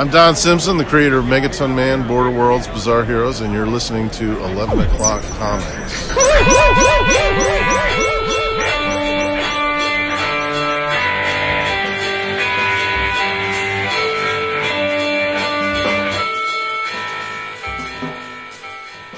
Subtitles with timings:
[0.00, 4.08] I'm Don Simpson, the creator of Megaton Man, Border Worlds, Bizarre Heroes, and you're listening
[4.12, 6.08] to 11 O'Clock Comics.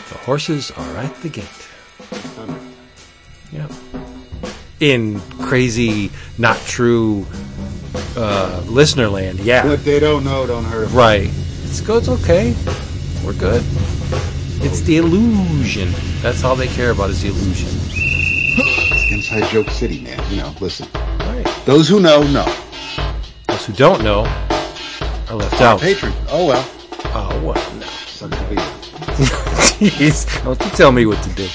[0.08, 1.68] The horses are at the gate.
[3.52, 3.70] Yep.
[4.80, 7.24] In crazy, not true
[8.16, 9.66] uh, listener land, yeah.
[9.66, 10.94] What they don't know, don't hurt 'em.
[10.94, 11.30] Right.
[11.64, 11.98] It's good.
[11.98, 12.54] It's okay.
[13.24, 13.62] We're good.
[14.64, 15.90] It's the illusion.
[16.20, 17.68] That's all they care about is the illusion.
[19.10, 20.20] Inside Joke City, man.
[20.30, 20.88] You know, listen.
[20.94, 21.46] Right.
[21.64, 22.44] Those who know, know.
[23.48, 24.20] Those who don't know
[25.28, 25.80] are left out.
[25.80, 26.12] Patron.
[26.28, 26.70] Oh, well.
[27.14, 27.86] Oh, well, no.
[27.86, 28.60] Sucks to be you.
[29.90, 31.46] Jeez, don't you tell me what to do.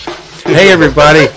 [0.46, 1.28] Hey, everybody.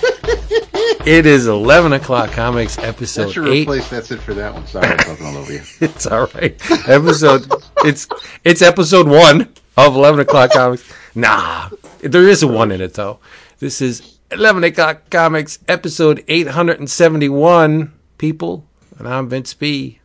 [1.05, 3.61] It is 11 o'clock comics That episode should 8.
[3.61, 4.65] replace that's it for that one.
[4.67, 5.61] Sorry, I'm talking all over you.
[5.81, 6.59] It's all right.
[6.87, 7.51] Episode,
[7.83, 8.07] it's,
[8.43, 10.91] it's episode one of 11 o'clock comics.
[11.15, 13.19] Nah, there is a one in it though.
[13.59, 18.65] This is 11 o'clock comics episode 871 people.
[18.97, 19.99] And I'm Vince B.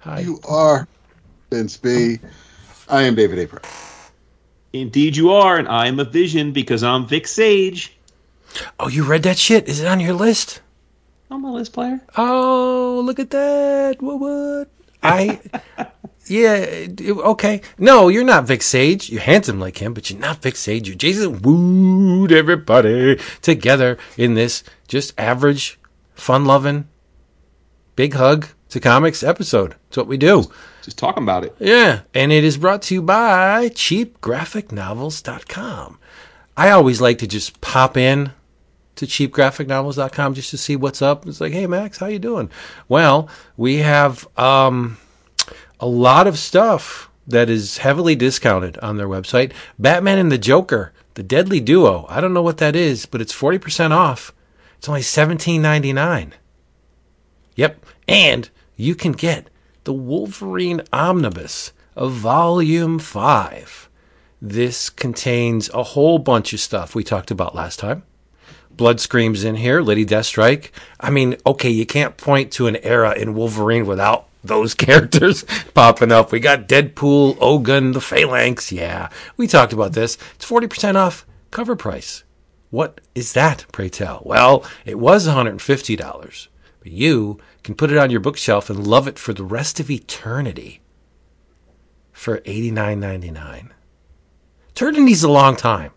[0.00, 0.20] Hi.
[0.20, 0.86] You are
[1.50, 2.18] Vince B.
[2.88, 3.46] I am David A.
[3.46, 4.10] Price.
[4.74, 7.93] Indeed, you are, and I'm a vision because I'm Vic Sage.
[8.78, 9.68] Oh, you read that shit?
[9.68, 10.60] Is it on your list?
[11.30, 12.00] On my list player.
[12.16, 13.96] Oh, look at that.
[14.00, 14.68] What, what?
[15.02, 15.40] I,
[16.26, 17.60] yeah, it- okay.
[17.78, 19.10] No, you're not Vic Sage.
[19.10, 20.88] You're handsome like him, but you're not Vic Sage.
[20.88, 25.78] You're Jason Wooed everybody together in this just average,
[26.14, 26.88] fun loving,
[27.96, 29.74] big hug to comics episode.
[29.88, 30.50] That's what we do.
[30.82, 31.54] Just talking about it.
[31.58, 35.98] Yeah, and it is brought to you by cheapgraphicnovels.com.
[36.56, 38.30] I always like to just pop in
[38.96, 41.26] to cheapgraphicnovels.com just to see what's up.
[41.26, 42.50] It's like, hey Max, how you doing?
[42.88, 44.98] Well, we have um,
[45.80, 49.52] a lot of stuff that is heavily discounted on their website.
[49.78, 52.06] Batman and the Joker, the Deadly Duo.
[52.08, 54.32] I don't know what that is, but it's forty percent off.
[54.78, 56.34] It's only seventeen ninety nine.
[57.56, 57.86] Yep.
[58.08, 59.48] And you can get
[59.84, 63.88] the Wolverine Omnibus of Volume 5.
[64.42, 68.02] This contains a whole bunch of stuff we talked about last time.
[68.76, 70.70] Bloodscream's in here, Lady Deathstrike.
[71.00, 76.12] I mean, okay, you can't point to an era in Wolverine without those characters popping
[76.12, 76.32] up.
[76.32, 78.72] We got Deadpool, Ogun, the Phalanx.
[78.72, 80.18] Yeah, we talked about this.
[80.34, 82.24] It's 40% off cover price.
[82.70, 84.22] What is that, pray tell?
[84.24, 86.48] Well, it was $150,
[86.80, 89.90] but you can put it on your bookshelf and love it for the rest of
[89.90, 90.80] eternity
[92.12, 93.70] for $89.99.
[94.70, 95.92] Eternity's a long time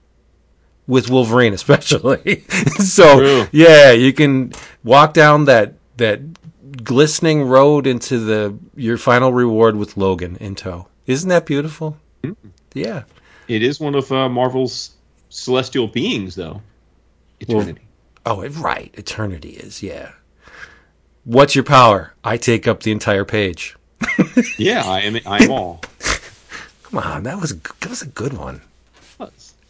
[0.87, 2.41] with Wolverine, especially.
[2.79, 3.47] so, True.
[3.51, 4.53] yeah, you can
[4.83, 6.21] walk down that that
[6.83, 10.87] glistening road into the your final reward with Logan in tow.
[11.05, 11.97] Isn't that beautiful?
[12.73, 13.03] Yeah.
[13.47, 14.91] It is one of uh, Marvel's
[15.29, 16.61] celestial beings, though.
[17.39, 17.81] Eternity.
[18.25, 18.93] Oh, right.
[18.95, 20.11] Eternity is, yeah.
[21.23, 22.13] What's your power?
[22.23, 23.75] I take up the entire page.
[24.57, 25.17] yeah, I am.
[25.25, 25.81] I am all.
[26.83, 28.61] Come on, that was that was a good one.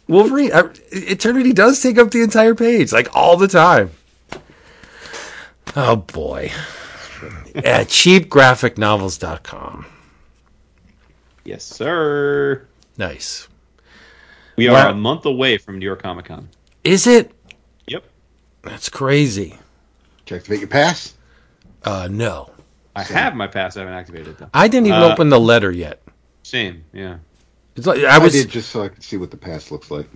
[0.08, 3.90] Wolverine, uh, Eternity does take up the entire page, like all the time.
[5.76, 6.50] Oh boy.
[7.54, 9.86] At cheapgraphicnovels.com.
[11.44, 12.66] Yes, sir.
[12.96, 13.48] Nice.
[14.56, 14.90] We are Wow.
[14.90, 16.48] a month away from New York Comic Con.
[16.84, 17.30] Is it?
[17.86, 18.04] Yep.
[18.62, 19.58] That's crazy.
[20.24, 21.14] Did you activate your pass?
[21.84, 22.50] Uh, no.
[22.96, 23.76] I have my pass.
[23.76, 24.48] I haven't activated it though.
[24.52, 26.02] I didn't even Uh, open the letter yet.
[26.42, 26.84] Same.
[26.92, 27.18] Yeah.
[27.78, 29.90] It's like, I I, was did just so I could see what the past looks
[29.90, 30.08] like.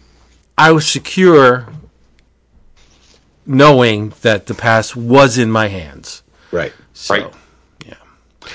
[0.59, 1.69] I was secure
[3.47, 6.23] knowing that the past was in my hands.
[6.51, 6.73] Right.
[6.93, 7.33] So, Right.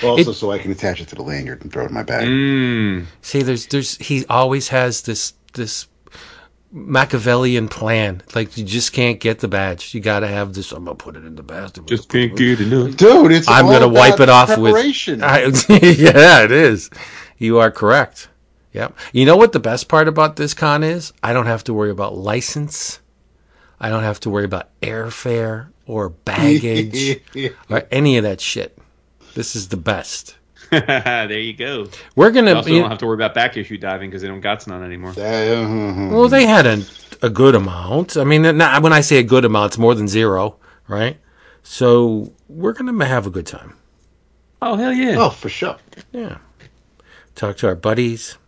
[0.02, 2.26] Also, so I can attach it to the lanyard and throw it in my bag.
[2.26, 3.06] Mm.
[3.22, 5.88] See, there's, there's, he always has this, this
[6.70, 8.22] Machiavellian plan.
[8.34, 9.94] Like you just can't get the badge.
[9.94, 10.72] You got to have this.
[10.72, 11.86] I'm gonna put it in the basket.
[11.86, 12.96] Just can't get enough.
[12.96, 14.74] Dude, it's I'm all gonna wipe it off with.
[15.22, 16.90] I, yeah, it is.
[17.38, 18.28] You are correct.
[18.78, 18.96] Yep.
[19.12, 21.12] You know what the best part about this con is?
[21.20, 23.00] I don't have to worry about license.
[23.80, 27.20] I don't have to worry about airfare or baggage
[27.70, 28.78] or any of that shit.
[29.34, 30.36] This is the best.
[30.70, 31.88] there you go.
[32.14, 32.54] We're gonna.
[32.54, 34.84] also you- don't have to worry about back issue diving because they don't got none
[34.84, 35.12] anymore.
[35.16, 36.84] Well, they had a,
[37.20, 38.16] a good amount.
[38.16, 41.18] I mean, not, when I say a good amount, it's more than zero, right?
[41.64, 43.74] So we're gonna have a good time.
[44.62, 45.16] Oh hell yeah!
[45.18, 45.78] oh, for sure.
[46.12, 46.38] Yeah.
[47.34, 48.38] Talk to our buddies.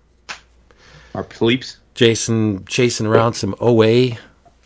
[1.15, 1.79] Our pleeps.
[1.95, 4.17] Jason chasing around some OA.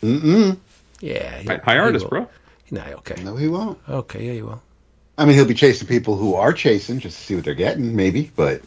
[0.01, 0.57] Mm-mm.
[1.01, 1.37] Yeah.
[1.39, 2.09] he- Hi, hi he artist, will.
[2.09, 2.29] bro.
[2.71, 3.21] Nah, okay.
[3.23, 3.77] No, he won't.
[3.89, 4.61] Okay, yeah, he will.
[5.17, 7.95] I mean, he'll be chasing people who are chasing just to see what they're getting,
[7.95, 8.31] maybe.
[8.35, 8.61] But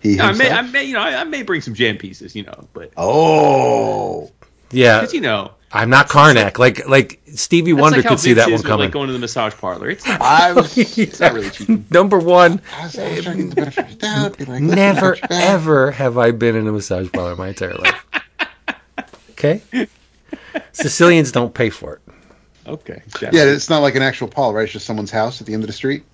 [0.00, 2.44] He I may, I may, you know, I, I may bring some jam pieces, you
[2.44, 4.30] know, but Oh,
[4.72, 6.58] Yeah, because you know, I'm not Karnak.
[6.58, 8.86] Like like Stevie Wonder like how could see that one is with, coming.
[8.86, 11.86] Like going to the massage parlor, it's not, I was, it's not really cheating.
[11.90, 14.38] Number one, I was, I was trying to get the benefit of the doubt.
[14.38, 15.50] Be like, never let's not touch back.
[15.50, 18.06] ever have I been in a massage parlor my entire life.
[19.32, 19.62] Okay,
[20.72, 22.14] Sicilians don't pay for it.
[22.66, 24.64] Okay, Yeah, it's not like an actual parlor, right?
[24.64, 26.04] It's just someone's house at the end of the street.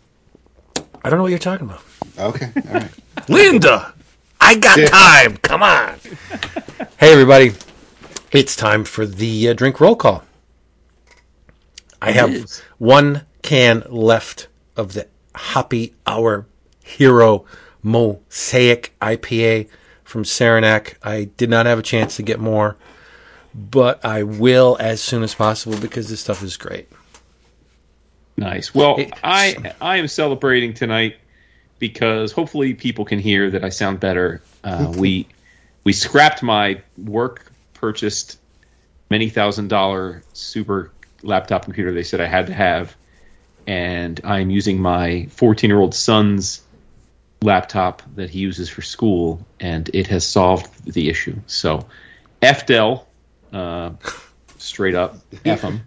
[1.02, 1.82] I don't know what you're talking about.
[2.18, 2.90] Okay, all right.
[3.28, 3.94] Linda,
[4.40, 5.36] I got time.
[5.38, 5.98] Come on.
[6.98, 7.52] hey, everybody.
[8.36, 10.22] It's time for the uh, drink roll call.
[12.02, 12.60] I have is.
[12.76, 16.44] one can left of the Happy Hour
[16.84, 17.46] Hero
[17.82, 19.70] Mosaic IPA
[20.04, 20.98] from Saranac.
[21.02, 22.76] I did not have a chance to get more,
[23.54, 26.90] but I will as soon as possible because this stuff is great.
[28.36, 28.74] Nice.
[28.74, 31.16] Well, I I am celebrating tonight
[31.78, 34.42] because hopefully people can hear that I sound better.
[34.62, 35.26] Uh, we
[35.84, 37.50] we scrapped my work
[37.86, 38.40] purchased
[39.10, 40.90] many thousand dollar super
[41.22, 42.96] laptop computer they said I had to have,
[43.68, 46.62] and I'm using my 14 year old son's
[47.42, 51.36] laptop that he uses for school, and it has solved the issue.
[51.46, 51.86] So,
[52.42, 53.06] F Dell,
[53.52, 53.90] uh,
[54.58, 55.86] straight up F them.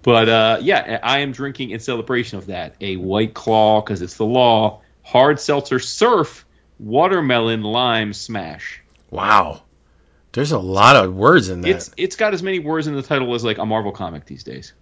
[0.00, 4.16] But uh, yeah, I am drinking in celebration of that a White Claw because it's
[4.16, 4.80] the law.
[5.02, 6.46] Hard seltzer surf,
[6.78, 8.80] watermelon lime smash.
[9.10, 9.63] Wow.
[10.34, 11.68] There's a lot of words in that.
[11.70, 14.42] It's it's got as many words in the title as like a Marvel comic these
[14.42, 14.72] days.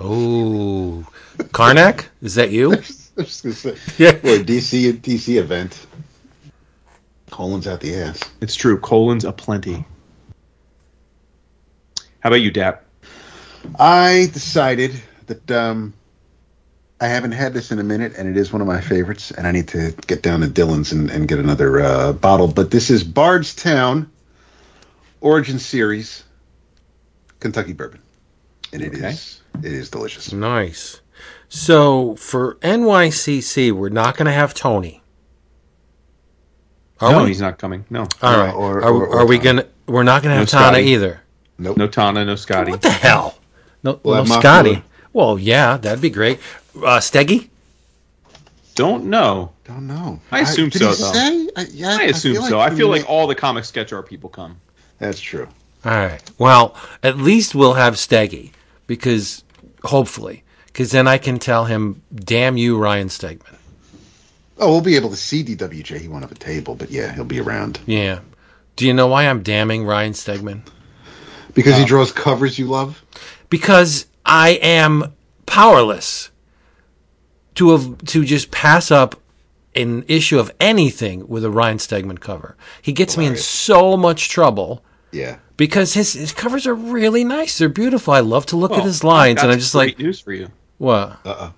[0.00, 1.06] Oh,
[1.38, 2.72] Karnak, is that you?
[2.72, 4.12] I was just gonna say, Yeah.
[4.12, 5.86] boy, DC DC event.
[7.30, 8.20] Colon's out the ass.
[8.40, 8.80] It's true.
[8.80, 9.84] Colons aplenty.
[12.20, 12.84] How about you, Dap?
[13.78, 15.94] I decided that um,
[17.00, 19.46] I haven't had this in a minute, and it is one of my favorites, and
[19.46, 22.48] I need to get down to Dylan's and, and get another uh, bottle.
[22.48, 24.10] But this is Bardstown
[25.26, 26.22] Origin Series
[27.40, 28.00] Kentucky Bourbon,
[28.72, 29.66] and it is Okay.
[29.66, 30.32] it is delicious.
[30.32, 31.00] Nice.
[31.48, 35.02] So for NYCC, we're not going to have Tony.
[37.00, 37.28] Are no, we?
[37.28, 37.84] he's not coming.
[37.90, 38.54] No, All No, right.
[38.54, 39.66] or- are or- or are we gonna?
[39.86, 40.82] We're not going to No have Tana Scotty.
[40.90, 41.20] either.
[41.58, 41.76] Nope.
[41.76, 42.70] no Tana, no Scotty.
[42.70, 43.34] What the hell?
[43.82, 44.70] No, We'll no Scotty.
[44.70, 44.82] Miller.
[45.12, 46.38] Well, yeah, that'd be great.
[46.76, 47.48] Uh, Steggy.
[48.76, 49.52] Don't know.
[49.64, 50.20] Don't know.
[50.30, 51.12] I assume did so, He though.
[51.12, 51.48] say?
[51.56, 52.58] I, yeah, I assume feel so.
[52.58, 54.60] like I feel he- like all the comic sketch art people come.
[54.98, 55.48] That's true.
[55.84, 56.22] All right.
[56.38, 58.50] Well, at least we'll have Steggy
[58.86, 59.44] because
[59.84, 63.56] hopefully, because then I can tell him, "Damn you, Ryan Stegman."
[64.58, 65.98] Oh, we'll be able to see DWJ.
[65.98, 68.20] He won't have a table, but yeah, he'll be around Yeah.
[68.76, 70.62] Do you know why I'm damning Ryan Stegman?
[71.54, 71.78] because Oh.
[71.78, 73.02] he uh, draws covers you love.
[73.48, 75.14] because I am
[75.46, 76.30] powerless
[77.54, 79.20] to have to just pass up
[79.76, 82.56] an issue of anything with a Ryan Stegman cover.
[82.82, 84.82] He gets me in so much trouble
[85.12, 85.38] Yeah.
[85.56, 87.58] because his, his covers are really nice.
[87.58, 88.12] They're beautiful.
[88.14, 90.48] I love to look at his lines, and I'm just like, news for you.
[90.78, 91.18] what?
[91.24, 91.50] Uh uh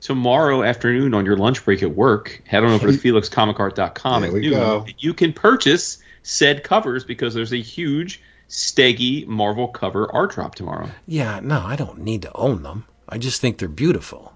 [0.00, 4.34] tomorrow afternoon on your lunch break at work, head on over to felixcomicart.com There at
[4.34, 4.50] we noon.
[4.52, 4.86] go.
[4.98, 10.90] You can purchase said covers because there's a huge Steggy Marvel cover art drop tomorrow.
[11.06, 12.84] Yeah, no, I don't need to own them.
[13.08, 14.32] I just think they're beautiful.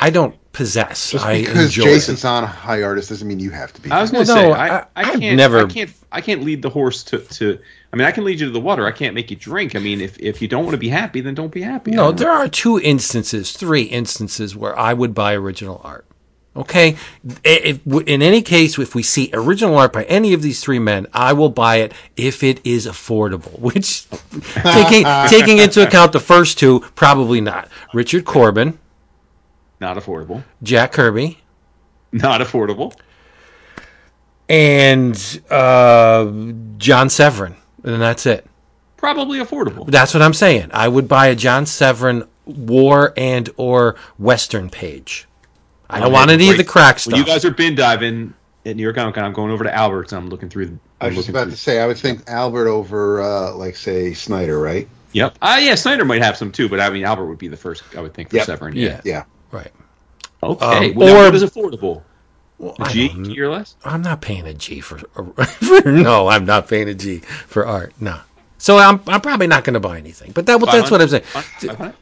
[0.00, 1.10] I don't possess.
[1.10, 1.84] Just I because enjoy.
[1.84, 3.90] Jason's on a high artist doesn't mean you have to be.
[3.90, 5.92] I was going to Well, no, say I, I- I, I've can't never- I can't
[6.10, 7.58] I can't lead the horse to, to
[7.92, 8.86] I mean I can lead you to the water.
[8.86, 9.74] I can't make you drink.
[9.76, 11.90] I mean if, if you don't want to be happy then don't be happy.
[11.90, 12.16] No, don't know.
[12.24, 16.04] there are two instances, three instances where I would buy original art.
[16.56, 16.96] Okay,
[17.44, 21.06] if, in any case, if we see original art by any of these three men,
[21.12, 23.56] I will buy it if it is affordable.
[23.60, 24.08] Which,
[24.64, 27.68] taking taking into account the first two, probably not.
[27.94, 28.76] Richard Corbin,
[29.80, 30.42] not affordable.
[30.62, 31.38] Jack Kirby,
[32.12, 32.94] Not affordable.
[34.48, 36.30] and uh,
[36.78, 38.46] John Severin, and that's it.
[38.96, 39.86] Probably affordable.
[39.86, 40.70] That's what I'm saying.
[40.72, 45.26] I would buy a John Severin war and or Western page.
[45.90, 47.12] I don't want any of the crack stuff.
[47.12, 48.34] When you guys are bin diving
[48.66, 50.78] at New York Comic Con, I'm going over to Albert's I'm looking through.
[51.00, 53.76] I I'm was just about through- to say, I would think Albert over, uh, like,
[53.76, 54.88] say, Snyder, right?
[55.12, 55.38] Yep.
[55.40, 57.82] Ah, yeah, Snyder might have some too, but I mean Albert would be the first.
[57.96, 58.46] I would think for Yep.
[58.46, 58.76] Severin.
[58.76, 59.24] yeah, Yeah.
[60.42, 60.90] Okay.
[60.90, 62.02] Um, well, or- what is affordable?
[62.58, 63.76] Well, A G, don't- or less?
[63.84, 64.98] I'm not paying a G for,
[65.44, 66.28] for no.
[66.28, 67.92] I'm not paying a G for art.
[68.00, 68.18] No.
[68.58, 70.32] So I'm I'm probably not going to buy anything.
[70.32, 71.22] But that that's what I'm saying.
[71.24, 71.44] Five
[71.76, 71.96] hundred?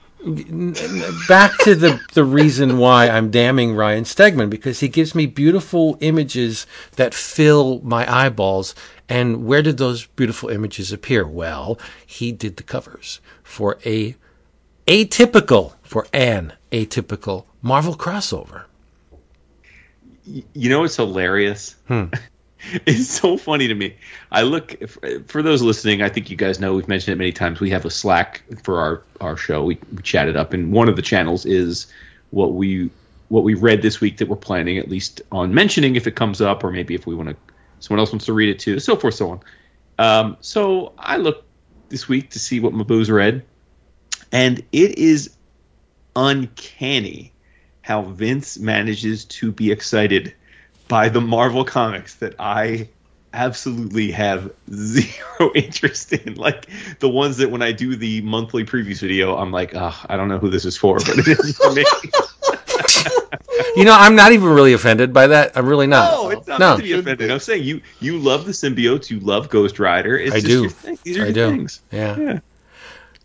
[1.28, 5.99] Back to the the reason why I'm damning Ryan Stegman because he gives me beautiful
[6.00, 6.66] images
[6.97, 8.75] that fill my eyeballs.
[9.09, 11.26] And where did those beautiful images appear?
[11.26, 14.16] Well, he did the covers for a
[14.87, 18.62] atypical for an atypical Marvel crossover.
[20.25, 21.75] you know what's hilarious?
[22.87, 23.96] it's so funny to me.
[24.30, 24.76] I look
[25.26, 26.00] for those listening.
[26.00, 27.58] I think you guys know we've mentioned it many times.
[27.58, 29.64] We have a Slack for our our show.
[29.64, 31.88] We, we chat it up, and one of the channels is
[32.30, 32.88] what we
[33.30, 36.40] what we read this week that we're planning at least on mentioning if it comes
[36.40, 37.37] up, or maybe if we want to
[37.80, 39.40] someone else wants to read it too, so forth, so on.
[39.99, 41.44] Um, so I looked
[41.88, 43.44] this week to see what Maboos read,
[44.30, 45.35] and it is
[46.14, 47.32] uncanny
[47.87, 50.35] how Vince manages to be excited
[50.88, 52.88] by the Marvel comics that I
[53.33, 56.35] absolutely have zero interest in.
[56.35, 56.66] Like
[56.99, 60.26] the ones that when I do the monthly previews video, I'm like, oh, I don't
[60.26, 61.85] know who this is for, but it is for me.
[63.76, 65.52] You know, I'm not even really offended by that.
[65.57, 66.11] I'm really not.
[66.11, 66.76] no, it's not No.
[66.78, 67.31] to be offended.
[67.31, 70.16] I'm saying you you love the symbiotes, you love Ghost Rider.
[70.19, 70.97] It's I just do.
[71.05, 71.50] These are I your do.
[71.50, 71.81] things.
[71.93, 72.16] Yeah.
[72.19, 72.38] Yeah.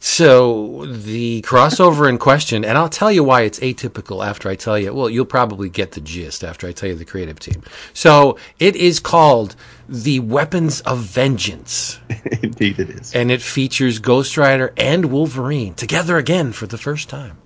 [0.03, 4.77] So the crossover in question, and I'll tell you why it's atypical after I tell
[4.77, 4.91] you.
[4.95, 7.61] Well, you'll probably get the gist after I tell you the creative team.
[7.93, 9.55] So it is called
[9.87, 11.99] the Weapons of Vengeance,
[12.41, 13.13] Indeed, it is.
[13.13, 17.37] and it features Ghost Rider and Wolverine together again for the first time.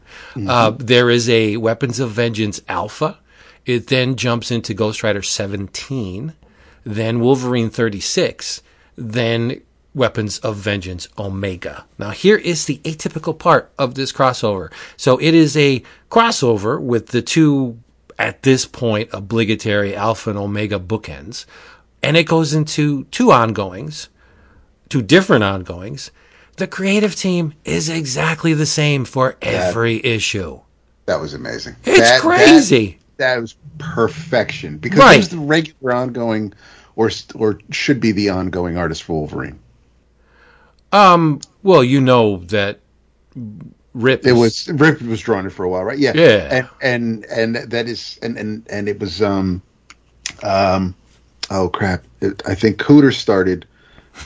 [0.47, 3.17] Uh, there is a Weapons of Vengeance Alpha.
[3.65, 6.33] It then jumps into Ghost Rider 17,
[6.85, 8.61] then Wolverine 36,
[8.95, 9.61] then
[9.95, 11.85] Weapons of Vengeance Omega.
[11.97, 14.71] Now, here is the atypical part of this crossover.
[14.97, 17.79] So, it is a crossover with the two,
[18.19, 21.45] at this point, obligatory Alpha and Omega bookends,
[22.03, 24.09] and it goes into two ongoings,
[24.89, 26.11] two different ongoings.
[26.57, 30.59] The creative team is exactly the same for every issue.
[31.05, 31.75] That was amazing.
[31.85, 32.99] It's That- crazy.
[33.17, 35.17] That, that was perfection because Right.
[35.17, 36.53] was the regular ongoing,
[36.97, 39.59] or or should be the ongoing artist for Wolverine.
[40.95, 42.79] Um, well, you know that
[43.93, 44.25] Rip.
[44.25, 45.97] It was Rip was drawing it for a while, right?
[45.97, 46.49] Yeah, Yeah.
[46.51, 49.61] and and and that is and and and it was um
[50.43, 50.95] um
[51.49, 52.03] oh crap!
[52.21, 53.65] It, I think Kuder started.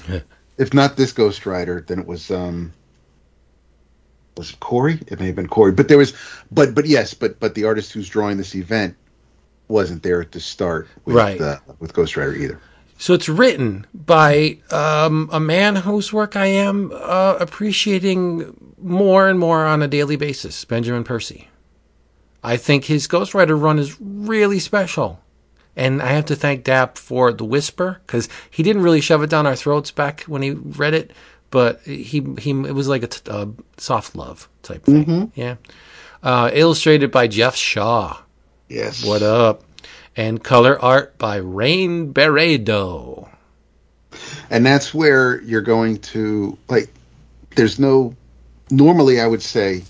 [0.57, 2.71] if not this Ghost Rider, then it was um
[4.37, 4.99] was it Corey?
[5.07, 6.13] It may have been Corey, but there was
[6.51, 8.95] but but yes, but but the artist who's drawing this event
[9.67, 11.39] wasn't there at the start with Right.
[11.41, 12.59] uh, with Ghost Rider either.
[12.99, 19.39] So it's written by um, a man whose work I am uh, appreciating more and
[19.39, 21.47] more on a daily basis, Benjamin Percy.
[22.43, 25.21] I think his Ghost Rider run is really special.
[25.77, 29.29] And I have to thank Dap for the whisper because he didn't really shove it
[29.29, 31.11] down our throats back when he read it,
[31.51, 33.45] but he he it was like a t- uh,
[33.77, 35.31] soft love type thing.
[35.35, 35.55] Yeah,
[36.21, 38.17] uh, illustrated by Geoff Shaw.
[38.67, 39.05] Yes.
[39.05, 39.63] What up?
[40.15, 43.29] And color art by Rain Beredo.
[44.49, 46.89] and that's where you're going to like
[47.55, 48.15] there's no
[48.71, 49.83] normally i would say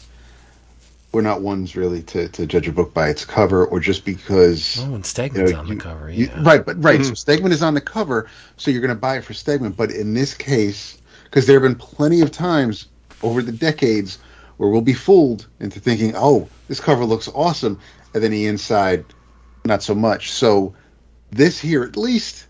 [1.11, 4.77] we're not ones really to, to judge a book by its cover or just because
[4.81, 6.09] Oh, and you know, on you- the cover.
[6.11, 7.45] you- right but right so mm-hmm.
[7.45, 10.13] stegman is on the cover so you're going to buy it for stegman but in
[10.13, 12.88] this case because there have been plenty of times
[13.23, 14.19] over the decades
[14.57, 17.79] where we'll be fooled into thinking oh this cover looks awesome
[18.13, 19.05] and then the inside
[19.69, 20.73] not so much so
[21.31, 22.47] this here at least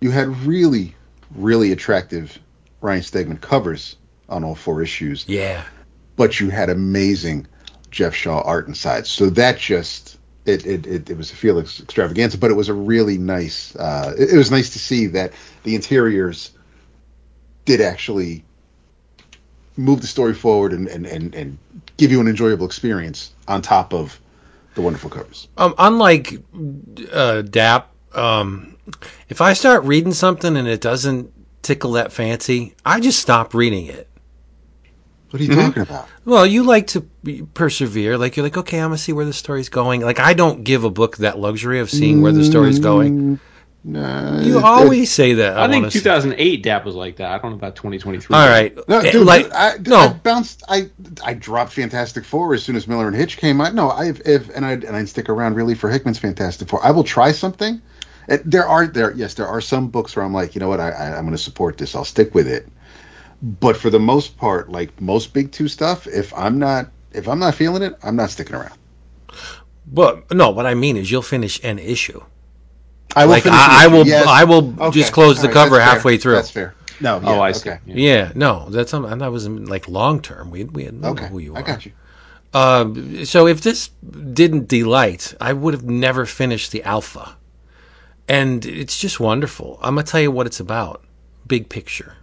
[0.00, 0.94] you had really
[1.34, 2.38] really attractive
[2.82, 3.96] ryan stegman covers
[4.28, 5.62] on all four issues Yeah.
[6.16, 7.46] but you had amazing
[7.90, 9.06] Geoff Shaw art inside.
[9.06, 12.74] So that just it it, it, it was a Felix extravaganza, but it was a
[12.74, 13.74] really nice.
[13.74, 15.32] Uh, it, it was nice to see that
[15.62, 16.50] the interiors
[17.64, 18.44] did actually
[19.76, 21.58] move the story forward and and, and, and
[21.96, 24.20] give you an enjoyable experience on top of
[24.76, 25.48] the wonderful covers.
[25.56, 26.40] Um, unlike
[27.12, 28.76] uh, Dap, um,
[29.28, 33.86] if I start reading something and it doesn't tickle that fancy, I just stop reading
[33.86, 34.08] it.
[35.30, 36.08] What are you talking about?
[36.24, 37.00] Well, you like to
[37.54, 38.16] persevere.
[38.16, 40.02] Like you're like, okay, I'm gonna see where the story's going.
[40.02, 43.40] Like I don't give a book that luxury of seeing where the story's going.
[43.84, 45.56] No, You it- always say that.
[45.56, 47.30] I think wanna 2008 DAP was like that.
[47.30, 48.36] I don't know about 2023.
[48.36, 48.76] All right.
[48.88, 49.96] No, dude, like I, no.
[49.96, 50.64] I bounced.
[50.68, 50.90] I
[51.24, 53.74] I dropped Fantastic Four as soon as Millar and Hitch came out.
[53.74, 56.84] No, I if and I and I'd stick around really for Hickman's Fantastic Four.
[56.84, 57.80] I will try something.
[58.28, 60.80] And there are there yes there are some books where I'm like you know what
[60.80, 61.94] I, I I'm going to support this.
[61.94, 62.66] I'll stick with it.
[63.40, 67.38] But for the most part, like most big two stuff, if I'm not if I'm
[67.38, 68.74] not feeling it, I'm not sticking around.
[69.86, 72.20] but no, what I mean is you'll finish an issue.
[73.16, 74.26] I will Like I, I will, yes.
[74.26, 75.94] I will Okay, just close the all right, cover that's fair.
[75.94, 76.34] halfway through.
[76.34, 76.74] That's fair.
[77.00, 77.70] No, yeah, Oh, I see.
[77.70, 77.94] Okay, Yeah.
[77.96, 80.50] Yeah, no, that's um, and that was like long term.
[80.50, 81.58] We we had know okay, who you are.
[81.58, 81.92] I got you.
[82.54, 83.88] Um, so if this
[84.32, 87.36] didn't delight, I would have never finished the alpha.
[88.28, 89.78] And it's just wonderful.
[89.82, 91.04] I'm going to tell you what it's about.
[91.46, 92.14] Big picture.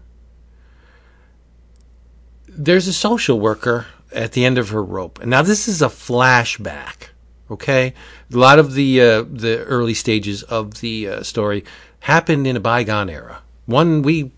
[2.47, 5.19] There's a social worker at the end of her rope.
[5.21, 7.09] And now this is a flashback.
[7.53, 7.93] Okay,
[8.33, 11.63] a lot of the uh, the early stages of the uh, story
[12.01, 14.31] happened in a bygone era, one we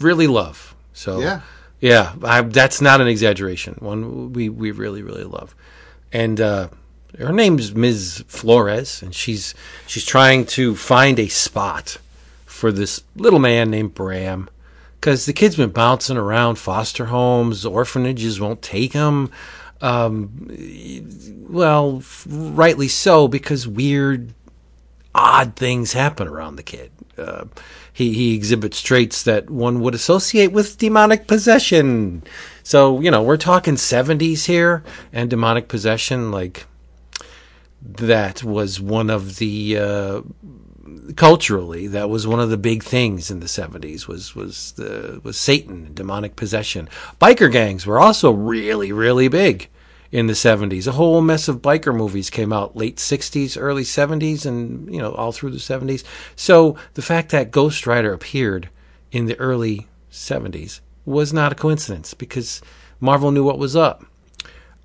[0.00, 0.74] really love.
[0.92, 1.40] So Yeah.
[1.80, 3.76] yeah, I, that's not an exaggeration.
[3.80, 5.54] One we we really really love,
[6.12, 6.68] and uh,
[7.18, 8.24] her name's Ms.
[8.28, 9.54] Flores, and she's
[9.86, 11.98] she's trying to find a spot
[12.44, 14.48] for this little man named Bram,
[14.98, 19.30] because the kid's been bouncing around foster homes, orphanages won't take him.
[19.80, 20.48] Um,
[21.48, 24.34] well, rightly so, because weird
[25.14, 26.90] odd things happen around the kid.
[27.16, 27.44] Uh,
[27.92, 32.22] he, he exhibits traits that one would associate with demonic possession.
[32.62, 36.66] So, you know, we're talking 70s here, and demonic possession, like,
[37.80, 39.78] that was one of the.
[39.78, 40.20] Uh,
[41.14, 45.38] culturally that was one of the big things in the 70s was was the was
[45.38, 46.88] Satan demonic possession.
[47.20, 49.68] Biker gangs were also really really big
[50.12, 54.46] in the 70s a whole mess of biker movies came out late 60s early 70s
[54.46, 56.04] and you know all through the 70s
[56.36, 58.68] so the fact that Ghost Rider appeared
[59.10, 62.62] in the early 70s was not a coincidence because
[63.00, 64.06] Marvel knew what was up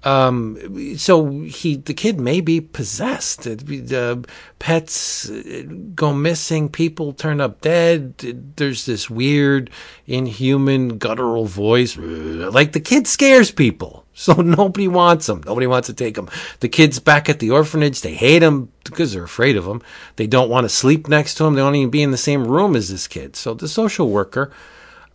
[0.03, 3.43] um, so he, the kid may be possessed.
[3.43, 4.25] The
[4.57, 6.69] pets uh, go missing.
[6.69, 8.17] People turn up dead.
[8.55, 9.69] There's this weird,
[10.07, 11.97] inhuman, guttural voice.
[12.51, 14.05] Like the kid scares people.
[14.13, 15.41] So nobody wants him.
[15.45, 16.29] Nobody wants to take him.
[16.59, 18.01] The kid's back at the orphanage.
[18.01, 19.81] They hate him because they're afraid of him.
[20.17, 21.55] They don't want to sleep next to him.
[21.55, 23.35] They don't even be in the same room as this kid.
[23.35, 24.51] So the social worker,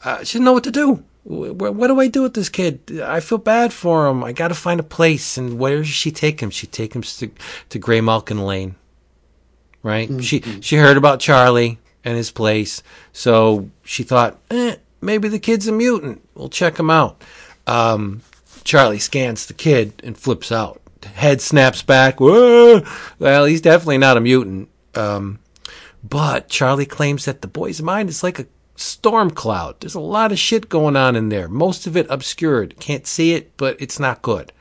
[0.03, 3.01] uh, she didn't know what to do what, what do I do with this kid?
[3.03, 4.23] I feel bad for him.
[4.23, 5.37] I got to find a place.
[5.37, 6.51] And where does she take him?
[6.51, 7.31] She take him to,
[7.69, 8.77] to Graymalkin Lane,
[9.83, 10.09] right?
[10.09, 10.21] Mm-hmm.
[10.21, 15.67] She she heard about Charlie and his place, so she thought, eh, maybe the kid's
[15.67, 16.23] a mutant.
[16.37, 17.21] We'll check him out.
[17.67, 18.23] Um,
[18.63, 20.81] Charlie scans the kid and flips out.
[21.05, 22.21] Head snaps back.
[22.21, 22.85] Whoa!
[23.19, 24.69] Well, he's definitely not a mutant.
[24.95, 25.41] Um,
[26.09, 29.77] but Charlie claims that the boy's mind is like a storm cloud.
[29.81, 31.49] There's a lot of shit going on in there.
[31.49, 32.79] Most of it obscured.
[32.79, 34.53] Can't see it, but it's not good.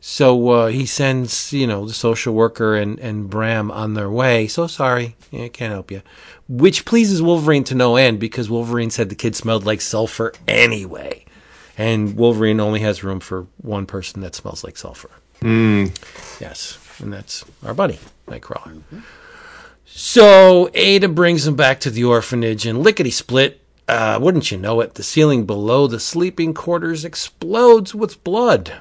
[0.00, 4.46] So uh, he sends, you know, the social worker and, and Bram on their way.
[4.46, 6.02] So sorry, yeah, can't help you.
[6.48, 11.24] Which pleases Wolverine to no end because Wolverine said the kid smelled like sulfur anyway.
[11.76, 15.10] And Wolverine only has room for one person that smells like sulfur.
[15.40, 15.96] Mm.
[16.40, 18.74] Yes, and that's our buddy, Nightcrawler.
[18.74, 19.00] Mm-hmm.
[19.90, 24.80] So Ada brings him back to the orphanage, and lickety split, uh, wouldn't you know
[24.80, 28.74] it, the ceiling below the sleeping quarters explodes with blood.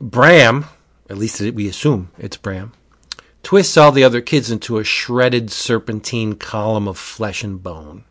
[0.00, 0.66] Bram,
[1.10, 2.72] at least we assume it's Bram,
[3.42, 8.04] twists all the other kids into a shredded serpentine column of flesh and bone.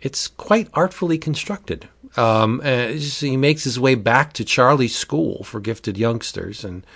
[0.00, 1.88] It's quite artfully constructed.
[2.16, 6.86] Um, he makes his way back to Charlie's school for gifted youngsters, and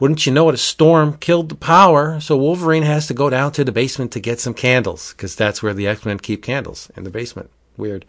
[0.00, 3.52] wouldn't you know it, a storm killed the power, so Wolverine has to go down
[3.52, 6.90] to the basement to get some candles, because that's where the X Men keep candles,
[6.96, 7.50] in the basement.
[7.76, 8.04] Weird.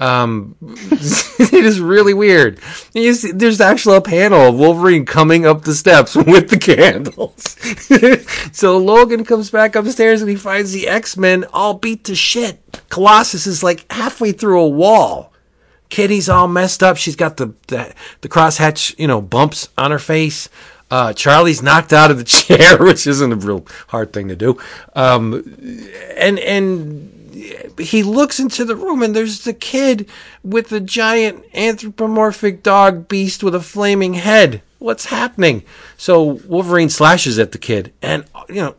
[0.00, 2.58] Um, it is really weird.
[2.62, 7.56] See, there's actually a panel of Wolverine coming up the steps with the candles.
[8.56, 12.80] so Logan comes back upstairs and he finds the X Men all beat to shit.
[12.88, 15.34] Colossus is like halfway through a wall.
[15.90, 16.96] Kitty's all messed up.
[16.96, 20.48] She's got the, the, the crosshatch, you know, bumps on her face.
[20.90, 24.58] Uh, Charlie's knocked out of the chair, which isn't a real hard thing to do.
[24.94, 25.34] Um,
[26.16, 27.16] and and
[27.78, 30.08] he looks into the room, and there's the kid
[30.42, 34.62] with the giant anthropomorphic dog beast with a flaming head.
[34.78, 35.62] What's happening?
[35.96, 38.74] So Wolverine slashes at the kid, and you know,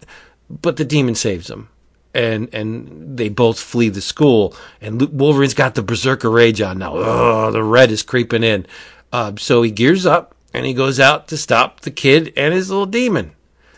[0.50, 1.70] but the demon saves him.
[2.14, 6.94] And and they both flee the school, and Wolverine's got the berserker rage on now.
[6.94, 8.66] Oh, the red is creeping in.
[9.14, 12.70] Uh, so he gears up and he goes out to stop the kid and his
[12.70, 13.34] little demon.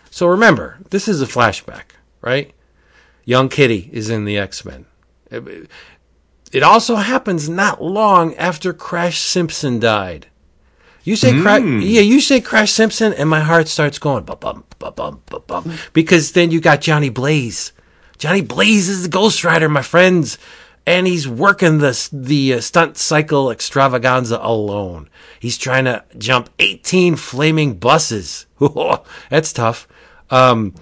[0.10, 2.54] So remember, this is a flashback, right?
[3.26, 4.86] Young Kitty is in the X Men.
[6.52, 10.28] It also happens not long after Crash Simpson died.
[11.04, 11.42] You say mm.
[11.42, 15.22] Crash, yeah, you say Crash Simpson, and my heart starts going bum bum bum bum
[15.26, 17.74] bum bum because then you got Johnny Blaze.
[18.18, 20.38] Johnny Blaze is the Ghost Rider, my friends
[20.86, 25.10] and he's working the the uh, stunt cycle extravaganza alone.
[25.39, 28.46] He's trying to jump 18 flaming buses.
[29.30, 29.88] That's tough.
[30.30, 30.74] Um,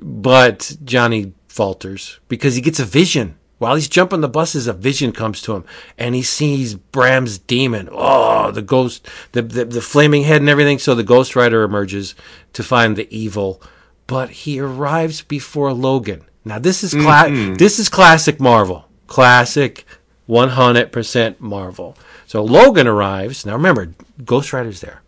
[0.00, 3.36] but Johnny falters because he gets a vision.
[3.58, 5.64] While he's jumping the buses, a vision comes to him,
[5.98, 7.88] and he sees Bram's demon.
[7.90, 10.78] Oh, the ghost, the, the, the flaming head and everything.
[10.78, 12.14] So the Ghost Rider emerges
[12.52, 13.60] to find the evil,
[14.06, 16.24] but he arrives before Logan.
[16.44, 17.54] Now this is cla- mm-hmm.
[17.54, 19.84] this is classic Marvel classic
[20.28, 21.96] 100% Marvel.
[22.26, 23.44] So Logan arrives.
[23.44, 23.94] Now remember,
[24.24, 25.02] Ghost Rider's there.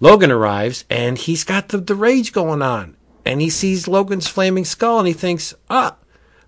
[0.00, 2.96] Logan arrives and he's got the, the rage going on.
[3.24, 5.96] And he sees Logan's flaming skull and he thinks, ah,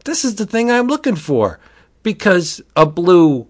[0.04, 1.60] this is the thing I'm looking for.
[2.02, 3.48] Because a blue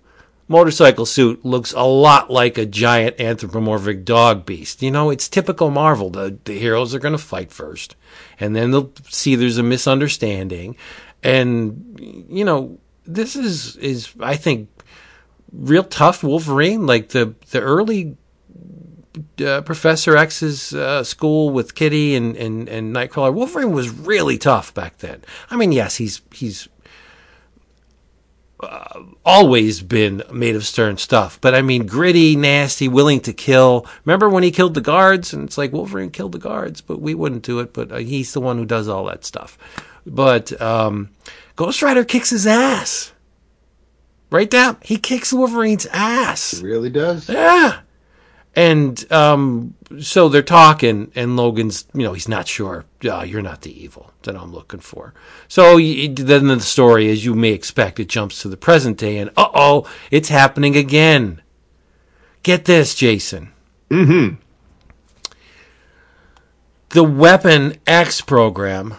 [0.48, 4.82] motorcycle suit looks a lot like a giant anthropomorphic dog beast.
[4.82, 6.10] You know, it's typical Marvel.
[6.10, 7.96] The, the heroes are going to fight first,
[8.38, 10.76] and then they'll see there's a misunderstanding.
[11.22, 14.68] And, you know, this is, is I think,
[15.52, 16.86] real tough Wolverine.
[16.86, 18.16] Like the, the early
[19.44, 24.74] uh, Professor X's uh, school with Kitty and, and, and Nightcrawler, Wolverine was really tough
[24.74, 25.22] back then.
[25.50, 26.68] I mean, yes, he's he's
[28.60, 33.86] uh, always been made of stern stuff, but I mean, gritty, nasty, willing to kill.
[34.04, 35.32] Remember when he killed the guards?
[35.32, 37.72] And it's like Wolverine killed the guards, but we wouldn't do it.
[37.72, 39.58] But uh, he's the one who does all that stuff.
[40.06, 41.10] But um,
[41.56, 43.12] Ghost Rider kicks his ass.
[44.30, 46.54] Right down, he kicks Wolverine's ass.
[46.54, 47.28] It really does.
[47.28, 47.80] Yeah.
[48.56, 52.84] And um, so they're talking, and Logan's, you know, he's not sure.
[53.04, 55.12] Oh, you're not the evil that I'm looking for.
[55.48, 59.18] So you, then the story, as you may expect, it jumps to the present day,
[59.18, 61.42] and uh oh, it's happening again.
[62.42, 63.52] Get this, Jason.
[63.90, 64.36] Mm-hmm.
[66.90, 68.94] The Weapon X program,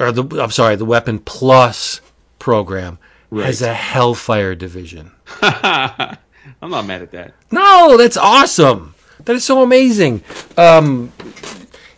[0.00, 2.00] or the I'm sorry, the Weapon Plus
[2.38, 2.98] program
[3.30, 5.12] has a Hellfire division.
[5.42, 7.34] I'm not mad at that.
[7.50, 8.94] No, that's awesome.
[9.24, 10.24] That is so amazing.
[10.56, 11.12] Um,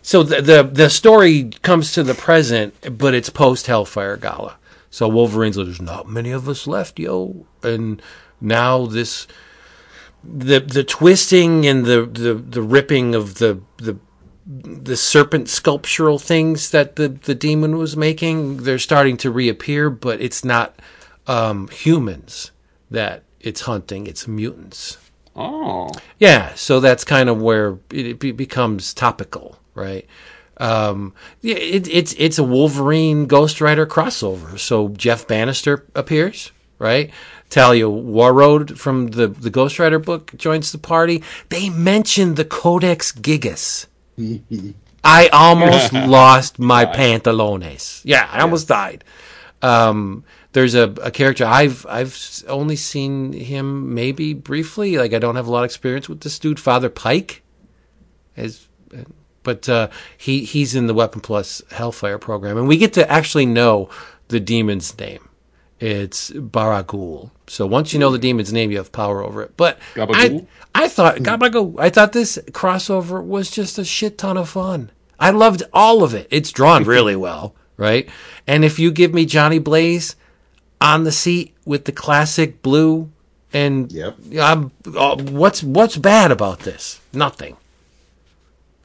[0.01, 4.57] so the, the the story comes to the present, but it's post Hellfire Gala.
[4.89, 8.01] So Wolverine's like, there's not many of us left, yo, and
[8.39, 9.27] now this
[10.23, 13.97] the the twisting and the the, the ripping of the the
[14.45, 20.21] the serpent sculptural things that the the demon was making, they're starting to reappear, but
[20.21, 20.79] it's not
[21.27, 22.51] um, humans
[22.91, 24.97] that it's hunting; it's mutants.
[25.35, 30.05] Oh, Yeah, so that's kind of where it, be, becomes topical, right?
[30.57, 34.59] Um, yeah, it, it's it's a Wolverine Ghost Rider crossover.
[34.59, 37.11] So Jeff Bannister appears, right?
[37.49, 41.23] Talia Warroad from the the Ghost Rider book joins the party.
[41.49, 43.87] They mention the Codex Gigas.
[45.03, 48.01] I almost lost my pantalones.
[48.03, 49.03] Yeah, I almost died.
[49.61, 54.97] Um, there's a, a character I've I've only seen him maybe briefly.
[54.97, 57.41] Like I don't have a lot of experience with this dude, Father Pike.
[58.35, 58.67] As,
[59.43, 63.45] but uh, he he's in the Weapon Plus Hellfire program, and we get to actually
[63.45, 63.89] know
[64.27, 65.29] the demon's name.
[65.83, 67.31] It's Baragul.
[67.47, 69.57] So once you know the demon's name, you have power over it.
[69.57, 70.47] But I, Gabagool?
[70.73, 71.77] I thought Gabagool.
[71.77, 74.91] I thought this crossover was just a shit ton of fun.
[75.19, 76.29] I loved all of it.
[76.31, 78.07] It's drawn really well, right?
[78.47, 80.15] And if you give me Johnny Blaze
[80.79, 83.11] on the seat with the classic blue
[83.51, 84.15] and Yep.
[84.39, 87.01] I'm, uh, what's what's bad about this?
[87.11, 87.57] Nothing.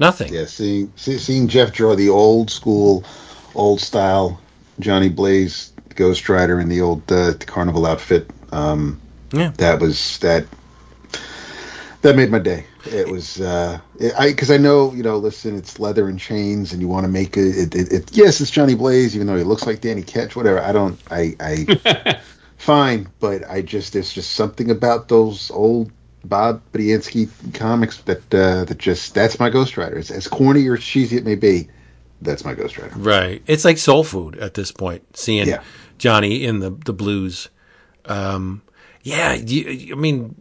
[0.01, 0.35] Nothing.
[0.35, 3.05] Yeah, seeing see, seeing Jeff draw the old school,
[3.55, 4.41] old style
[4.81, 8.31] Johnny Blaze Ghost Rider in the old uh, carnival outfit.
[8.53, 9.01] Um,
[9.33, 9.51] Yeah.
[9.59, 10.47] that was that.
[12.03, 12.65] That made my day.
[12.87, 15.19] It was uh, it, I because I know you know.
[15.19, 18.17] Listen, it's leather and chains, and you want to make it, it, it, it.
[18.17, 20.37] Yes, it's Johnny Blaze, even though he looks like Danny Ketch.
[20.37, 20.61] Whatever.
[20.63, 20.97] I don't.
[21.11, 21.35] I.
[21.41, 22.21] I
[22.57, 25.91] fine, but I just there's just something about those old
[26.25, 29.99] Bob Budiansky comics that uh, that just that's my Ghost Rider.
[29.99, 31.69] It's as corny or cheesy it may be,
[32.23, 32.95] that's my Ghost Rider.
[32.97, 33.43] Right.
[33.49, 35.63] It's like soul food at this point, seeing Yeah.
[35.99, 37.49] Johnny in the, the blues.
[38.07, 38.63] Um,
[39.03, 40.35] yeah, you, I mean,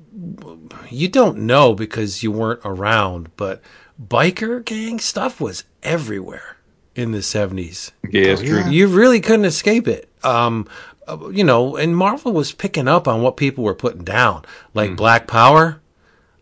[0.89, 3.61] you don't know because you weren't around, but
[4.01, 6.57] biker gang stuff was everywhere
[6.95, 7.91] in the 70s.
[8.09, 8.67] yeah, it's true.
[8.69, 10.09] You really couldn't escape it.
[10.23, 10.67] Um,
[11.07, 14.43] uh, you know, and Marvel was picking up on what people were putting down,
[14.73, 15.79] like Black Power.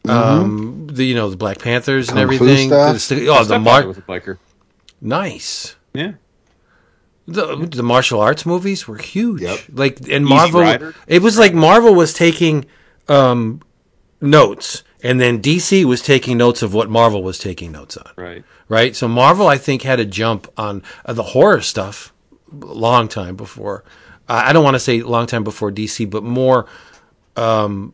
[0.07, 2.69] Um, the you know the Black Panthers and Kung fu everything.
[2.69, 3.07] stuff.
[3.07, 4.37] The- oh, the Stepfather Mar- was a biker.
[5.01, 5.75] nice.
[5.93, 6.13] Yeah.
[7.27, 9.41] The, the martial arts movies were huge.
[9.41, 9.59] Yep.
[9.71, 12.65] Like and Marvel, it was like Marvel was taking
[13.07, 13.61] um,
[14.21, 18.11] notes, and then DC was taking notes of what Marvel was taking notes on.
[18.15, 18.43] Right.
[18.67, 18.95] Right.
[18.95, 22.13] So Marvel, I think, had a jump on uh, the horror stuff
[22.51, 23.83] a long time before.
[24.27, 26.67] Uh, I don't want to say long time before DC, but more
[27.35, 27.93] um,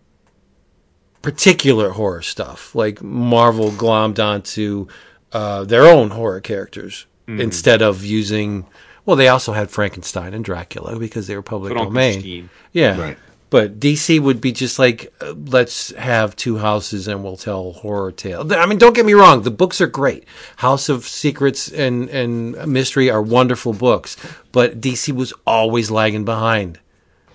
[1.21, 2.75] particular horror stuff.
[2.75, 4.87] Like Marvel glommed onto
[5.31, 8.65] uh, their own horror characters instead of using.
[9.11, 12.49] Well, they also had Frankenstein and Dracula because they were public But domain.
[12.71, 12.97] Yeah.
[12.97, 13.17] Right.
[13.49, 18.13] But DC would be just like, uh, let's have two houses and we'll tell horror
[18.13, 18.49] tale.
[18.53, 20.23] I mean, don't get me wrong, the books are great.
[20.55, 24.15] House of Secrets and, and Mystery are wonderful books,
[24.53, 26.79] but DC was always lagging behind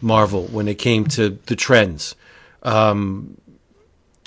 [0.00, 2.16] Marvel when it came to the trends.
[2.62, 3.36] Um,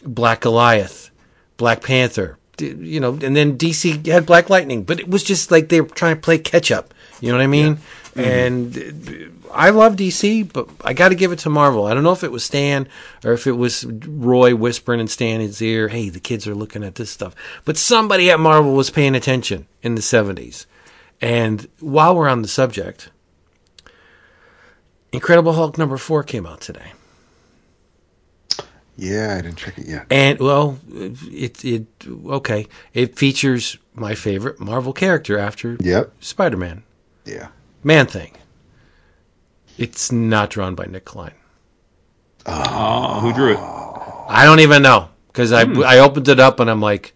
[0.03, 1.09] Black Goliath,
[1.57, 5.69] Black Panther, you know, and then DC had Black Lightning, but it was just like
[5.69, 6.93] they were trying to play catch up.
[7.21, 7.77] You know what I mean?
[8.15, 11.85] And uh, I love DC, but I got to give it to Marvel.
[11.85, 12.87] I don't know if it was Stan
[13.23, 16.95] or if it was Roy whispering in Stan's ear, "Hey, the kids are looking at
[16.95, 20.65] this stuff." But somebody at Marvel was paying attention in the '70s.
[21.21, 23.09] And while we're on the subject,
[25.11, 26.93] Incredible Hulk number four came out today.
[28.95, 30.07] Yeah, I didn't check it yet.
[30.09, 31.85] And well, it it
[32.27, 32.67] okay.
[32.93, 36.11] It features my favorite Marvel character after Yep.
[36.19, 36.83] Spider-Man,
[37.29, 37.49] Yeah.
[37.83, 38.33] Man Thing.
[39.77, 41.33] It's not drawn by Nic Klein.
[42.45, 43.59] Oh, who drew it?
[43.59, 45.83] I don't even know because I hmm.
[45.83, 47.13] I opened it up and I'm like,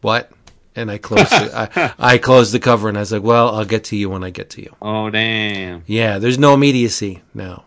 [0.00, 0.30] what?
[0.74, 1.52] And I closed it.
[1.52, 4.24] I, I closed the cover and I was like, well, I'll get to you when
[4.24, 4.74] I get to you.
[4.80, 5.82] Oh, damn.
[5.86, 7.64] Yeah, there's no immediacy now.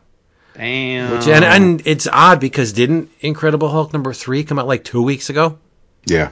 [0.56, 1.12] Damn.
[1.12, 5.02] Which and, and it's odd because didn't Incredible Hulk number three come out like two
[5.02, 5.60] weeks ago?
[6.06, 6.32] Yeah.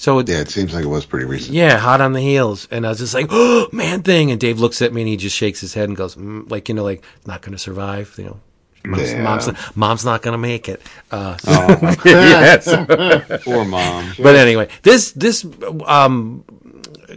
[0.00, 1.52] So it, Yeah, it seems like it was pretty recent.
[1.52, 2.66] Yeah, hot on the heels.
[2.70, 4.30] And I was just like, oh, man thing.
[4.30, 6.70] And Dave looks at me and he just shakes his head and goes, mm, like,
[6.70, 8.14] you know, like, not going to survive.
[8.16, 8.40] You know,
[8.86, 10.80] mom's, mom's, mom's not going to make it.
[11.10, 13.42] Uh, Oh, yes.
[13.44, 14.14] poor mom.
[14.18, 15.44] but anyway, this, this,
[15.84, 16.44] um,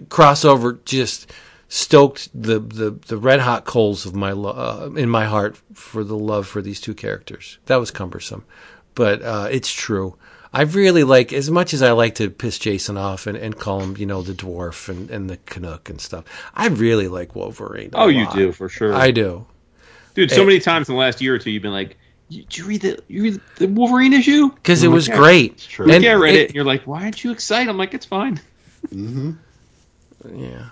[0.09, 1.31] crossover just
[1.69, 6.03] stoked the, the, the red hot coals of my, lo- uh, in my heart for
[6.03, 7.59] the love for these two characters.
[7.67, 8.43] That was cumbersome,
[8.93, 10.17] but, uh, it's true.
[10.53, 13.79] I really like, as much as I like to piss Jason off and, and call
[13.81, 17.89] him, you know, the dwarf and, and the Canuck and stuff, I really like Wolverine.
[17.93, 18.35] a Oh, you lot.
[18.35, 19.45] do for sure, I do.
[20.13, 20.29] dude.
[20.29, 20.45] So Eh.
[20.45, 21.97] many times in the last year or two, you've been like,
[22.29, 25.57] "Did you read the you read the Wolverine issue?" Because it was like, great.
[25.57, 25.91] true.
[25.91, 26.45] And Yeah, I read it- it.
[26.49, 28.39] And you're like, "Why aren't you excited?" I'm like, "It's fine."
[28.93, 29.31] Mm-hmm.
[30.35, 30.69] Yeah.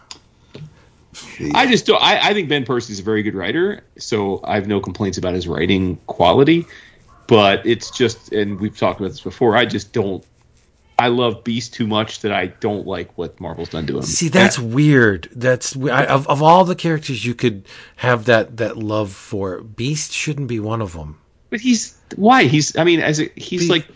[1.54, 2.02] I just don't.
[2.02, 5.34] I, I think Ben Percy's a very good writer, so I have no complaints about
[5.34, 6.66] his writing quality.
[7.32, 9.56] But it's just, and we've talked about this before.
[9.56, 10.22] I just don't.
[11.00, 14.04] I love Beast too much that I don't like what Marvel's done to him.
[14.04, 15.30] See, that's weird.
[15.34, 17.66] That's I, of of all the characters you could
[17.96, 19.62] have that that love for.
[19.62, 21.22] Beast shouldn't be one of them.
[21.50, 22.76] But he's why he's.
[22.76, 23.88] I mean, as a, he's Be- like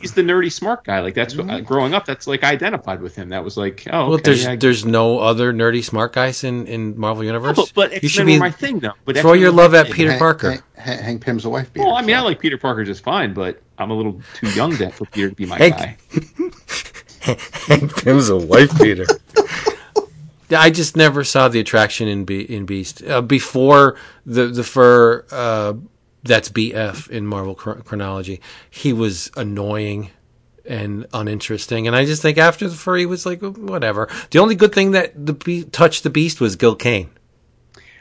[0.00, 1.00] he's the nerdy smart guy.
[1.00, 2.04] Like that's what uh, growing up.
[2.06, 3.28] That's like I identified with him.
[3.30, 6.66] That was like oh, Well, okay, there's I- there's no other nerdy smart guys in
[6.66, 7.56] in Marvel Universe.
[7.56, 8.92] but, but you X-Men should be my thing though.
[9.04, 9.94] But throw X-Men your love at thing.
[9.94, 10.50] Peter Hank, Parker.
[10.76, 11.86] Hank, Hank, Pym's a wife beater.
[11.86, 14.76] Well, I mean, I like Peter Parker just fine, but I'm a little too young
[14.78, 15.96] to, for Peter to be my Hank- guy.
[17.20, 19.06] Hank Pym's a wife beater.
[20.50, 25.24] I just never saw the attraction in Be- in Beast uh, before the the fur.
[25.30, 25.74] Uh,
[26.22, 28.40] that's BF in Marvel chronology.
[28.68, 30.10] He was annoying
[30.66, 34.08] and uninteresting, and I just think after the fur, he was like whatever.
[34.30, 37.10] The only good thing that the be- touched the Beast was Gil Kane.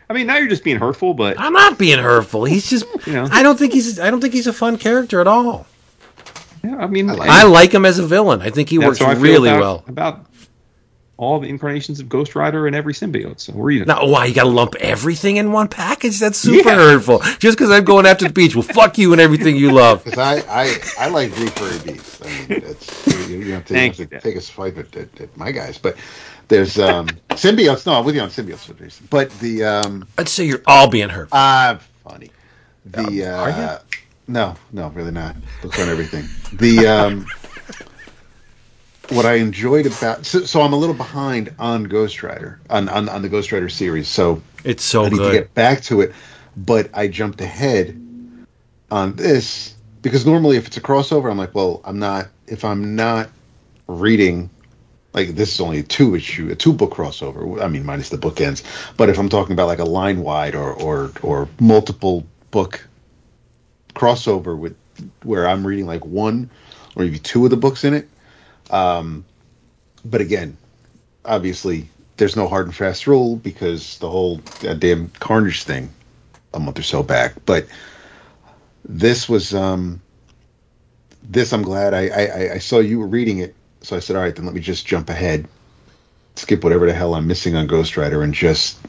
[0.10, 2.46] I mean, now you're just being hurtful, but I'm not being hurtful.
[2.46, 2.86] He's just.
[3.08, 3.28] You know.
[3.32, 4.00] I don't think he's.
[4.00, 5.66] I don't think he's a fun character at all.
[6.64, 8.42] yeah, I mean, like I like him as a villain.
[8.42, 9.84] I think he works that's how I feel really about, well.
[9.88, 10.26] about
[11.20, 13.42] all the incarnations of Ghost Rider and every symbiote.
[13.42, 13.90] So we're even.
[13.90, 16.18] Now, why you got to lump everything in one package?
[16.18, 16.76] That's super Yeah.
[16.76, 17.20] hurtful.
[17.40, 20.02] Just because I'm going after the beach, well, fuck you and everything you love.
[20.06, 22.22] Because I, I, I like Blue Furry Beast.
[22.24, 24.22] I mean, it's, you, you have to, you Thank have to you.
[24.22, 25.78] take a swipe at, at, at my guys.
[25.78, 25.98] But
[26.48, 27.86] there's um, symbiotes.
[27.86, 29.06] No, I'm with you on symbiotes for reason.
[29.10, 31.28] But the um, I'd say you're all being hurt.
[31.34, 32.32] ah, funny.
[32.86, 33.80] The Um, are uh,
[34.30, 35.36] no, no, really not.
[35.64, 36.24] Looks on everything.
[36.58, 37.26] The um,
[39.12, 43.10] what I enjoyed about so, so I'm a little behind on Ghost Rider on, on
[43.10, 44.08] on the Ghost Rider series.
[44.08, 46.14] So It's so I need to get back to it,
[46.56, 48.00] but I jumped ahead
[48.92, 52.28] on this because normally if it's a crossover, I'm like, well, I'm not.
[52.48, 53.30] If I'm not
[53.88, 54.50] reading,
[55.14, 57.62] like this is only a two issue, a two book crossover.
[57.62, 58.64] I mean, minus the bookends.
[58.98, 62.88] But if I'm talking about like a line wide or or or multiple book
[63.96, 64.76] crossover with
[65.24, 66.50] where I'm reading like one
[66.96, 68.10] or maybe two of the books in it.
[68.70, 69.26] Um,
[70.06, 70.58] but again,
[71.26, 75.90] obviously there's no hard and fast rule because the whole goddamn Carnage thing
[76.54, 77.34] a month or so back.
[77.46, 77.68] But
[78.86, 80.02] this was um,
[81.24, 81.54] this.
[81.54, 84.36] I'm glad I, I I saw you were reading it, so I said, all right,
[84.36, 85.48] then let me just jump ahead,
[86.36, 88.80] skip whatever the hell I'm missing on Ghost Rider, and just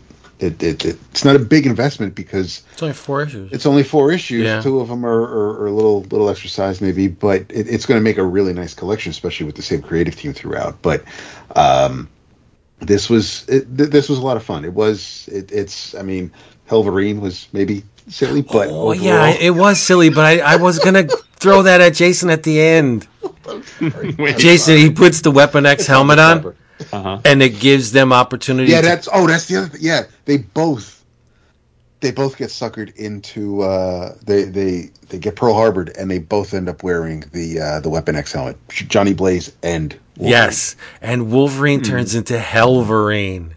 [0.41, 3.53] it, it, it it's not a big investment because It's only four issues.
[3.53, 4.45] it's only four issues.
[4.45, 4.61] Yeah.
[4.63, 7.99] Two of them are, are, are a little little exercise maybe, but it, it's going
[8.01, 10.81] to make a really nice collection, especially with the same creative team throughout.
[10.83, 11.05] But
[11.57, 12.09] um,
[12.81, 14.65] this was it, th- this was a lot of fun.
[14.65, 16.33] It was it, it's I mean,
[16.69, 20.79] Hellverine was maybe silly, but Oh overall, yeah, it was silly, but I, I was
[20.79, 21.05] gonna
[21.37, 23.07] throw that at Jason at the end.
[24.39, 26.55] Jason, he puts the Weapon X helmet on,
[26.93, 27.21] Uh-huh.
[27.25, 28.71] and it gives them opportunity.
[28.73, 29.81] yeah, to, that's oh, that's the other thing.
[29.83, 31.05] Yeah, they both
[32.01, 36.55] they both get suckered into uh, they they they get Pearl Harbored, and they both
[36.55, 38.57] end up wearing the uh, the Weapon X helmet.
[38.69, 43.53] Johnny Blaze and Yes, and Wolverine turns into Hellverine.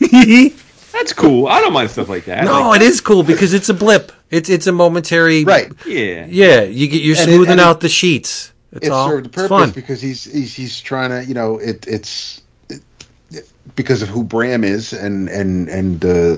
[0.92, 1.46] That's cool.
[1.48, 2.44] I don't mind stuff like that.
[2.44, 4.12] no, Like, it is cool because it's a blip.
[4.30, 5.44] It's it's a momentary.
[5.44, 5.70] Right.
[5.86, 6.26] yeah.
[6.28, 8.52] Yeah, you get you're And it- smoothing and it- out the sheets.
[8.74, 9.08] That's It all.
[9.08, 12.82] served the purpose because he's he's he's trying to you know it it's it,
[13.30, 16.36] it- because of who Bram is and and and uh,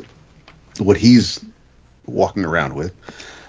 [0.78, 1.44] what he's
[2.06, 2.94] walking around with.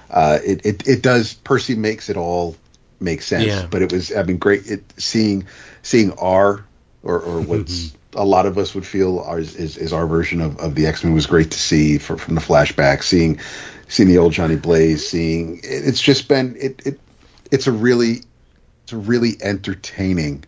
[0.09, 2.55] Uh, it, it it does Percy makes it all
[2.99, 3.45] make sense.
[3.45, 3.67] Yeah.
[3.69, 5.45] But it was I mean great it, seeing
[5.83, 6.63] seeing our
[7.03, 10.57] or or what's a lot of us would feel ours is, is our version of,
[10.59, 13.03] of the X Men was great to see for, from the flashback.
[13.03, 13.39] Seeing
[13.89, 15.05] seeing the old Johnny Blaze.
[15.07, 16.99] Seeing it, it's just been it, it
[17.51, 18.21] it's a really
[18.87, 20.45] it's a really entertaining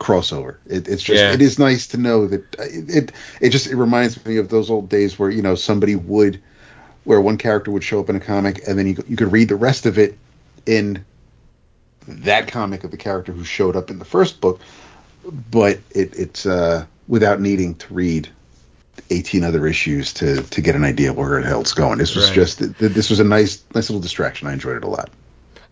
[0.00, 0.56] crossover.
[0.66, 1.32] It, it's just Yeah.
[1.32, 4.48] it is nice to know that uh, it, it it just it reminds me of
[4.48, 6.40] those old days where you know somebody would
[7.04, 9.48] where one character would show up in a comic and then you you could read
[9.48, 10.18] the rest of it
[10.66, 11.04] in
[12.08, 14.60] that comic of the character who showed up in the first book,
[15.52, 18.28] but it, it's uh, without needing to read.
[19.10, 21.98] 18 other issues to to get an idea of where the hell it's going.
[21.98, 22.34] This was Right.
[22.34, 24.46] just this was a nice nice little distraction.
[24.46, 25.10] I enjoyed it a lot.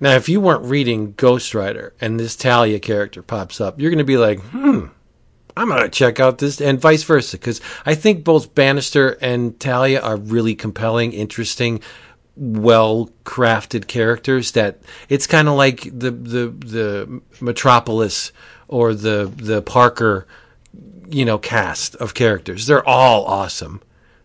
[0.02, 3.98] Now, if you weren't reading Ghost Rider and this Talia character pops up, you're going
[3.98, 4.86] to be like, hmm,
[5.56, 9.60] I'm going to check out this, and vice versa, because I think both Bannister and
[9.60, 11.80] Talia are really compelling, interesting,
[12.34, 14.50] well crafted characters.
[14.50, 18.32] That it's kind of like the the the Metropolis
[18.66, 20.26] or the the Parker,
[21.10, 22.66] you know, cast of characters.
[22.66, 23.80] They're all awesome.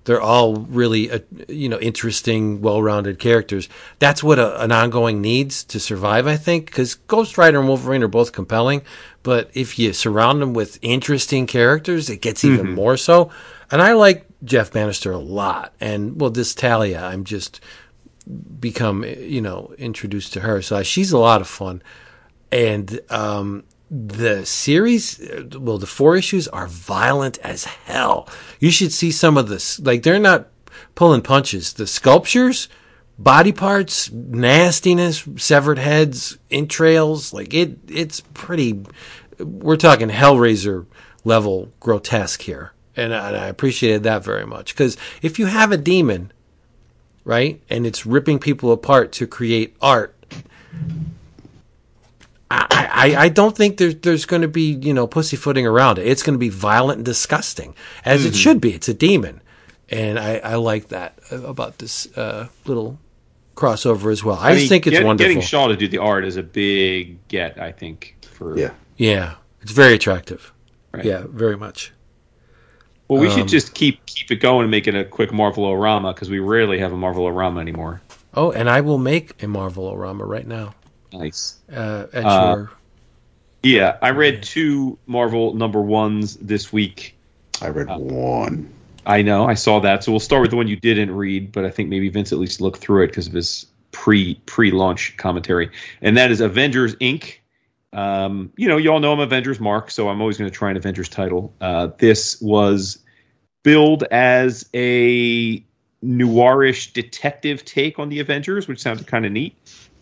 [0.07, 3.67] They're all really, uh, you know, interesting, well-rounded characters.
[3.99, 8.03] That's what a, an ongoing needs to survive, I think, because Ghost Rider and Wolverine
[8.03, 8.83] are both compelling.
[9.21, 13.31] But if you surround them with interesting characters, it gets even more so.
[13.69, 15.73] And I like Jeff Bannister a lot.
[15.81, 17.59] And well, this Talia, I'm just
[18.61, 20.61] become, you know, introduced to her.
[20.61, 21.81] So she's a lot of fun.
[22.49, 25.19] And um, the series,
[25.57, 28.27] well, the four issues are violent as hell.
[28.59, 29.79] You should see some of this.
[29.79, 30.47] Like they're not
[30.95, 31.73] pulling punches.
[31.73, 32.67] The sculptures,
[33.17, 37.33] body parts, nastiness, severed heads, entrails.
[37.33, 38.83] Like it, it's pretty.
[39.39, 40.85] We're talking Hellraiser
[41.23, 45.71] level grotesque here, and I, and I appreciated that very much because if you have
[45.71, 46.31] a demon,
[47.23, 50.13] right, and it's ripping people apart to create art.
[52.49, 52.67] I,
[53.17, 56.07] I, I don't think there's there's going to be you know pussyfooting around it.
[56.07, 58.29] It's going to be violent and disgusting, as Mm-hmm.
[58.29, 58.73] it should be.
[58.73, 59.41] It's a demon,
[59.89, 62.99] and I, I like that about this uh, little
[63.55, 64.37] crossover as well.
[64.39, 65.29] I, just mean, think it's get- wonderful.
[65.29, 68.15] Getting Shaw to do the art is a big get, I think.
[68.31, 68.71] For Yeah.
[68.97, 70.53] yeah, it's very attractive.
[70.93, 71.03] Right.
[71.05, 71.91] Yeah, very much.
[73.07, 76.13] Well, we Um, should just keep keep it going and make it a quick Marvel-orama
[76.13, 78.01] because we rarely have a Marvel-orama anymore.
[78.33, 80.75] Oh, and I will make a Marvel Orama right now
[81.13, 81.57] Nice.
[81.71, 82.71] uh, at Uh, your.
[83.63, 87.15] Yeah, I read two Marvel number ones this week.
[87.61, 88.71] I read one.
[89.05, 90.03] I know, I saw that.
[90.03, 92.39] So we'll start with the one you didn't read, but I think maybe Vince at
[92.39, 96.95] least looked through it because of his pre pre launch commentary, and that is Avengers
[96.97, 97.37] Inc.
[97.93, 100.69] Um, you know, you all know I'm Avengers Mark, so I'm always going to try
[100.69, 101.53] an Avengers title.
[101.61, 102.99] Uh, this was
[103.63, 105.63] billed as a
[106.03, 109.55] noirish detective take on the Avengers, which sounded kind of neat.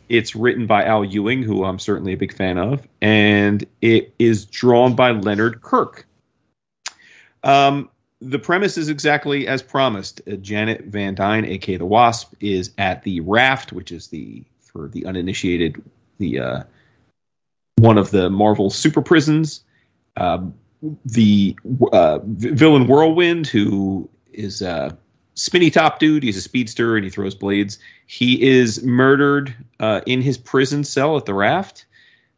[0.10, 4.46] It's written by Al Ewing, who I'm certainly a big fan of, and it is
[4.46, 6.06] drawn by Leonard Kirk.
[7.44, 7.90] Um,
[8.22, 10.22] the premise is exactly as promised.
[10.28, 14.88] Uh, Janet Van Dyne, aka the Wasp, is at the Raft, which is the for
[14.90, 15.82] the uninitiated,
[16.18, 16.64] the uh,
[17.78, 19.64] one of the Marvel super prisons.
[20.18, 20.54] Um,
[21.06, 21.58] the
[21.92, 24.98] uh, villain Whirlwind, who is a
[25.34, 27.80] spinny top dude, he's a speedster and he throws blades.
[28.08, 31.86] He is murdered uh, in his prison cell at the Raft,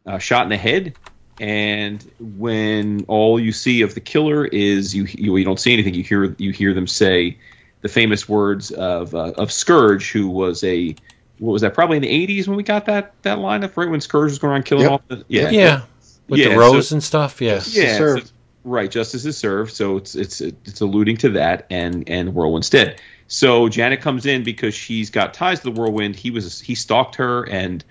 [0.06, 0.96] uh, shot in the head.
[1.40, 5.94] And when all you see of the killer is you, you, you don't see anything.
[5.94, 7.38] You hear you hear them say
[7.82, 10.96] the famous words of uh, of Scourge, who was a
[11.38, 11.76] what was that?
[11.76, 14.40] Probably in the '80s when we got that that line of right when Scourge was
[14.40, 14.92] going around killing Yep.
[14.92, 15.82] all the yeah Yeah,
[16.28, 17.40] with Yeah, the so- rose and stuff.
[17.40, 17.54] Yeah.
[17.56, 17.76] Yes.
[17.76, 18.28] yeah, served.
[18.30, 18.90] so- right.
[18.90, 23.00] Justice is served, so it's it's it's alluding to that, and and Whirlwind's dead.
[23.28, 26.16] So Janet comes in because she's got ties to the Whirlwind.
[26.16, 27.84] He was he stalked her, and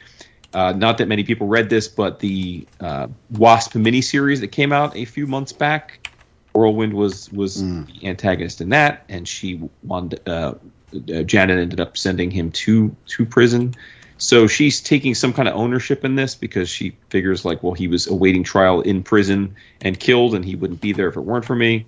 [0.55, 4.97] uh, not that many people read this, but the uh, Wasp miniseries that came out
[4.97, 6.09] a few months back,
[6.55, 10.26] Whirlwind was was the antagonist in that, and she wanted.
[10.26, 10.55] Uh,
[10.95, 13.74] uh, Janet ended up sending him to to prison.
[14.18, 17.87] So she's taking some kind of ownership in this because she figures like, well, he
[17.87, 21.45] was awaiting trial in prison and killed, and he wouldn't be there if it weren't
[21.45, 21.84] for me.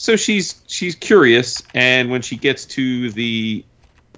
[0.00, 3.62] So she's she's curious, and when she gets to the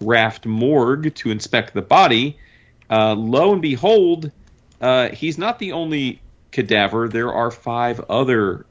[0.01, 2.39] raft morgue to inspect the body,
[2.89, 4.31] uh, lo and behold,
[4.81, 6.23] uh, he's not the only
[6.53, 8.65] Cadaver, there are five other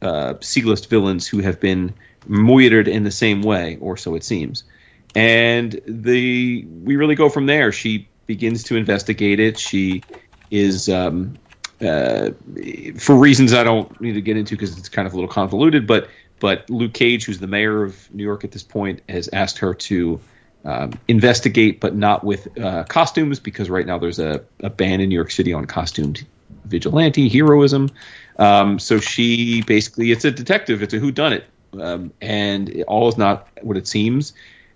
[0.00, 1.92] uh, C-list villains who have been
[2.26, 4.64] murdered in the same way, or so it seems.
[5.14, 7.70] And the we really go from there.
[7.70, 9.58] She begins to investigate it.
[9.58, 10.02] She
[10.50, 11.36] is, um,
[11.84, 12.30] uh,
[12.98, 15.86] for reasons I don't need to get into because it's kind of a little convoluted,
[15.86, 16.08] but
[16.40, 19.72] but Luke Cage, who's the mayor of New York at this point, has asked her
[19.74, 20.20] to
[20.64, 25.08] um, investigate, but not with uh, costumes, because right now there's a, a ban in
[25.08, 26.26] New York City on costumed
[26.64, 27.90] vigilante heroism.
[28.38, 31.44] Um, so she basically, it's a detective, it's a who whodunit,
[31.80, 34.32] um, and all is not what it seems.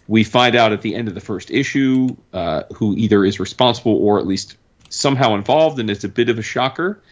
[0.06, 3.96] We find out at the end of the first issue uh, who either is responsible
[3.96, 4.56] or at least
[4.88, 7.02] somehow involved, and it's a bit of a shocker.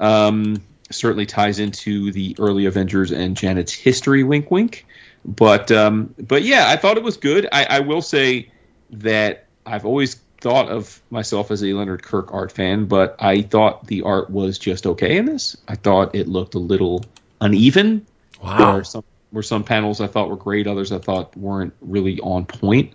[0.00, 4.24] Um, certainly ties into the early Avengers and Janet's history.
[4.24, 4.86] Wink, wink.
[5.24, 7.48] But um, but yeah, I thought it was good.
[7.52, 8.50] I, I will say
[8.90, 13.86] that I've always thought of myself as a Leonard Kirk art fan, but I thought
[13.86, 15.56] the art was just okay in this.
[15.68, 17.04] I thought it looked a little
[17.40, 18.04] uneven.
[18.42, 18.74] Wow.
[18.74, 22.44] Where some, where some panels I thought were great, others I thought weren't really on
[22.44, 22.92] point.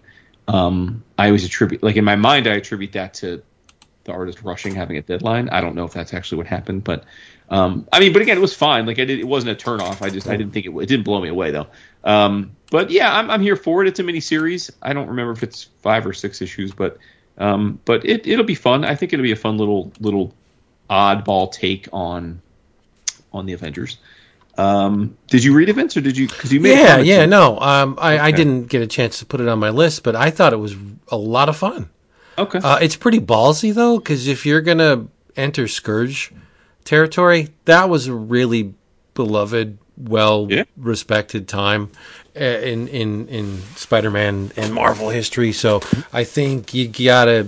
[0.49, 3.41] Um, I always attribute, like in my mind, I attribute that to
[4.07, 5.49] the artist rushing, having a deadline.
[5.49, 7.03] I don't know if that's actually what happened, but
[7.49, 8.87] um, I mean, but again, it was fine.
[8.87, 10.01] Like I did, it wasn't a turnoff.
[10.01, 10.75] I just I didn't think it.
[10.75, 11.67] It didn't blow me away though.
[12.03, 13.87] Um, but yeah, I'm I'm here for it.
[13.87, 14.71] It's a mini series.
[14.81, 16.97] I don't remember if it's five or six issues, but
[17.37, 18.83] um, but it it'll be fun.
[18.83, 20.33] I think it'll be a fun little little
[20.89, 22.41] oddball take on
[23.31, 23.97] on the Avengers.
[24.57, 26.27] Um, did you read events or did you?
[26.27, 27.59] Because you made Yeah, yeah, no.
[27.59, 30.31] Um, I, I didn't get a chance to put it on my list, but I
[30.31, 30.75] thought it was
[31.09, 31.89] a lot of fun.
[32.37, 32.59] Okay.
[32.59, 36.31] Uh, it's pretty ballsy though, because if you're gonna enter Scourge
[36.83, 38.73] territory, that was a really
[39.13, 40.63] beloved, well Yeah.
[40.77, 41.89] respected time
[42.39, 45.51] uh, in in in Spider-Man and Marvel history.
[45.51, 45.81] So
[46.13, 47.47] I think you gotta.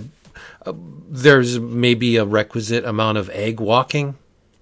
[0.66, 0.72] Uh,
[1.08, 4.16] there's maybe a requisite amount of egg walking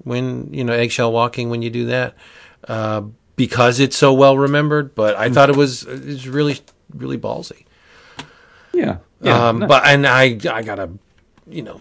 [0.05, 2.15] when you know eggshell walking when you do that
[2.69, 3.03] uh,
[3.37, 4.95] because it's so well remembered.
[4.95, 6.59] But I thought it was it's really
[6.95, 7.65] really ballsy.
[8.79, 8.97] Yeah.
[9.21, 9.49] Yeah.
[9.49, 9.67] Um, no.
[9.67, 10.91] but and I I gotta
[11.47, 11.81] you know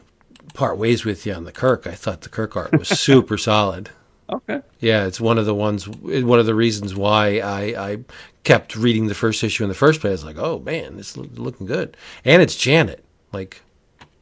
[0.54, 1.86] part ways with you on the Kirk.
[1.88, 3.90] I thought the Kirk art was super solid.
[4.30, 4.62] okay.
[4.80, 7.98] Yeah, it's one of the ones one of the reasons why I I
[8.44, 10.24] kept reading the first issue in the first place.
[10.24, 11.96] Like, oh man, this is looking good,
[12.26, 13.04] and it's Janet.
[13.32, 13.62] Like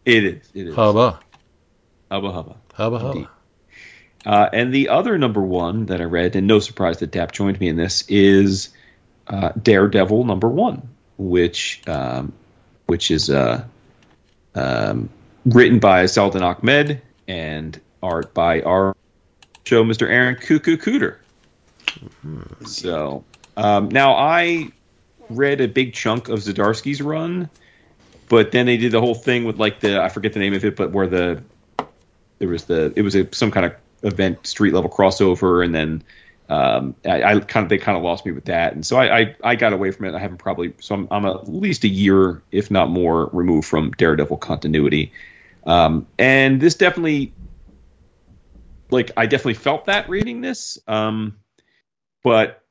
[0.03, 0.49] It is.
[0.53, 0.75] It is.
[0.75, 1.19] hubba
[2.11, 2.55] Hubba hubba.
[2.73, 3.29] hubba hubba.
[4.25, 7.59] Uh, and the other number one that I read, and no surprise that Dap joined
[7.59, 8.69] me in this, is
[9.27, 12.33] uh, Daredevil number one, which um,
[12.87, 13.63] which is uh,
[14.55, 15.09] um,
[15.45, 18.95] written by Saladin Ahmed and art by our
[19.65, 20.07] show, Mr.
[20.07, 21.17] Aaron Cuckoo Kuder.
[22.65, 23.23] So
[23.57, 24.69] um, now I
[25.29, 27.49] read a big chunk of Zdarsky's run,
[28.29, 30.63] but then they did the whole thing with like the I forget the name of
[30.65, 31.41] it, but where the
[32.39, 36.03] there was the it was a some kind of event street level crossover and then
[36.49, 38.73] um, I, I kind of they kind of lost me with that.
[38.73, 40.13] And so I, I I got away from it.
[40.13, 43.91] I haven't probably so I'm, I'm at least a year if not more removed from
[43.91, 45.11] Daredevil continuity.
[45.65, 47.33] Um, and this definitely
[48.91, 50.77] like I definitely felt that reading this.
[50.87, 51.37] Um,
[52.23, 52.61] but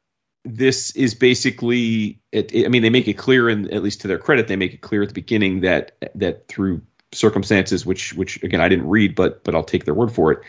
[0.45, 4.09] this is basically it, it- I mean they make it clear and at least to
[4.09, 8.43] their credit they make it clear at the beginning that that through circumstances which which
[8.43, 10.41] again I didn't read but but I'll take their word for it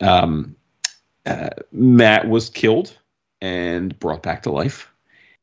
[0.00, 0.56] um,
[1.26, 2.96] uh, Matt was killed
[3.40, 4.90] and brought back to life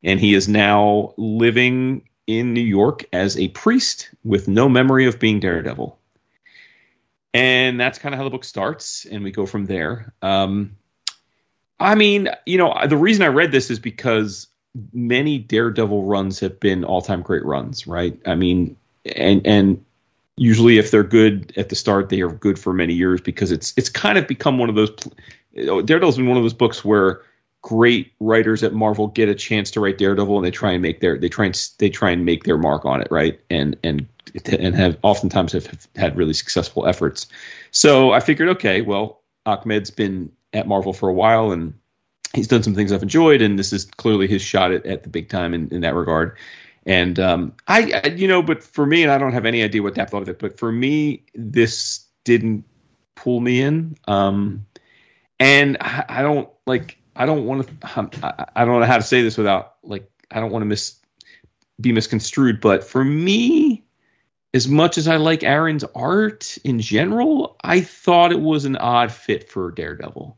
[0.03, 5.19] and he is now living in New York as a priest with no memory of
[5.19, 5.97] being Daredevil
[7.33, 10.75] and that's kind of how the book starts and we go from there um,
[11.81, 14.47] I mean, you know, the reason I read this is because
[14.93, 18.17] many Daredevil runs have been all-time great runs, right?
[18.25, 19.83] I mean, and and
[20.37, 23.73] usually if they're good at the start, they are good for many years because it's
[23.77, 24.91] it's kind of become one of those.
[25.55, 27.21] Daredevil's been one of those books where
[27.61, 30.99] great writers at Marvel get a chance to write Daredevil and they try and make
[30.99, 33.39] their they try and they try and make their mark on it, right?
[33.49, 34.07] And and
[34.45, 37.27] and have oftentimes have had really successful efforts.
[37.71, 41.73] So I figured, okay, well, Ahmed's been at Marvel for a while and
[42.33, 45.09] he's done some things I've enjoyed, and this is clearly his shot at, at the
[45.09, 46.37] big time in, in that regard.
[46.85, 49.83] And um, I, I, you know, but for me, and I don't have any idea
[49.83, 52.65] what Dap thought of it, but for me, this didn't
[53.15, 53.97] pull me in.
[54.07, 54.65] Um,
[55.41, 59.03] and I, don't like, I don't want to, um, I, I don't know how to
[59.03, 60.97] say this without like, I don't want to miss,
[61.79, 63.83] be misconstrued, but for me,
[64.53, 69.11] as much as I like Aaron's art in general, I thought it was an odd
[69.11, 70.37] fit for Daredevil.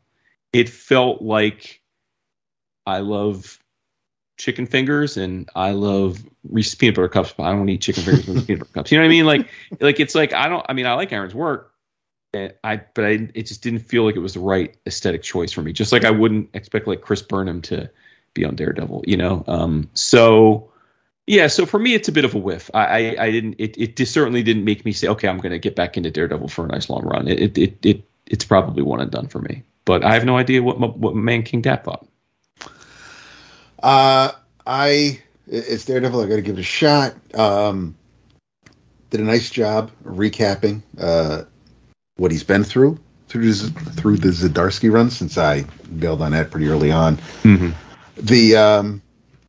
[0.54, 1.82] It felt like
[2.86, 3.60] I love
[4.38, 8.28] chicken fingers and I love Reese's peanut butter cups, but I don't eat chicken fingers
[8.28, 8.92] with peanut butter cups.
[8.92, 9.26] You know what I mean?
[9.26, 9.50] Like,
[9.82, 10.66] like it's like I don't.
[10.70, 11.73] I mean, I like Aaron's work,
[12.34, 15.52] And I but I it just didn't feel like it was the right aesthetic choice
[15.52, 15.74] for me.
[15.74, 17.90] Just like I wouldn't expect like Chris Burnham to
[18.34, 19.44] be on Daredevil, you know.
[19.48, 20.72] Um, so
[21.28, 22.72] yeah, so for me it's a bit of a whiff.
[22.74, 25.60] I I, I didn't it it certainly didn't make me say okay I'm going to
[25.60, 27.28] get back into Daredevil for a nice long run.
[27.28, 29.64] It it it, it it's probably one and done for me.
[29.86, 32.08] But I have no idea what what Man King Dat thought.
[33.82, 34.32] Uh,
[34.66, 36.22] I it's Daredevil.
[36.22, 37.14] I got to give it a shot.
[37.36, 37.96] Um,
[39.10, 41.44] did a nice job recapping uh,
[42.18, 45.64] what he's been through through his, through the Zdarsky run since I
[45.98, 47.18] bailed on that pretty early on.
[47.42, 47.72] Mm-hmm.
[48.18, 49.02] The um,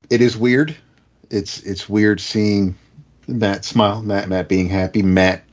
[0.08, 0.74] it is weird.
[1.30, 2.76] It's it's weird seeing
[3.26, 5.44] Matt smile, Matt Matt being happy, Matt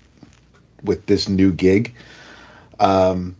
[0.84, 1.94] with this new gig.
[2.80, 3.36] Um,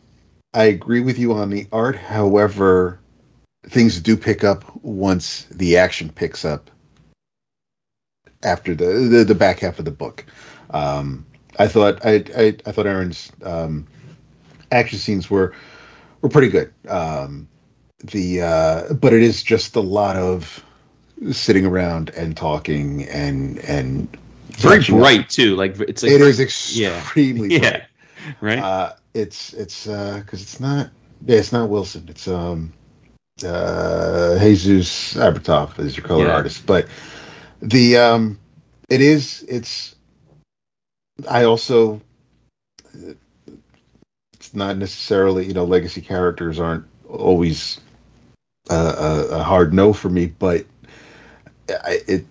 [0.54, 1.96] I agree with you on the art.
[1.96, 3.00] However,
[3.64, 6.70] things do pick up once the action picks up
[8.44, 10.26] after the the, the back half of the book.
[10.70, 11.26] Um,
[11.58, 13.88] I thought I, I, I thought Aaron's um,
[14.72, 15.54] action scenes were
[16.22, 16.74] were pretty good.
[16.88, 17.48] Um,
[18.04, 20.64] the uh, but it is just a lot of
[21.32, 24.18] sitting around and talking and and
[24.50, 25.56] very bright too.
[25.56, 27.60] Like it's like it is extremely yeah.
[27.60, 27.84] bright.
[28.26, 28.34] yeah.
[28.42, 28.60] right.
[28.60, 30.90] Uh, it's it's because uh, it's not
[31.26, 32.06] yeah it's not Wilson.
[32.10, 32.74] It's um
[33.44, 36.36] uh Jesus Aburtov is your color Yeah.
[36.36, 36.88] artist, but
[37.62, 38.40] the um
[38.90, 39.96] it is it's
[41.30, 42.02] I also
[44.34, 47.80] it's not necessarily you know legacy characters aren't always
[48.70, 50.66] uh, a, a hard no for me, but
[51.70, 52.26] I, it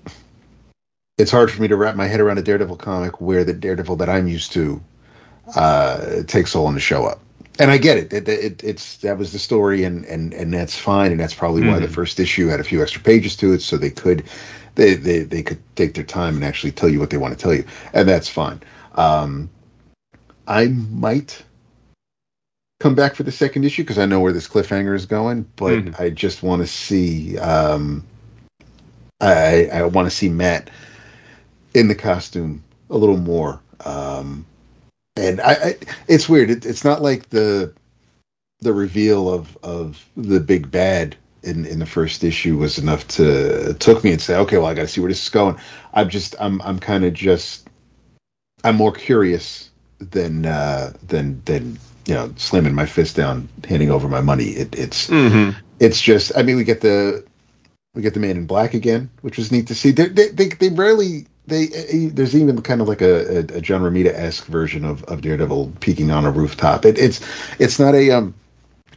[1.18, 3.96] it's hard for me to wrap my head around a Daredevil comic where the Daredevil
[3.96, 4.82] that I'm used to
[5.54, 7.20] uh, takes so long to show up.
[7.58, 8.12] And I get it.
[8.12, 8.64] It, it.
[8.64, 11.88] It's that was the story, and and and that's fine, and that's probably why the
[11.88, 11.92] Mhm.
[11.94, 14.24] first issue had a few extra pages to it, so they could
[14.74, 17.40] they they they could take their time and actually tell you what they want to
[17.40, 18.60] tell you, and that's fine.
[18.94, 19.50] Um,
[20.46, 21.42] I might
[22.80, 25.72] come back for the second issue because I know where this cliffhanger is going, but
[25.84, 26.00] Mhm.
[26.00, 27.38] I just want to see.
[27.38, 28.04] Um,
[29.20, 30.70] I I want to see Matt
[31.74, 33.60] in the costume a little more.
[33.84, 34.46] Um,
[35.16, 35.76] and I, I
[36.08, 36.50] it's weird.
[36.50, 37.72] It, it's not like the
[38.60, 43.74] the reveal of of the big bad in in the first issue was enough to
[43.74, 45.58] took me and say, okay, well, I got to see where this is going.
[45.92, 47.68] I'm just I'm I'm kind of just
[48.64, 54.08] I'm more curious than uh, than than you know slamming my fist down, handing over
[54.08, 54.46] my money.
[54.46, 55.58] It, it's mm-hmm.
[55.78, 57.24] it's just I mean we get the
[57.94, 59.92] we get the man in black again, which was neat to see.
[59.92, 63.60] They they they, they rarely they uh, there's even kind of like a, a, a
[63.60, 66.84] John Romita esque version of, of Daredevil peeking on a rooftop.
[66.84, 67.20] It, it's
[67.58, 68.34] it's not a um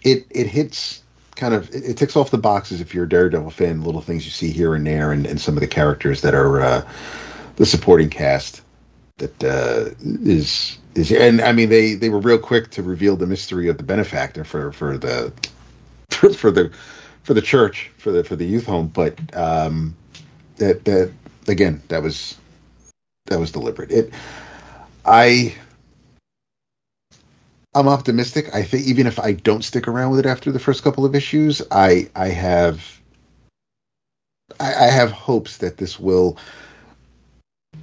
[0.01, 1.02] it it hits
[1.35, 3.83] kind of it, it ticks off the boxes if you're a Daredevil fan.
[3.83, 6.61] Little things you see here and there, and, and some of the characters that are
[6.61, 6.91] uh,
[7.55, 8.61] the supporting cast
[9.17, 13.27] that uh, is is and I mean they they were real quick to reveal the
[13.27, 15.33] mystery of the benefactor for for the
[16.09, 16.71] for, for the
[17.23, 19.95] for the church for the for the youth home, but um,
[20.57, 21.11] that that
[21.47, 22.37] again that was
[23.27, 23.91] that was deliberate.
[23.91, 24.13] It
[25.05, 25.55] I
[27.75, 28.53] I'm optimistic.
[28.53, 31.15] I think even if I don't stick around with it after the first couple of
[31.15, 32.99] issues, I I have
[34.59, 36.37] I, I have hopes that this will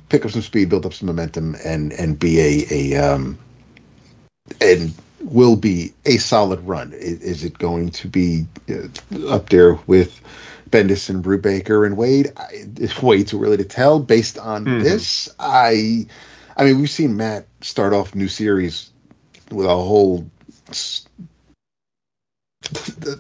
[0.09, 3.39] pick up some speed, build up some momentum, and and be a a um
[4.61, 6.93] and will be a solid run.
[6.93, 10.21] Is, is it going to be uh, up there with
[10.71, 12.33] Bendis and Brubaker and Waid?
[12.39, 12.49] I,
[12.81, 13.99] it's way too early to tell.
[13.99, 14.83] Based on Mhm.
[14.83, 16.07] this, I
[16.57, 18.90] I mean we've seen Matt start off new series
[19.53, 20.27] with a whole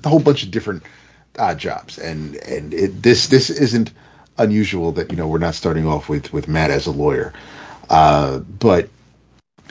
[0.05, 0.83] a whole bunch of different
[1.39, 3.93] odd jobs, and and it, this this isn't
[4.39, 7.33] unusual that you know we're not starting off with with Matt as a lawyer,
[7.89, 8.89] uh, but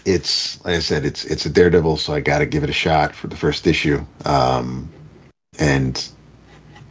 [0.06, 2.74] it's like I said, it's it's a Daredevil, so I got to give it a
[2.74, 4.06] shot for the first issue.
[4.26, 4.90] Um,
[5.58, 6.08] and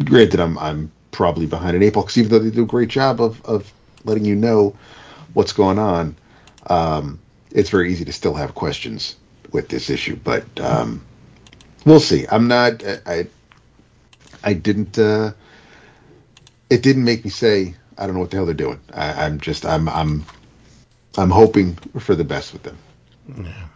[0.04, 3.20] granted, I'm I'm probably behind an eight because even though they do a great job
[3.20, 3.72] of of
[4.04, 4.76] letting you know
[5.34, 6.16] what's going on,
[6.68, 7.18] um,
[7.50, 9.16] it's very easy to still have questions
[9.52, 10.16] with this issue.
[10.16, 11.04] But um,
[11.84, 12.26] we'll see.
[12.30, 12.84] I'm not.
[13.06, 13.26] I
[14.44, 14.98] I, didn't.
[14.98, 15.32] Uh,
[16.70, 18.80] it didn't make me say I don't know what the hell they're doing.
[18.94, 20.24] I, I'm just I'm I'm
[21.16, 22.78] I'm hoping for the best with them.
[23.36, 23.66] Yeah.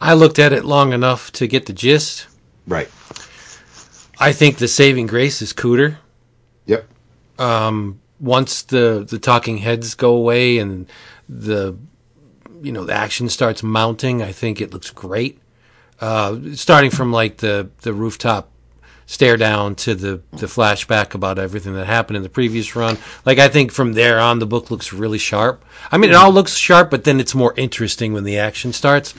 [0.00, 2.26] I looked at it long enough to get the gist.
[2.66, 2.88] Right.
[4.18, 5.98] I think the saving grace is Kuder.
[6.66, 6.88] Yep.
[7.38, 10.88] Um, once the the talking heads go away and
[11.28, 11.76] the
[12.62, 15.38] you know the action starts mounting, I think it looks great.
[16.00, 18.50] Uh, starting from like the the rooftop
[19.06, 22.96] stare down to the the flashback about everything that happened in the previous run.
[23.24, 25.64] Like I think from there on, the book looks really sharp.
[25.90, 29.14] I mean, it all looks sharp, but then it's more interesting when the action starts.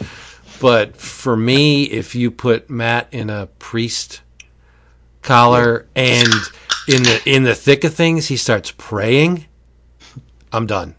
[0.60, 4.22] But for me, if you put Matt in a priest
[5.22, 6.34] collar and
[6.88, 9.46] in the in the thick of things, he starts praying.
[10.52, 10.96] I'm done.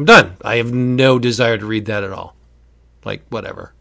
[0.00, 0.38] I'm done.
[0.40, 2.34] I have no desire to read that at all.
[3.04, 3.74] Like whatever.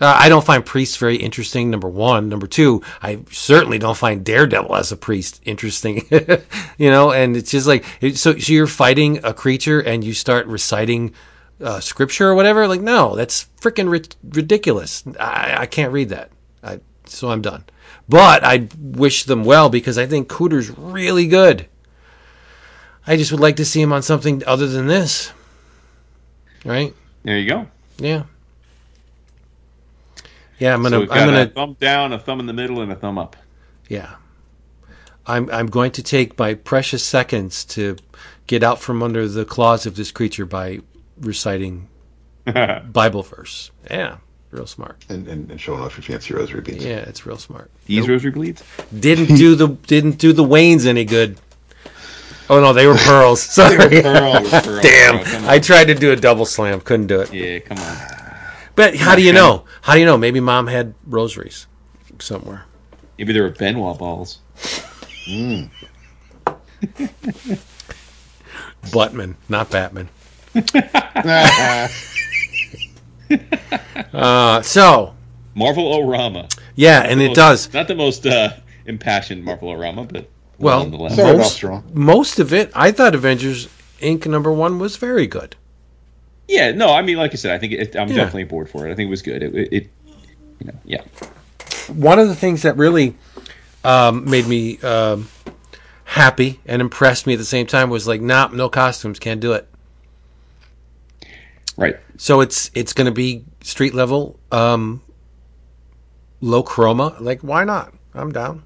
[0.00, 1.70] Uh, I don't find priests very interesting.
[1.70, 6.06] Number one, number two, I certainly don't find Daredevil as a priest interesting.
[6.78, 7.84] you know, and it's just like
[8.14, 8.38] so.
[8.38, 11.14] So you're fighting a creature and you start reciting
[11.60, 12.68] uh, scripture or whatever.
[12.68, 15.02] Like, no, that's freaking ri- ridiculous.
[15.18, 16.30] I, I can't read that.
[16.62, 17.64] I, so I'm done.
[18.08, 21.66] But I wish them well because I think Kuder's really good.
[23.06, 25.32] I just would like to see him on something other than this.
[26.64, 26.94] Right?
[27.24, 27.66] There you go.
[27.98, 28.24] Yeah.
[30.58, 31.00] Yeah, I'm gonna.
[31.00, 31.46] we've got I'm gonna.
[31.46, 33.36] thumb down, a thumb in the middle, and a thumb up.
[33.88, 34.14] Yeah.
[35.26, 35.50] I'm.
[35.50, 37.96] I'm going to take my precious seconds to
[38.46, 40.80] get out from under the claws of this creature by
[41.20, 41.88] reciting
[42.92, 43.72] Bible verse.
[43.90, 44.18] Yeah,
[44.52, 45.04] real smart.
[45.08, 46.84] and, and, and showing off your fancy rosary beads.
[46.84, 47.70] Yeah, it's real smart.
[47.86, 48.62] These rosary beads
[48.96, 51.38] Didn't do the didn't do the Waynes any good.
[52.52, 53.40] Oh no, they were pearls.
[53.50, 54.02] Sorry.
[54.02, 57.32] Pearl, pearl, pearl, Damn, I tried to do a double slam, couldn't do it.
[57.32, 57.96] Yeah, come on.
[58.76, 59.64] But how do you know?
[59.80, 60.18] How do you know?
[60.18, 61.66] Maybe mom had rosaries
[62.18, 62.66] somewhere.
[63.16, 64.40] Maybe there were Benoit balls.
[68.82, 70.10] Buttman, not Batman.
[74.12, 75.14] Uh, so
[75.54, 76.54] Marvel Orama.
[76.74, 77.72] yeah, and it does.
[77.72, 78.50] Not the most uh,
[78.84, 80.28] impassioned Marvel Orama, but
[80.62, 81.14] Well, nonetheless.
[81.14, 83.68] Started off Most- Most of it, I thought Avengers
[84.00, 84.26] Inc.
[84.26, 85.56] number one was very good.
[86.48, 88.16] Yeah, no, I mean, like I said, I think it, I'm Yeah.
[88.16, 88.92] definitely bored for it.
[88.92, 89.42] I think it was good.
[89.42, 89.90] It, it, it
[90.60, 91.02] you know, yeah.
[91.88, 93.16] One of the things that really
[93.84, 95.28] um, made me um,
[96.04, 99.52] happy and impressed me at the same time was like, nah, no costumes, can't do
[99.54, 99.68] it.
[101.76, 101.96] Right.
[102.18, 105.00] So it's it's going to be street level, um,
[106.40, 107.18] low chroma.
[107.20, 107.94] Like, why not?
[108.14, 108.62] I'm down.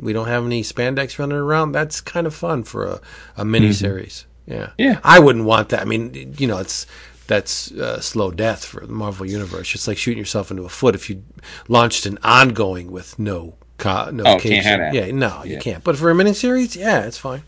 [0.00, 1.72] We don't have any spandex running around.
[1.72, 3.00] That's kind of fun for a,
[3.36, 4.26] a mini series.
[4.46, 5.00] Yeah, Yeah.
[5.04, 5.80] I wouldn't want that.
[5.82, 6.86] I mean, you know, it's
[7.26, 9.74] that's uh, slow death for the Marvel universe.
[9.74, 11.22] It's like shooting yourself into a foot if you
[11.68, 14.94] launched an ongoing with no co- no Oh, cage can't have that.
[14.94, 15.84] Yeah, no, you can't.
[15.84, 17.42] But for a mini series, yeah, it's fine.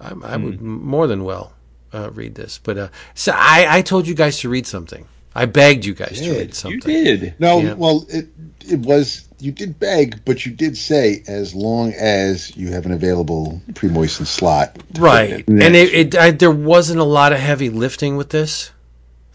[0.00, 0.68] I, I would Hmm.
[0.84, 1.54] more than well
[1.92, 2.60] uh, read this.
[2.62, 5.08] But uh, so I, I told you guys to read something.
[5.42, 6.36] I begged you guys to did.
[6.36, 6.80] read You something.
[6.80, 7.34] did.
[7.38, 7.74] No, Yeah.
[7.74, 8.26] well, it
[8.66, 12.92] it was you did beg, but you did say as long as you have an
[12.92, 14.76] available pre-moistened slot.
[14.98, 18.72] right it and it, it I, there wasn't a lot of heavy lifting with this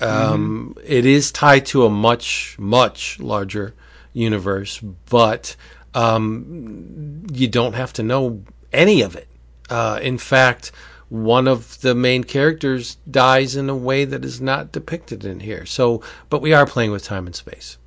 [0.01, 3.73] um, it is tied to a much much larger
[4.11, 4.79] universe
[5.09, 5.55] but
[5.93, 8.43] um, you don't have to know
[8.73, 9.27] any of it
[9.69, 10.71] uh, in fact
[11.13, 15.65] one of the main characters dies in a way that is not depicted in here
[15.65, 17.77] so but we are playing with time and space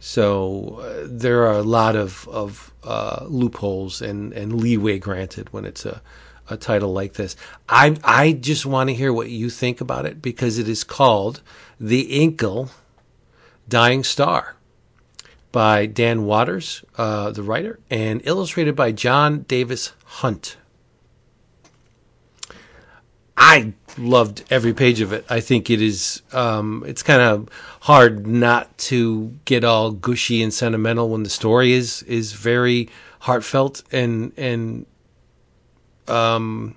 [0.00, 5.64] so uh, there are a lot of of uh, loopholes and, and leeway granted when
[5.64, 6.02] it's a,
[6.48, 7.34] a title like this.
[7.68, 11.42] I I just want to hear what you think about it because it is called
[11.80, 12.70] The Incal
[13.68, 14.54] Dying Star
[15.50, 20.56] by Dan Watters, uh, the writer, and illustrated by Jon-Davis Hunt.
[23.48, 25.24] I loved every page of it.
[25.30, 26.22] I think it is.
[26.32, 27.48] Um, it's kind of
[27.82, 32.88] hard not to get all gushy and sentimental when the story is is very
[33.20, 34.86] heartfelt and and
[36.08, 36.74] um.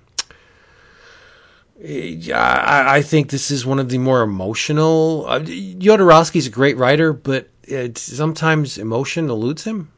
[1.82, 5.24] I, I think this is one of the more emotional.
[5.26, 9.90] Uh, Jodorowsky's a great writer, but it's, sometimes emotion eludes him.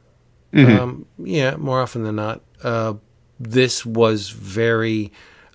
[0.79, 2.41] Um, yeah, more often than not.
[2.63, 2.95] Uh,
[3.41, 5.11] this was very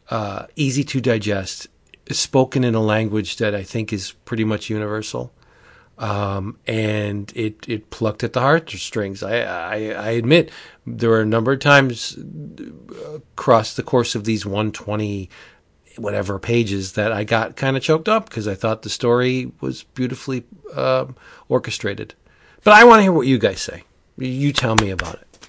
[0.09, 1.67] uh, easy to digest,
[2.09, 5.33] spoken in a language that I think is pretty much universal.
[5.97, 9.23] Um, and it, it plucked at the heartstrings.
[9.23, 10.51] I, I, I admit
[10.85, 12.17] there were a number of times
[13.15, 15.29] across the course of these 120
[15.97, 19.81] whatever pages that I got kind of choked up because I thought the story was
[19.81, 20.43] beautifully
[20.75, 21.15] um
[21.49, 22.13] orchestrated.
[22.63, 23.83] But I want to hear what you guys say.
[24.17, 25.47] You tell me about it.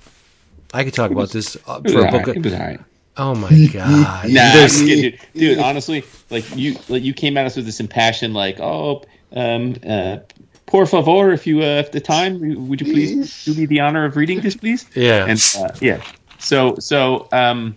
[0.72, 2.26] I could talk about this uh, for a book.
[2.26, 2.36] right.
[2.36, 2.80] It was all right.
[3.18, 4.28] Oh my god!
[4.30, 5.18] Nah, There's- I'm dude.
[5.34, 5.58] dude.
[5.58, 9.02] Honestly, like you, like you came at us with this impassioned, like, oh,
[9.32, 10.18] um, uh,
[10.66, 14.04] por favor, if you uh, have the time, would you please do me the honor
[14.04, 14.86] of reading this, please?
[14.94, 15.26] Yeah.
[15.26, 16.02] And uh, yeah,
[16.38, 17.74] so so um,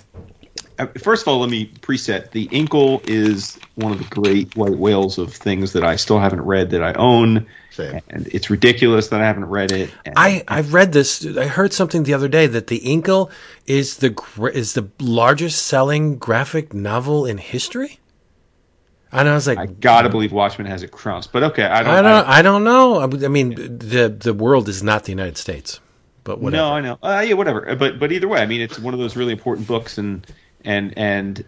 [0.78, 2.32] uh, first of all, let me preset.
[2.32, 6.42] The Incal is one of the great white whales of things that I still haven't
[6.42, 8.02] read that I own, Same.
[8.10, 9.90] and it's ridiculous that I haven't read it.
[10.06, 11.26] And I I've read this.
[11.26, 13.32] I heard something the other day that the Incal
[13.66, 14.14] is the
[14.54, 18.00] is the largest selling graphic novel in history.
[19.14, 21.94] And I was like, I gotta believe Watchmen has it crossed, but okay, I don't.
[21.94, 23.02] I don't, I don't know.
[23.02, 25.82] I mean, the the world is not the United States,
[26.24, 26.64] but whatever.
[26.64, 26.98] No, I know.
[27.04, 27.76] Uh, yeah, whatever.
[27.76, 30.26] But but either way, I mean, it's one of those really important books, and
[30.64, 31.44] and and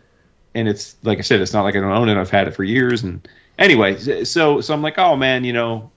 [0.53, 2.17] and it's like I said, it's not like I don't own it.
[2.17, 3.25] I've had it for years, and
[3.57, 5.89] anyway, so so I'm like, oh man, you know.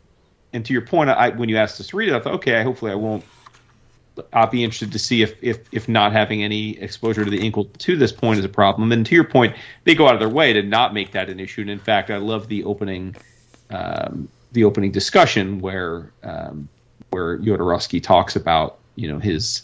[0.57, 2.63] And to your point, I when you asked us to read it, I thought, okay,
[2.63, 3.23] hopefully I won't.
[4.33, 7.71] I'll be interested to see if if if not having any exposure to the Incal
[7.79, 8.91] to this point is a problem.
[8.91, 9.55] And to your point,
[9.85, 11.61] they go out of their way to not make that an issue.
[11.61, 13.15] And in fact, I love the opening.
[13.69, 16.69] Um, the opening discussion where um,
[17.11, 19.63] where Jodorowsky talks about you know his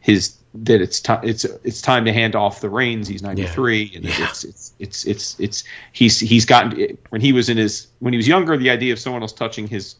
[0.00, 3.08] his that it's time it's it's time to hand off the reins.
[3.08, 3.96] He's ninety three, Yeah.
[3.96, 4.24] and Yeah.
[4.24, 8.16] it's, it's it's it's it's he's he's gotten when he was in his when he
[8.16, 9.94] was younger, the idea of someone else touching his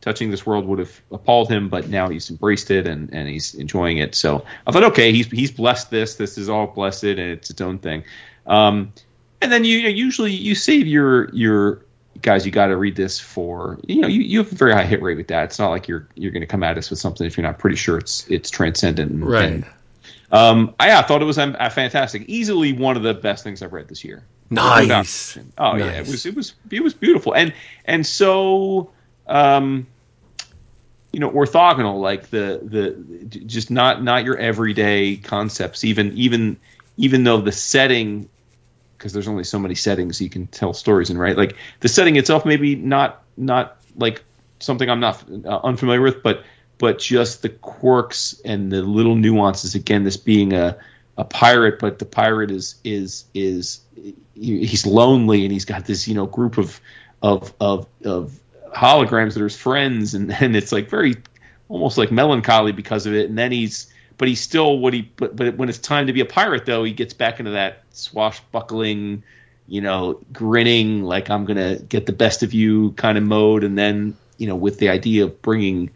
[0.00, 3.54] touching this world would have appalled him, but now he's embraced it and and he's
[3.54, 4.14] enjoying it.
[4.14, 6.14] So I thought, okay, he's he's blessed this.
[6.14, 8.04] This is all blessed, and it's its own thing.
[8.46, 8.92] Um,
[9.40, 11.82] and then you, you know, usually you save your your
[12.22, 12.44] guys.
[12.46, 15.02] You got to read this for you know you, you have a very high hit
[15.02, 15.44] rate with that.
[15.44, 17.58] It's not like you're you're going to come at us with something if you're not
[17.58, 19.10] pretty sure it's it's transcendent.
[19.12, 19.44] And, Right.
[19.44, 19.66] and,
[20.30, 22.24] um, I, yeah, I thought it was um, fantastic.
[22.28, 24.24] Easily one of the best things I've read this year.
[24.50, 25.38] Nice.
[25.58, 27.52] Oh yeah, it was it was it was beautiful and
[27.84, 28.90] and so
[29.28, 29.86] um,
[31.12, 35.84] you know orthogonal like the the just not not your everyday concepts.
[35.84, 36.56] Even even
[36.96, 38.28] even though the setting
[38.96, 41.36] because there's only so many settings you can tell stories in right?
[41.36, 44.22] Like the setting itself maybe not not like
[44.60, 46.44] something I'm not uh, unfamiliar with but
[46.78, 50.76] but just the quirks and the little nuances again this being a
[51.16, 53.80] a pirate but the pirate is is is
[54.34, 56.80] he's lonely and he's got this you know group of
[57.22, 58.38] of of of
[58.78, 61.16] holograms that are his friends and and it's like very
[61.68, 63.28] almost like melancholy because of it.
[63.28, 66.20] And then he's but he's still what he but, but when it's time to be
[66.20, 69.22] a pirate though he gets back into that swashbuckling
[69.66, 73.64] you know grinning like i'm gonna get the best of you kind of mode.
[73.64, 75.90] And then you know with the idea of bringing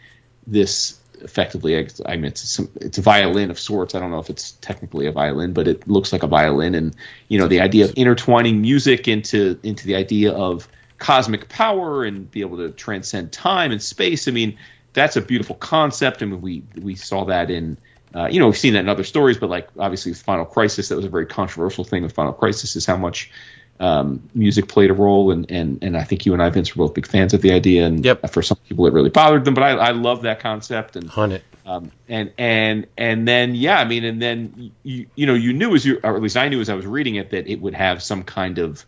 [0.46, 3.94] this effectively I mean it's some, it's a violin of sorts.
[3.94, 6.74] I don't know if it's technically a violin but it looks like a violin.
[6.74, 6.96] And
[7.28, 10.68] you know the idea of intertwining music into into the idea of
[11.02, 14.56] cosmic power and be able to transcend time and space I mean
[14.92, 17.76] that's a beautiful concept I mean we we saw that in
[18.14, 20.88] uh, you know we've seen that in other stories but like obviously with Final Crisis
[20.88, 23.30] that was a very controversial thing with Final Crisis is how much
[23.80, 26.86] um, music played a role, and, and and I think you and I, Vince, were
[26.86, 27.84] both big fans of the idea.
[27.84, 28.30] And Yep.
[28.30, 30.94] for some people, it really bothered them, but I, I love that concept.
[30.94, 31.42] And Hunt it.
[31.66, 35.74] um, and and and then yeah, I mean, and then you you know you knew
[35.74, 37.74] as you, or at least I knew as I was reading it that it would
[37.74, 38.86] have some kind of,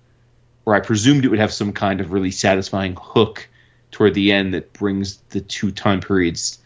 [0.67, 3.49] or I presumed it would have some kind of really satisfying hook
[3.91, 6.59] toward the end that brings the two time periods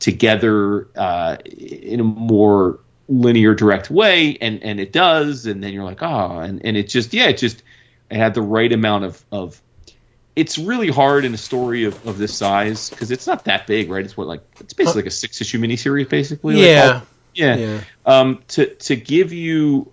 [0.00, 2.78] together uh, in a more
[3.08, 6.88] linear, direct way, and and it does, and then you're like, oh, and and it
[6.88, 7.62] just yeah, it just
[8.10, 9.60] it had the right amount of of.
[10.36, 13.88] It's really hard in a story of, of this size because it's not that big,
[13.88, 14.04] right?
[14.04, 16.54] It's what like it's basically like a six issue miniseries, basically.
[16.56, 16.92] like, Yeah.
[16.94, 17.56] all- yeah.
[17.56, 17.80] Yeah.
[18.04, 19.92] Um, to to give you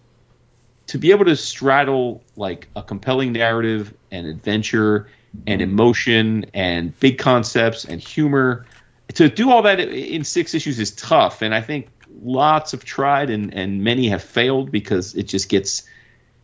[0.92, 5.08] to be able to straddle like a compelling narrative and adventure
[5.48, 8.66] and emotion and big concepts and humor
[9.14, 11.42] to do all that in six issues is tough.
[11.42, 11.88] And i think
[12.22, 15.84] lots have tried and and many have failed because it just gets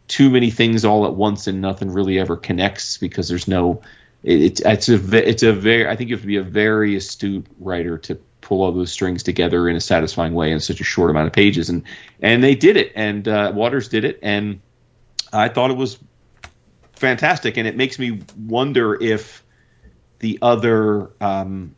[0.07, 3.81] too many things all at once and nothing really ever connects because there's no
[4.23, 6.95] it, it's it's a it's a very I think you have to be a very
[6.95, 8.17] astute writer to
[8.47, 11.33] pull all those strings together in a satisfying way in such a short amount of
[11.33, 11.83] pages and
[12.21, 14.61] and they did it and uh, Watters did it and
[15.33, 15.97] I thought it was
[16.93, 19.43] fantastic and it makes me wonder if
[20.19, 21.75] the other um,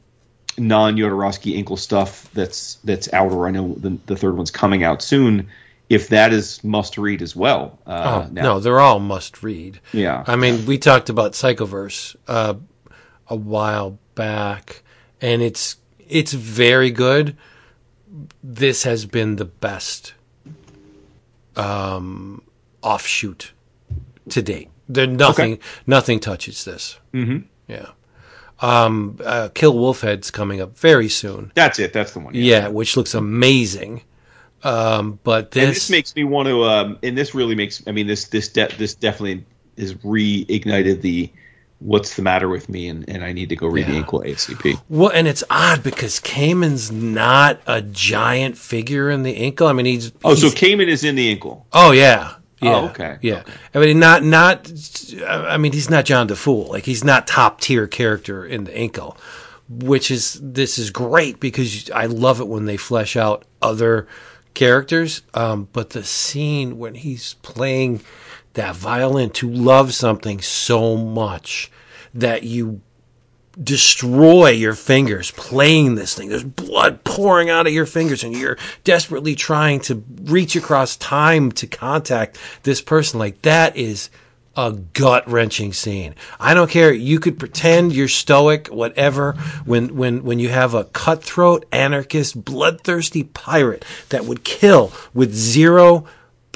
[0.57, 4.83] non Jodorowsky Incal stuff that's that's out or I know the, the third one's coming
[4.83, 5.49] out soon
[5.89, 8.43] if that is must read as well uh, Oh now.
[8.43, 9.79] no, they're all must read.
[9.91, 10.23] Yeah.
[10.27, 12.53] I mean, we talked about Psychoverse uh,
[13.27, 14.83] a while back,
[15.19, 15.77] and it's
[16.09, 17.37] it's very good.
[18.43, 20.13] This has been the best
[21.55, 22.41] um,
[22.81, 23.53] offshoot
[24.29, 24.69] to date.
[24.87, 26.99] There nothing nothing touches this.
[27.13, 27.45] Mm-hmm.
[27.67, 27.89] Yeah.
[28.61, 31.51] Um, uh, Kill Wolfhead's coming up very soon.
[31.55, 31.93] That's it.
[31.93, 32.33] That's the one.
[32.33, 34.01] Yeah, which looks amazing.
[34.63, 36.63] Um, but this, And this makes me want to.
[36.63, 37.83] Um, and this really makes.
[37.87, 39.45] I mean, this this de- this definitely
[39.77, 41.31] has reignited the
[41.79, 44.03] what's the matter with me, and, and I need to go read the Yeah.
[44.03, 44.81] Incal ASCP.
[44.89, 49.69] Well, and it's odd because Cayman's not a giant figure in the Incal.
[49.69, 51.63] I mean, he's Oh, so he's- Cayman is in the Incal.
[51.73, 53.43] oh yeah, yeah, Oh, okay, yeah.
[53.73, 54.69] I mean, not not.
[55.25, 56.67] I mean, he's not John Difool.
[56.69, 59.15] Like he's not top tier character in the Incal,
[59.69, 64.07] which is this is great because I love it when they flesh out other
[64.53, 65.21] characters.
[65.33, 68.01] Um, but the scene when he's playing
[68.53, 71.71] that violin, to love something so much
[72.13, 72.81] that you
[73.61, 76.29] destroy your fingers playing this thing.
[76.29, 81.51] There's blood pouring out of your fingers and you're desperately trying to reach across time
[81.53, 83.19] to contact this person.
[83.19, 84.09] Like that is
[84.55, 86.15] a gut wrenching scene.
[86.39, 86.91] I don't care.
[86.91, 89.33] You could pretend you're stoic, whatever.
[89.65, 96.05] When, when, when you have a cutthroat, anarchist, bloodthirsty pirate that would kill with zero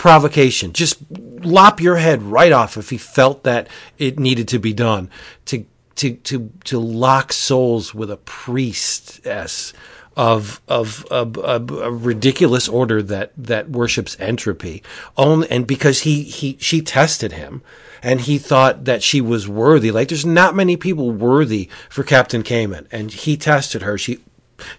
[0.03, 0.97] provocation, just
[1.45, 5.09] lop your head right off if he felt that it needed to be done
[5.45, 9.71] to to to to lock souls with a priestess
[10.17, 11.25] of of a,
[11.89, 14.83] ridiculous order that that worships entropy.
[15.15, 17.61] Only and because he he she tested him
[18.01, 19.89] and he thought that she was worthy.
[19.89, 23.97] Like there's not many people worthy for Captain Cayman, and he tested her.
[23.97, 24.19] She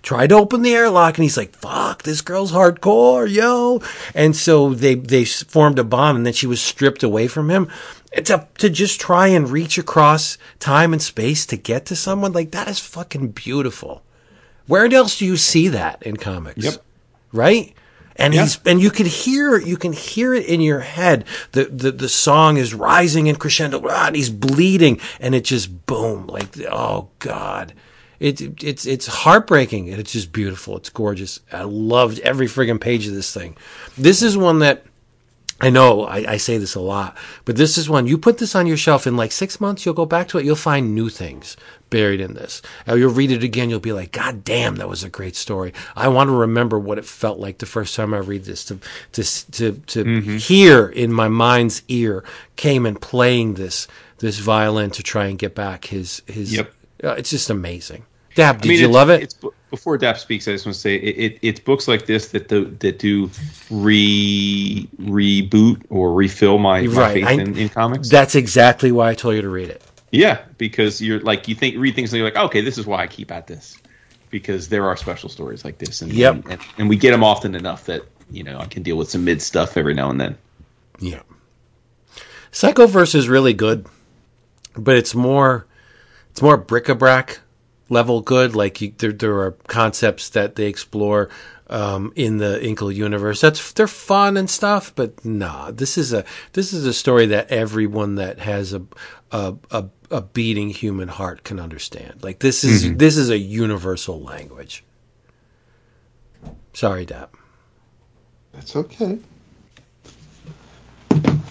[0.02, 3.80] tried to open the airlock and he's like fuck this girl's hardcore yo
[4.14, 7.68] and so they they formed a bond and then she was stripped away from him
[8.22, 12.52] to to just try and reach across time and space to get to someone like
[12.52, 14.02] that is fucking beautiful.
[14.66, 16.64] Where else do you see that in comics?
[16.64, 16.84] Yep.
[17.32, 17.74] Right?
[18.16, 18.42] And Yeah.
[18.42, 21.24] he's and you can hear you can hear it in your head.
[21.52, 25.84] The the the song is rising in crescendo, ah, and he's bleeding, and it just
[25.86, 27.72] boom, like oh god.
[28.24, 30.78] It, it's it's heartbreaking and it's just beautiful.
[30.78, 31.40] It's gorgeous.
[31.52, 33.54] I loved every friggin' page of this thing.
[33.98, 34.86] This is one that
[35.60, 38.54] I know I, I say this a lot, but this is one you put this
[38.54, 41.10] on your shelf in like six months, you'll go back to it, you'll find new
[41.10, 41.54] things
[41.90, 42.62] buried in this.
[42.88, 45.74] Or you'll read it again, you'll be like, God damn, that was a great story.
[45.94, 48.78] I want to remember what it felt like the first time I read this to
[49.12, 49.22] to
[49.52, 52.24] to, to hear in my mind's ear
[52.56, 53.86] Cayman playing this
[54.20, 56.54] this violin to try and get back his his.
[56.54, 56.72] Yep.
[57.02, 58.06] Uh, it's just amazing.
[58.34, 59.22] Dab, did I mean, you love it?
[59.22, 59.36] It's,
[59.70, 62.48] before Dap speaks, I just want to say it, it, it's books like this that
[62.48, 63.30] do, that do
[63.70, 68.08] re reboot or refill my, my Right, faith I- in, in comics.
[68.08, 69.82] That's exactly why I told you to read it.
[70.12, 73.02] yeah, because you're like you think read things and you're like, okay, this is why
[73.02, 73.78] I keep at this
[74.30, 76.46] because there are special stories like this, and Yep.
[76.48, 79.24] and, and we get them often enough that you know I can deal with some
[79.24, 80.36] mid stuff every now and then.
[81.00, 81.22] Yeah.
[82.52, 83.86] Psychoverse is really good,
[84.76, 85.66] but it's more
[86.30, 87.40] it's more bric-a-brac
[87.88, 88.54] level good.
[88.54, 91.28] Like you, there there are concepts that they explore
[91.68, 93.40] um, in the Incal universe.
[93.40, 97.50] That's they're fun and stuff, but nah, this is a this is a story that
[97.50, 98.82] everyone that has a
[99.30, 102.22] a a, a beating human heart can understand.
[102.22, 104.84] Like this is this is a universal language.
[106.72, 107.34] Sorry, Dap.
[108.52, 109.18] That's okay.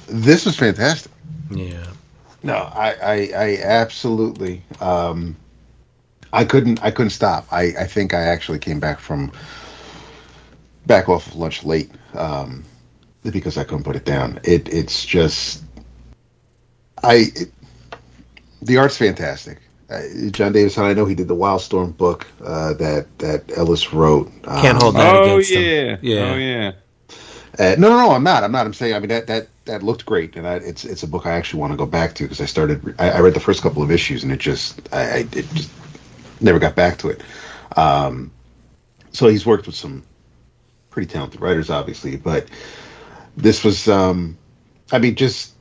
[0.08, 1.12] This was fantastic.
[1.50, 1.86] Yeah.
[2.44, 4.64] No, I, I, I absolutely.
[4.82, 5.38] Um,
[6.34, 7.48] I couldn't, I couldn't stop.
[7.52, 9.32] I, I think I actually came back from
[10.86, 12.64] back off of lunch late um,
[13.24, 14.40] because I couldn't put it down.
[14.44, 15.64] It, it's just,
[17.02, 17.52] I, it,
[18.62, 19.60] the art's fantastic.
[19.90, 24.28] Uh, John Davison, I know he did the Wildstorm book uh, that that Ellis wrote.
[24.46, 25.62] Um, Can't hold that oh against them.
[25.62, 26.32] yeah, Yeah.
[26.32, 26.72] oh yeah.
[27.60, 28.44] Uh, no, no, no, I'm not.
[28.44, 28.66] I'm not.
[28.66, 28.96] I'm saying.
[28.96, 31.60] I mean, that that that looked great, and I, it's it's a book I actually
[31.60, 32.96] want to go back to because I started.
[32.98, 35.70] I, I read the first couple of issues, and it just I, I it just
[36.42, 37.22] never got back to it.
[37.76, 38.32] Um,
[39.12, 40.04] so he's worked with some
[40.90, 42.48] pretty talented writers, obviously, but
[43.36, 43.88] this was.
[43.88, 44.38] Um,
[44.92, 45.54] I mean, just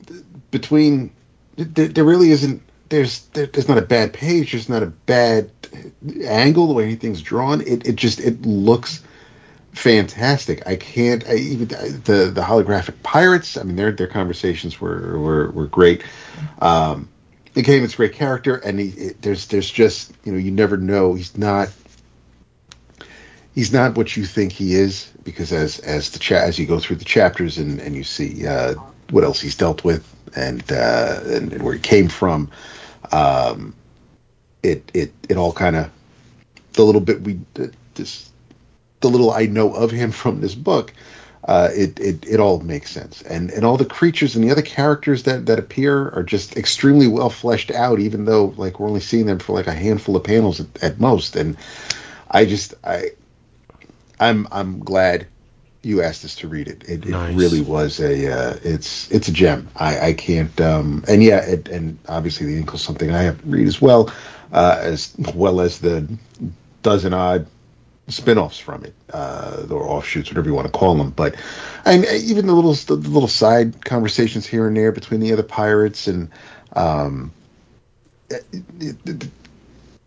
[0.51, 1.11] between
[1.55, 2.61] there, there really isn't.
[2.89, 4.51] There's there, there's not a bad page.
[4.51, 5.49] There's not a bad
[6.23, 7.61] angle the way anything's drawn.
[7.61, 9.03] It it just it looks
[9.71, 10.67] fantastic.
[10.67, 13.57] I can't I, even the the holographic pirates.
[13.57, 16.03] I mean, their their conversations were were, were great.
[16.59, 17.09] Um,
[17.55, 20.77] it gave its great character, and he, it, there's there's just you know you never
[20.77, 21.13] know.
[21.13, 21.71] He's not
[23.55, 26.79] he's not what you think he is because as as the cha- as you go
[26.79, 28.73] through the chapters and and you see uh,
[29.11, 32.49] what else he's dealt with and uh, and, and where he came from,
[33.11, 33.75] um,
[34.63, 35.91] it it it all kind of
[36.73, 37.39] the little bit we
[37.93, 38.31] this
[39.01, 40.93] the little I know of him from this book,
[41.45, 44.61] uh, it, it it all makes sense, and and all the creatures and the other
[44.61, 49.01] characters that that appear are just extremely well fleshed out, even though like we're only
[49.01, 51.57] seeing them for like a handful of panels at, at most, and
[52.31, 53.11] I just I
[54.19, 55.27] I'm I'm glad
[55.81, 56.87] you asked us to read it.
[56.87, 57.33] It, Nice.
[57.33, 59.67] it really was a uh, it's it's a gem.
[59.75, 63.47] I I can't um and yeah it, and obviously the Incal's something I have to
[63.47, 64.13] read as well,
[64.53, 66.07] uh, as well as the
[66.83, 67.47] dozen odd
[68.09, 71.35] spin-offs from it uh or offshoots whatever you want to call them but
[71.85, 76.07] and even the little the little side conversations here and there between the other pirates
[76.07, 76.29] and
[76.73, 77.31] um
[78.29, 78.45] it-
[78.79, 79.29] it- it-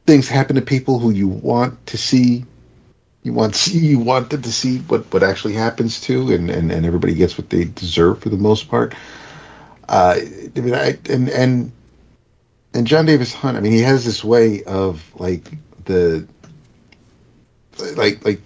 [0.06, 2.44] things happen to people who you want to see
[3.22, 6.72] you want see you want them to see what what actually happens to and and,
[6.72, 8.94] and everybody gets what they deserve for the most part
[9.88, 10.16] Uh,
[10.56, 11.72] I mean, I, and and
[12.74, 13.56] and Jon-Davis Hunt.
[13.56, 15.52] I mean, he has this way of like
[15.84, 16.26] the
[17.96, 18.40] like like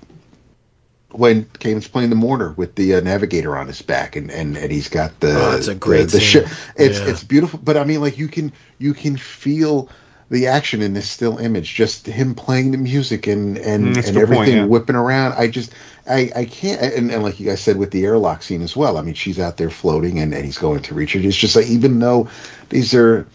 [1.13, 4.71] when Cayman's playing the Mourner with the uh, navigator on his back, and, and, and
[4.71, 6.47] he's got the Oh, it's a great the, the scene.
[6.47, 7.09] shi- It's Yeah.
[7.11, 9.89] it's beautiful, but I mean, like you can you can feel
[10.31, 14.15] the action in this still image, just him playing the music and and, Mm, and
[14.15, 14.65] good point, everything yeah.
[14.67, 15.33] whipping around.
[15.37, 15.73] I just
[16.09, 18.97] I I can't, and, and like you guys said with the airlock scene as well.
[18.97, 21.21] I mean, she's out there floating, and, and he's going to reach her.
[21.21, 22.29] It's just like even though
[22.69, 23.27] these are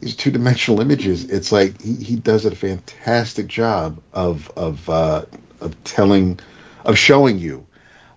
[0.00, 5.24] these two dimensional images, it's like he, he does a fantastic job of of uh,
[5.64, 6.38] of telling
[6.84, 7.66] of showing you.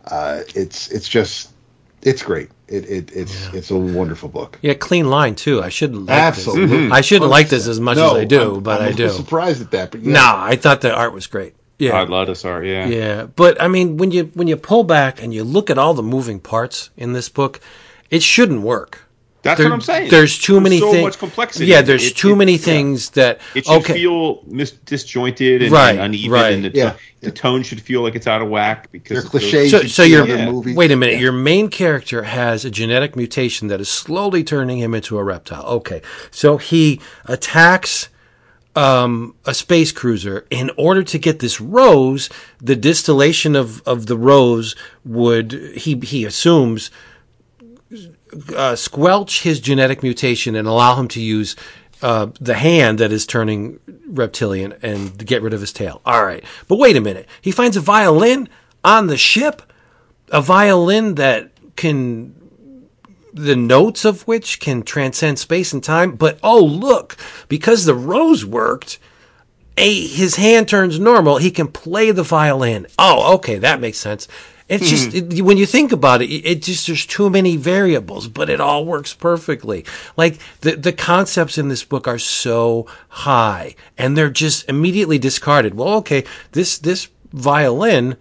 [0.06, 1.52] Uh, it's it's just
[2.02, 2.50] it's great.
[2.68, 4.58] It, it it's it's a wonderful book.
[4.62, 5.62] Yeah, clean line too.
[5.62, 6.78] I shouldn't like Absolutely.
[6.86, 6.92] this.
[6.92, 8.94] I shouldn't like this as much No, as I do, I'm- but I'm I a
[8.94, 9.04] do.
[9.04, 10.14] little surprised at that, but yeah.
[10.14, 11.54] No, I thought the art was great.
[11.78, 11.92] Yeah.
[11.92, 12.88] Todd Lettuce art, yeah.
[12.88, 15.94] Yeah, but I mean, when you when you pull back and you look at all
[15.94, 17.60] the moving parts in this book,
[18.10, 19.05] it shouldn't work.
[19.46, 20.10] That's There- what I'm saying.
[20.10, 21.04] There's too many so things.
[21.04, 21.68] much complexity.
[21.68, 22.58] Yeah, there's It- too it- many yeah.
[22.58, 23.40] things that.
[23.54, 26.54] It should okay, feel mis- disjointed and, Right, and uneven, right.
[26.54, 26.94] and the, Yeah.
[27.22, 29.70] the tone should feel like it's out of whack because They're of cliches.
[29.70, 30.50] so you so see your Yeah.
[30.50, 31.20] wait a minute.
[31.20, 35.64] Your main character has a genetic mutation that is slowly turning him into a reptile.
[35.66, 38.10] Okay, so he attacks
[38.76, 42.30] um, a space cruiser in order to get this rose.
[42.62, 44.76] The distillation of of the rose
[45.06, 46.90] would he he assumes
[48.56, 51.56] uh, squelch his genetic mutation and allow him to use
[52.02, 56.02] uh, the hand that is turning reptilian and get rid of his tail.
[56.06, 56.44] All right.
[56.68, 57.28] But wait a minute.
[57.42, 58.50] He finds a violin
[58.84, 59.62] on the ship,
[60.30, 62.36] a violin that can.
[63.34, 67.18] The notes of which can transcend space and time, but oh look,
[67.50, 68.98] because the rose worked,
[69.78, 71.38] a his hand turns normal.
[71.38, 72.88] He can play the violin.
[72.98, 74.30] Oh, okay, that makes sense.
[74.68, 78.50] It's just it, when you think about it, it just there's too many variables, but
[78.50, 79.86] it all works perfectly.
[80.18, 85.76] Like the the concepts in this book are so high, and they're just immediately discarded.
[85.76, 88.18] Well, okay, this this violin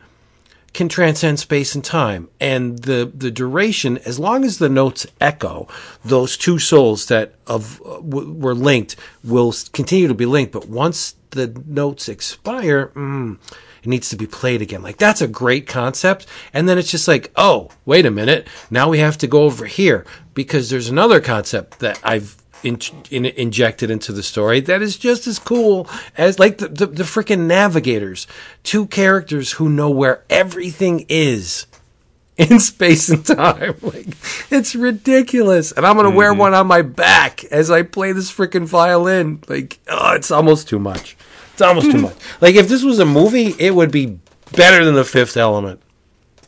[0.74, 5.68] can transcend space and time and the the duration as long as the notes echo
[6.05, 10.68] those two souls that of uh, w- were linked will continue to be linked but
[10.68, 13.38] once the notes expire mm,
[13.85, 14.82] it needs to be played again.
[14.82, 16.26] Like that's a great concept.
[16.53, 18.49] And then it's just like oh wait a minute.
[18.70, 20.07] Now we have to go over here.
[20.32, 22.78] Because there's another concept that I've in,
[23.11, 27.03] in, injected into the story that is just as cool as like the, the, the
[27.05, 28.26] freaking navigators.
[28.62, 31.66] Two characters who know where everything is
[32.39, 33.76] in space and time.
[33.82, 34.07] Like
[34.51, 35.72] it's ridiculous.
[35.72, 36.41] And i'm gonna wear mm-hmm.
[36.41, 39.43] one on my back as i play this freaking violin.
[39.47, 41.18] Like oh it's almost too much
[41.55, 44.18] it's almost too much like if this was a movie it would be
[44.52, 45.80] better than the fifth element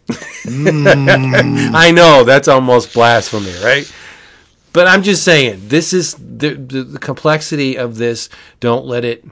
[0.46, 3.90] i know that's almost blasphemy right
[4.76, 8.28] but I'm just saying, this is the, the, the complexity of this.
[8.60, 9.24] Don't let it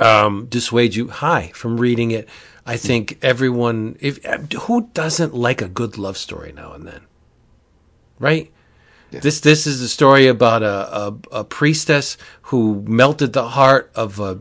[0.00, 2.26] um, dissuade you high from reading it.
[2.64, 7.02] I think everyone, if who doesn't like a good love story now and then,
[8.18, 8.50] right?
[9.10, 14.18] This this is a story about a, a, a priestess who melted the heart of
[14.18, 14.40] a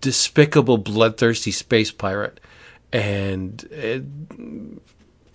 [0.00, 2.40] despicable, bloodthirsty space pirate,
[2.92, 4.04] and it,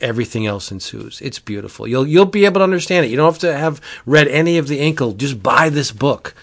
[0.02, 1.22] everything else ensues.
[1.22, 1.88] It's beautiful.
[1.88, 3.10] You'll you'll be able to understand it.
[3.10, 5.16] You don't have to have read any of the Incal.
[5.16, 6.36] Just buy this book.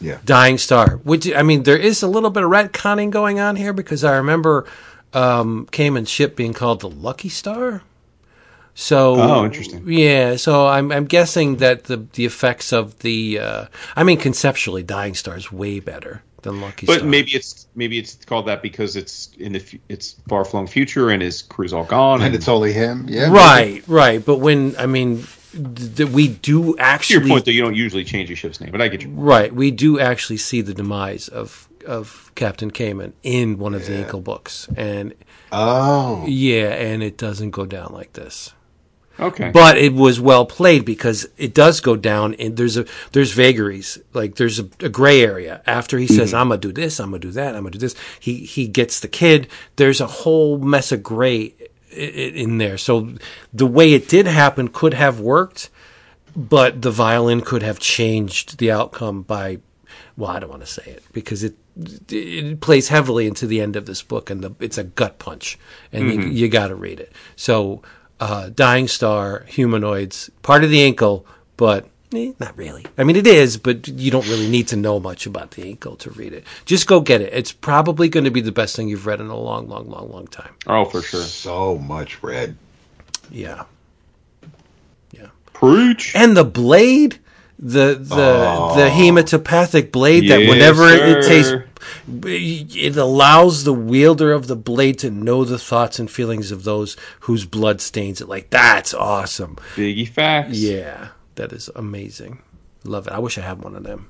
[0.00, 0.18] Yeah.
[0.24, 0.96] Dying Star.
[0.98, 4.16] Which I mean, there is a little bit of retconning going on here because I
[4.16, 4.66] remember
[5.14, 7.82] um, Cayman's ship being called the Lucky Star.
[8.74, 9.84] So Oh, interesting.
[9.86, 13.64] Yeah, so I'm I'm guessing that the the effects of the uh,
[13.96, 17.08] I mean conceptually, Dying Star is way better than Lucky But Star.
[17.08, 21.22] maybe it's maybe it's called that because it's in the it's far flung future and
[21.22, 23.06] his crew's all gone and it's only him.
[23.08, 24.24] Yeah, right, right.
[24.24, 27.74] But when I mean, th- th- we do to actually your point though you don't
[27.76, 29.10] usually change your ship's name, but I get you.
[29.10, 33.92] Right, we do actually see the demise of of Captain Cayman in one of the
[33.92, 35.14] Incal books, and
[35.52, 38.52] Oh, yeah, and it doesn't go down like this.
[39.18, 39.50] Okay.
[39.50, 43.98] But it was well played because it does go down, and there's a there's vagaries,
[44.12, 46.38] like there's a, a gray area after he says, mm-hmm.
[46.38, 49.00] "I'm gonna do this, I'm gonna do that, I'm gonna do this." He he gets
[49.00, 49.48] the kid.
[49.76, 51.54] There's a whole mess of gray
[51.90, 52.76] in there.
[52.76, 53.14] So
[53.52, 55.70] the way it did happen could have worked,
[56.34, 59.58] but the violin could have changed the outcome by
[60.16, 61.54] well i don't want to say it because it
[62.10, 65.58] it plays heavily into the end of this book and the, it's a gut punch
[65.92, 66.30] and you, mm-hmm.
[66.30, 67.82] you got to read it so
[68.20, 71.24] uh, dying star humanoids part of the Incal
[71.56, 74.98] but eh, not really i mean it is but you don't really need to know
[74.98, 78.30] much about the Incal to read it just go get it it's probably going to
[78.30, 81.02] be the best thing you've read in a long long long long time oh, for
[81.02, 81.22] sure.
[81.22, 82.56] so much red.
[83.30, 83.64] yeah
[85.12, 86.14] yeah Preach.
[86.14, 87.18] and the blade,
[87.58, 91.65] the the the hematopathic blade that whenever it, it tastes, sir.
[92.08, 96.96] It allows the wielder of the blade to know the thoughts and feelings of those
[97.20, 98.28] whose blood stains it.
[98.28, 99.56] Like that's awesome.
[99.74, 100.58] Biggie facts.
[100.58, 102.42] Yeah, that is amazing.
[102.84, 103.12] Love it.
[103.12, 104.08] I wish I had one of them.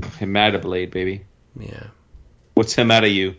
[0.00, 1.24] Hemata blade, baby.
[1.58, 1.88] Yeah.
[2.54, 3.36] What's Hemata you?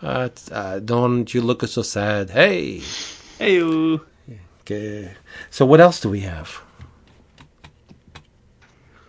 [0.00, 2.30] Uh, uh, don't you look so sad?
[2.30, 2.82] Hey.
[3.38, 4.04] Hey, you.
[4.60, 5.12] Okay.
[5.50, 6.60] So what else do we have?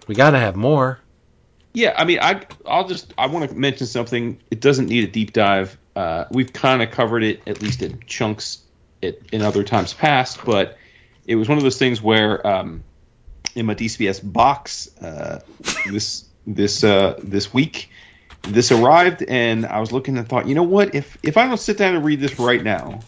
[0.07, 0.99] We got to have more.
[1.73, 4.39] Yeah, I mean, I I'll just I want to mention something.
[4.51, 5.77] It doesn't need a deep dive.
[5.95, 8.63] Uh, we've kind of covered it at least in chunks
[9.01, 10.77] it, in other times past, but
[11.25, 12.83] it was one of those things where um,
[13.55, 15.39] in my DCBS box uh,
[15.87, 17.89] this this uh, this week
[18.43, 20.93] this arrived, and I was looking and thought, you know what?
[20.93, 22.99] If if I don't sit down and read this right now,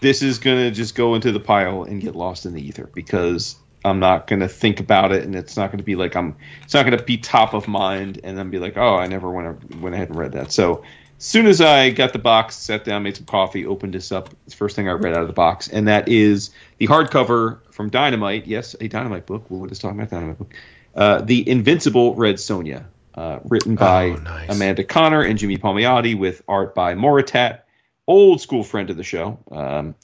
[0.00, 3.56] this is gonna just go into the pile and get lost in the ether because
[3.86, 6.36] I'm not gonna think about it, and it's not gonna be like I'm.
[6.64, 9.76] It's not gonna be top of mind, and then be like, oh, I never went
[9.80, 10.52] went ahead and read that.
[10.52, 10.82] So
[11.18, 14.28] as soon as I got the box, sat down, made some coffee, opened this up,
[14.44, 17.60] it's the first thing I read out of the box, and that is the hardcover
[17.72, 18.46] from Dynamite.
[18.46, 19.50] Yes, a Dynamite book.
[19.50, 20.54] Wood just talking about Dynamite book.
[20.94, 22.84] Uh, the Invincible Red Sonja,
[23.14, 24.48] uh, written by Oh, nice.
[24.50, 27.60] Amanda Conner and Jimmy Palmiotti, with art by Moritat,
[28.06, 29.38] old school friend of the show.
[29.50, 29.94] Um,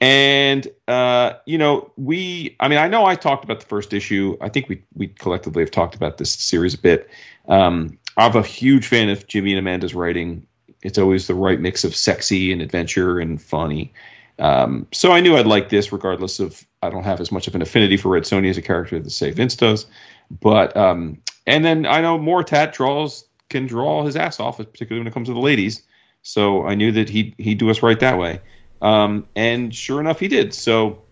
[0.00, 4.36] and uh, you know, we I mean, I know I talked about the first issue.
[4.40, 7.08] I think we we collectively have talked about this series a bit.
[7.48, 10.46] Um, I'm a huge fan of Jimmy and Amanda's writing.
[10.82, 13.92] It's always the right mix of sexy and adventure and funny.
[14.38, 17.54] Um, so I knew I'd like this, regardless of I don't have as much of
[17.54, 19.86] an affinity for Red Sonja as a character as say Vince does.
[20.30, 25.08] But um, and then I know Moritat draws can draw his ass off, particularly when
[25.08, 25.82] it comes to the ladies.
[26.22, 28.40] So I knew that he he'd do us right that way.
[28.82, 30.54] Um, and sure enough, he did.
[30.54, 31.02] So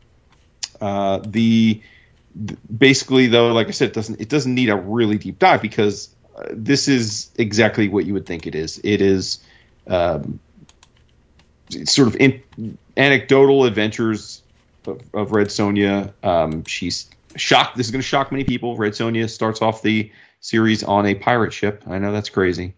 [0.81, 1.83] uh, the
[2.77, 6.15] basically though, like I said, it doesn't it doesn't need a really deep dive because
[6.37, 8.81] uh, this is exactly what you would think it is.
[8.85, 9.41] It is
[9.87, 10.39] um,
[11.85, 12.43] sort of in,
[12.97, 14.43] anecdotal adventures
[14.87, 16.13] of, of Red Sonja.
[16.23, 17.77] Um, she's shocked.
[17.77, 18.77] This is going to shock many people.
[18.77, 20.11] Red Sonja starts off the
[20.41, 21.83] series on a pirate ship.
[21.87, 22.75] I know that's crazy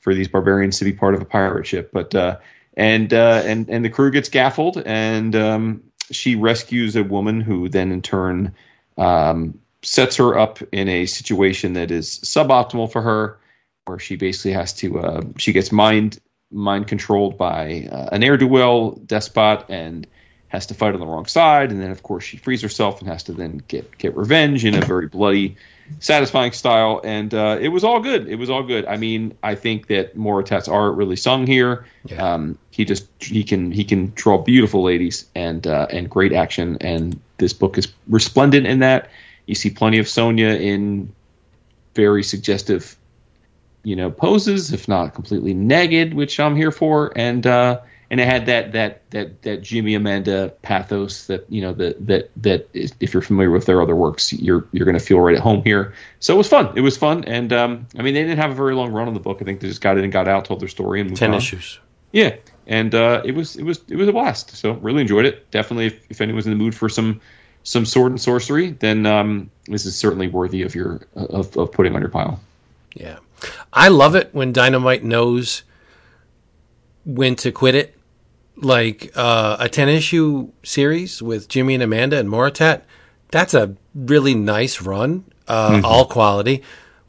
[0.00, 2.38] for these barbarians to be part of a pirate ship, but uh,
[2.76, 7.68] and uh, and and the crew gets gaffled, and um, she rescues a woman who
[7.68, 8.54] then in turn
[8.98, 13.38] um, sets her up in a situation that is suboptimal for her,
[13.86, 16.20] where she basically has to uh, she gets mind
[16.50, 20.06] mind controlled by uh, an ne'er do well despot and
[20.48, 23.08] has to fight on the wrong side, and then of course she frees herself and
[23.08, 25.56] has to then get get revenge in a very bloody,
[26.00, 27.00] satisfying style.
[27.04, 28.28] And uh, it was all good.
[28.28, 28.86] It was all good.
[28.86, 31.86] I mean, I think that Moritat's art really sung here.
[32.06, 32.34] Yeah.
[32.34, 36.76] Um, he just he can he can draw beautiful ladies and uh, and great action,
[36.80, 39.10] and this book is resplendent in that.
[39.46, 41.12] You see plenty of Sonja in
[41.94, 42.96] very suggestive,
[43.84, 47.80] you know, poses, if not completely naked, which I'm here for, and uh,
[48.14, 52.30] and it had that that that that Jimmy Amanda pathos that you know that that
[52.36, 55.42] that if you're familiar with their other works, you're you're going to feel right at
[55.42, 55.94] home here.
[56.20, 56.72] So it was fun.
[56.76, 59.14] It was fun, and um, I mean they didn't have a very long run on
[59.14, 59.42] the book.
[59.42, 61.32] I think they just got in and got out, told their story, and moved Ten
[61.32, 61.38] on.
[61.38, 61.80] issues.
[62.12, 62.36] Yeah,
[62.68, 64.50] and uh, it was it was it was a blast.
[64.50, 65.50] So really enjoyed it.
[65.50, 67.20] Definitely, if, if anyone's in the mood for some
[67.64, 71.96] some sword and sorcery, then um, this is certainly worthy of your of, of putting
[71.96, 72.38] on your pile.
[72.94, 73.18] Yeah.
[73.72, 75.64] I love it when Dynamite knows
[77.04, 77.93] when to quit it.
[78.56, 82.82] Like uh, a 10 issue series with Jimmy and Amanda and Moritat,
[83.30, 86.62] that's a really nice run, uh, all quality.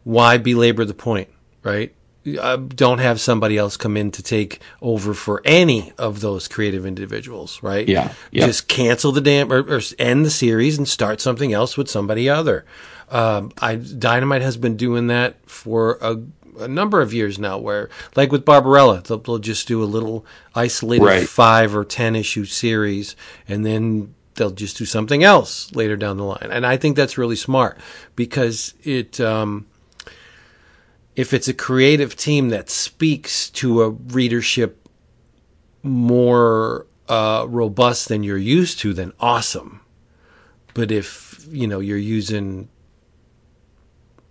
[0.04, 1.30] Why belabor the point,
[1.64, 1.94] right?
[2.40, 6.84] Uh, don't have somebody else come in to take over for any of those creative
[6.84, 7.88] individuals, right?
[7.88, 8.48] Yeah, yeah.
[8.48, 12.28] Just cancel the damn or, or end the series and start something else with somebody
[12.28, 12.66] other.
[13.10, 16.18] Um, I Dynamite has been doing that for a,
[16.60, 17.58] a number of years now.
[17.58, 21.28] Where, like with Barbarella, they'll, they'll just do a little isolated Right.
[21.30, 23.16] five or ten issue series,
[23.48, 26.50] and then they'll just do something else later down the line.
[26.52, 27.78] And I think that's really smart
[28.16, 29.20] because it.
[29.20, 29.68] Um,
[31.16, 34.86] if it's a creative team that speaks to a readership
[35.82, 39.80] more uh, robust than you're used to, then awesome.
[40.74, 42.68] But if you know you're using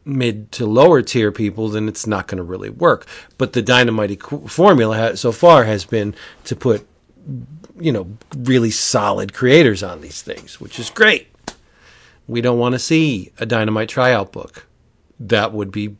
[0.04, 3.06] mid to lower tier people, then it's not going to really work.
[3.38, 6.14] But the dynamite formula so far has been
[6.44, 6.86] to put
[7.78, 8.06] you know
[8.36, 11.28] really solid creators on these things, which is great.
[12.26, 14.66] We don't want to see a dynamite tryout book.
[15.20, 15.96] That would be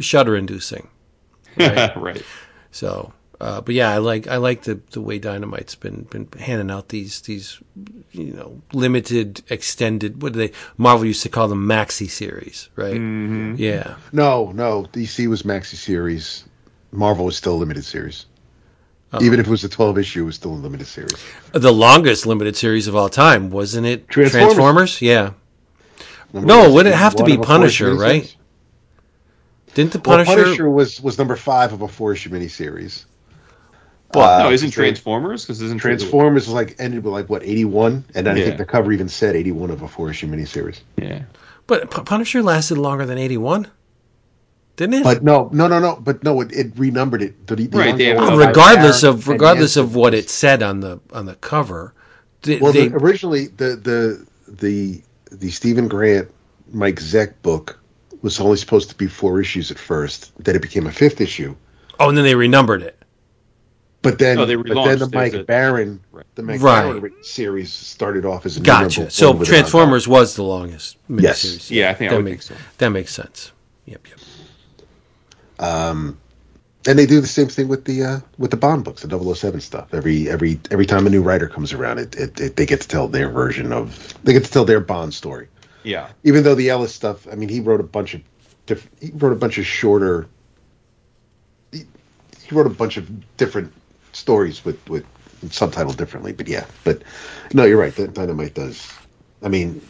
[0.00, 0.88] shudder inducing.
[1.58, 2.24] right.
[2.70, 6.70] So Uh, but yeah, I like I like the, the way Dynamite's been been handing
[6.70, 7.58] out these these
[8.12, 12.96] you know limited extended what do they Marvel used to call them maxi series, right?
[12.96, 13.54] Mm-hmm.
[13.56, 14.86] Yeah, No, no.
[14.92, 16.44] DC was maxi series.
[16.92, 18.26] Marvel was still a limited series.
[19.20, 21.16] Even if it was a 12 issue, it was still a limited series.
[21.52, 24.08] the longest limited series of all time, wasn't it?
[24.08, 25.02] Transformers.
[25.02, 25.32] Yeah.
[26.32, 28.36] Number No, wouldn't it have to be of a four Punisher, right?
[29.74, 30.44] Didn't the Well, Punisher?
[30.44, 33.04] Punisher, was was number five of a four issue miniseries.
[34.14, 35.42] Well, Uh, no, isn't Transformers?
[35.44, 38.44] Because isn't Transformers was like ended with like what 81, and I Yeah.
[38.46, 40.80] think the cover even said 81 of a four issue miniseries.
[40.96, 41.22] Yeah.
[41.66, 43.68] but P- Punisher lasted longer than eighty one,
[44.74, 45.04] didn't it?
[45.04, 45.96] But no, no, no, no.
[46.02, 47.46] But no, it, it renumbered it.
[47.46, 50.98] The, the Right, they have- ongoing regardless of regardless of what it said on the
[51.12, 51.94] on the cover,
[52.42, 55.00] they, Well, they- the, originally the the the
[55.30, 56.28] the Steven Grant
[56.72, 57.78] Mike Zeck book
[58.22, 60.32] was only supposed to be four issues at first.
[60.42, 61.54] Then it became a fifth issue.
[62.00, 62.99] oh, and then they renumbered it.
[64.02, 66.24] But then, Oh, but then the Mike a- Baron, Right.
[66.34, 66.82] the Mike Right.
[67.00, 69.10] Baron series started off as a Gotcha.
[69.10, 69.60] So one with it on top.
[69.70, 71.44] Transformers was the longest Yes.
[71.44, 71.70] miniseries.
[71.70, 72.66] Yeah, I think that would makes think so.
[72.78, 73.52] that makes sense.
[73.84, 74.18] Yep, yep.
[75.58, 76.16] Um,
[76.86, 79.60] and they do the same thing with the uh, with the Bond books, the 007
[79.60, 79.92] stuff.
[79.92, 82.88] Every every every time a new writer comes around, it, it, it they get to
[82.88, 85.48] tell their version of they get to tell their Bond story.
[85.82, 86.08] Yeah.
[86.24, 88.22] Even though the Ellis stuff, I mean, he wrote a bunch of
[88.64, 90.26] diff- he wrote a bunch of shorter.
[91.72, 91.84] He,
[92.42, 93.72] he wrote a bunch of different
[94.12, 95.04] stories with with
[95.46, 97.02] subtitled differently, but yeah, but
[97.54, 97.94] no, you're right.
[97.96, 98.90] That Dynamite does.
[99.42, 99.80] I mean,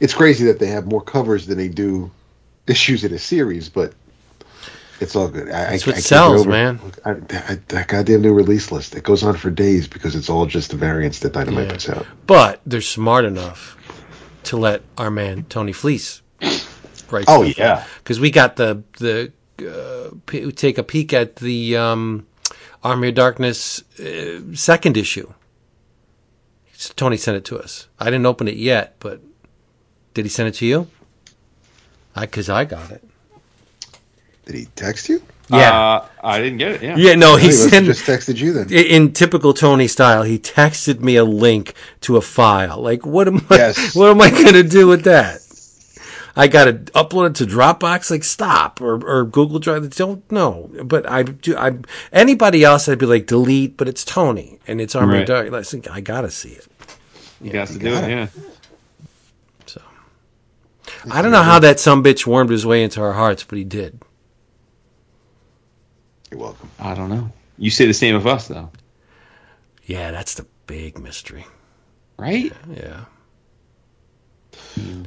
[0.00, 2.10] it's crazy that they have more covers than they do
[2.66, 3.92] issues in a series, but
[5.00, 5.48] it's all good.
[5.48, 6.80] I, That's I, what I sells, over- man.
[7.04, 8.94] I, I, that goddamn new release list.
[8.94, 11.72] It goes on for days because it's all just the variants that Dynamite Yeah.
[11.72, 12.06] puts out.
[12.26, 13.76] But they're smart enough
[14.44, 16.22] to let our man Tony Fleecs
[17.10, 17.24] write.
[17.26, 17.84] Oh, yeah.
[17.98, 22.26] because we got the the uh, p- take a peek at the um,
[22.84, 25.32] Army of Darkness uh, second issue.
[26.96, 27.88] Tony sent it to us.
[27.98, 29.20] I didn't open it yet, but
[30.12, 30.88] did he send it to you?
[32.14, 33.02] I because I got it.
[34.44, 35.22] Did he text you?
[35.48, 36.82] Yeah, Uh, I didn't get it.
[36.82, 36.96] Yeah.
[36.96, 37.14] yeah.
[37.14, 37.86] No, he He must have sent.
[37.86, 38.66] just texted you then.
[38.70, 42.80] i- in typical Tony style, he texted me a link to a file.
[42.82, 43.56] Like, what am I?
[43.56, 43.94] Yes.
[43.94, 45.40] What am I going to do with that?
[46.36, 48.10] I got to upload it to Dropbox.
[48.10, 49.88] Like, stop or, or Google Drive.
[49.94, 50.70] Don't know.
[50.84, 51.56] But I do.
[51.56, 51.78] I
[52.12, 53.76] anybody else, I'd be like delete.
[53.76, 55.50] But it's Tony and it's Armored Right.
[55.50, 55.52] Dark.
[55.52, 56.66] I I got to see it.
[57.40, 58.10] You got to do got it.
[58.10, 58.10] it.
[58.10, 58.28] Yeah.
[59.66, 59.80] So
[61.10, 63.64] I don't know how that some bitch wormed his way into our hearts, but he
[63.64, 64.00] did.
[66.30, 66.70] You're welcome.
[66.78, 67.30] I don't know.
[67.58, 68.70] You say the same of us, though,
[69.84, 71.46] Yeah, that's the big mystery.
[72.18, 72.52] right?
[72.68, 73.04] Yeah.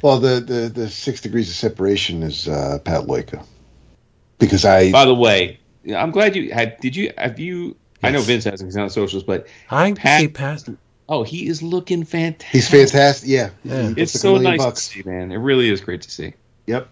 [0.01, 3.45] Well, the, the, the six degrees of separation is uh, Pat Loika.
[4.39, 4.91] Because I.
[4.91, 5.59] By the way,
[5.95, 6.79] I'm glad you had.
[6.79, 7.75] Did you have you?
[8.03, 8.67] I know Vince hasn't.
[8.67, 10.69] He's not on socials, but I Pat- see past.
[11.09, 12.51] oh, he is looking fantastic.
[12.51, 13.27] he's fantastic.
[13.29, 13.49] Yeah.
[13.63, 13.89] Yeah.
[13.89, 14.87] He It's a so million nice bucks.
[14.89, 15.31] to see, man.
[15.31, 16.33] It really is great to see.
[16.67, 16.87] Yep.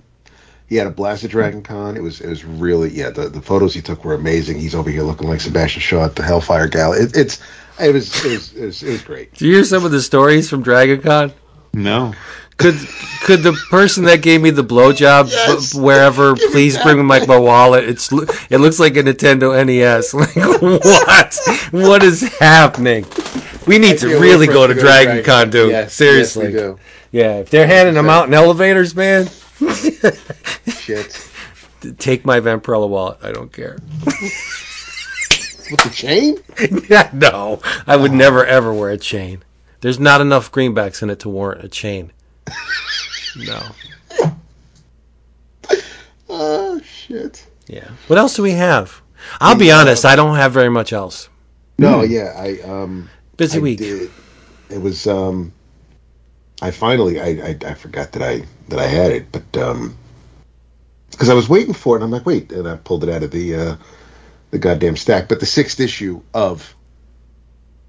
[0.67, 1.95] He had a blast at Dragon Con.
[1.95, 3.11] It was it was really yeah.
[3.11, 4.57] The, the photos he took were amazing.
[4.57, 6.99] He's over here looking like Sebastian Shaw at the Hellfire Gala.
[6.99, 7.39] It, it's
[7.79, 9.31] it was, it was it was it was great.
[9.35, 11.31] Do you hear some of the stories from Dragon Con?
[11.75, 12.15] No,
[12.57, 12.75] Could
[13.23, 15.73] could the person that gave me the blowjob Yes.
[15.73, 17.83] b- wherever please bring me my, my wallet?
[17.83, 20.13] It's it looks like a Nintendo NES.
[20.13, 20.35] Like
[20.71, 21.39] what?
[21.71, 23.05] What is happening?
[23.67, 25.71] We need to really go to go Dragon Con, dude.
[25.71, 26.53] Yes, Seriously.
[26.53, 26.77] yes.
[27.11, 29.27] Yeah, if they're handing them out in elevators, man,
[30.67, 31.29] Shit.
[31.97, 33.17] take my Vampirella wallet.
[33.23, 33.77] I don't care.
[35.71, 36.37] With the chain?
[36.89, 39.43] Yeah, no, I would never ever wear a chain.
[39.81, 42.11] There's not enough greenbacks in it to warrant a chain.
[43.37, 43.61] No.
[46.27, 47.45] Oh shit.
[47.67, 47.87] Yeah.
[48.07, 49.01] What else do we have?
[49.39, 51.29] I'll be honest, I don't have very much else.
[51.77, 53.77] No, yeah, I um Busy I week.
[53.79, 54.09] did-
[54.69, 55.53] It was um
[56.61, 59.95] I finally I, I I forgot that I that I had it, but um
[61.11, 63.23] because I was waiting for it, and I'm like, wait, and I pulled it out
[63.23, 63.75] of the uh
[64.51, 65.27] the goddamn stack.
[65.29, 66.75] But the sixth issue of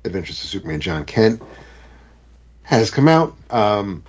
[0.05, 1.43] Adventures of Superman Jon Kent
[2.63, 3.35] has come out.
[3.51, 4.05] Um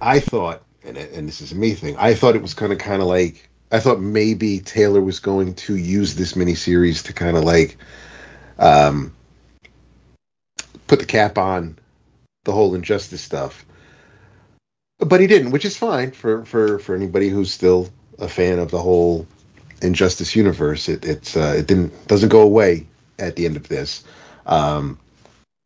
[0.00, 2.78] I thought, and and this is a me thing, I thought it was kind of
[2.78, 7.36] kind of like I thought maybe Taylor was going to use this miniseries to kind
[7.36, 7.76] of like
[8.58, 9.12] um
[10.86, 11.78] put the cap on
[12.44, 13.64] the whole injustice stuff.
[14.98, 18.70] But he didn't, which is fine for for for anybody who's still a fan of
[18.70, 19.26] the whole
[19.82, 20.88] injustice universe.
[20.88, 22.86] It it's uh, it didn't doesn't go away
[23.18, 24.04] at the end of this.
[24.46, 24.98] Um,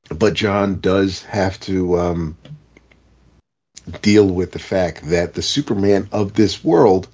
[0.09, 2.37] but Jon does have to um,
[3.91, 7.09] deal with the fact that the Superman of this world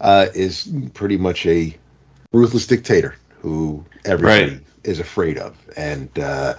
[0.00, 1.76] uh, is pretty much a
[2.32, 4.60] ruthless dictator who everybody Right.
[4.84, 6.54] is afraid of, and uh,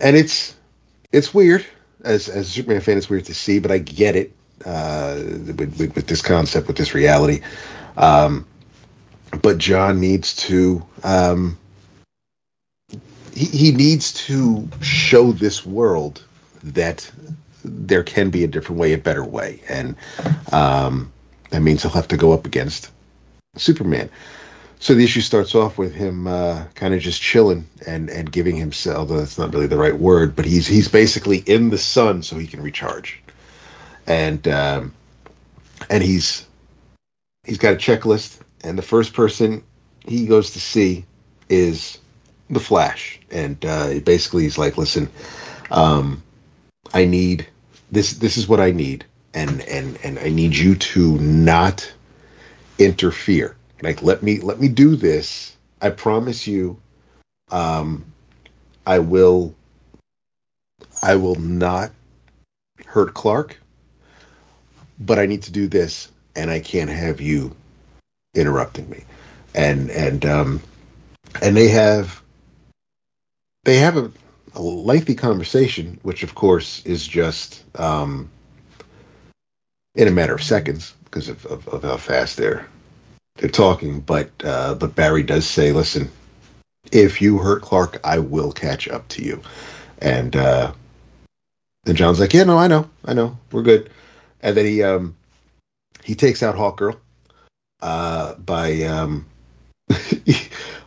[0.00, 0.54] and it's
[1.12, 1.64] it's weird
[2.04, 2.98] as as a Superman fan.
[2.98, 4.32] It's weird to see, but I get it
[4.64, 7.40] uh, with, with with this concept, with this reality.
[7.96, 8.46] Um,
[9.42, 11.58] but Jon needs to um,
[13.34, 16.22] he, he needs to show this world
[16.64, 17.10] that
[17.66, 19.96] there can be a different way, a better way, and
[20.52, 21.12] um,
[21.50, 22.90] that means he'll have to go up against
[23.56, 24.08] Superman.
[24.78, 28.56] So the issue starts off with him uh, kind of just chilling and and giving
[28.56, 28.98] himself.
[28.98, 32.36] Although that's not really the right word, but he's he's basically in the sun so
[32.36, 33.20] he can recharge,
[34.06, 34.94] and um,
[35.90, 36.46] and he's
[37.44, 39.62] he's got a checklist, and the first person
[40.06, 41.04] he goes to see
[41.48, 41.98] is
[42.50, 45.08] the Flash, and uh, basically he's like, listen,
[45.70, 46.22] um,
[46.94, 47.48] I need
[47.90, 48.14] this.
[48.14, 49.04] This is what I need,
[49.34, 51.92] and and and I need you to not
[52.78, 53.56] interfere.
[53.82, 55.56] Like let me let me do this.
[55.80, 56.80] I promise you,
[57.50, 58.04] um,
[58.86, 59.54] I will.
[61.02, 61.92] I will not
[62.86, 63.58] hurt Clark,
[64.98, 67.54] but I need to do this, and I can't have you
[68.34, 69.04] interrupting me.
[69.54, 70.62] And and um,
[71.42, 72.22] and they have
[73.64, 74.12] they have a,
[74.56, 78.30] a lengthy conversation, which of course is just um,
[79.94, 82.66] in a matter of seconds because of, of, of how fast they're
[83.36, 84.00] they're talking.
[84.00, 86.10] But uh, but Barry does say, "Listen,
[86.90, 89.42] if you hurt Clark, I will catch up to you."
[89.98, 90.72] And uh,
[91.86, 93.90] and Jon's like, "Yeah, no, I know, I know, we're good."
[94.40, 95.16] And then he um
[96.02, 96.96] he takes out Hawkgirl
[97.82, 99.26] uh, by um.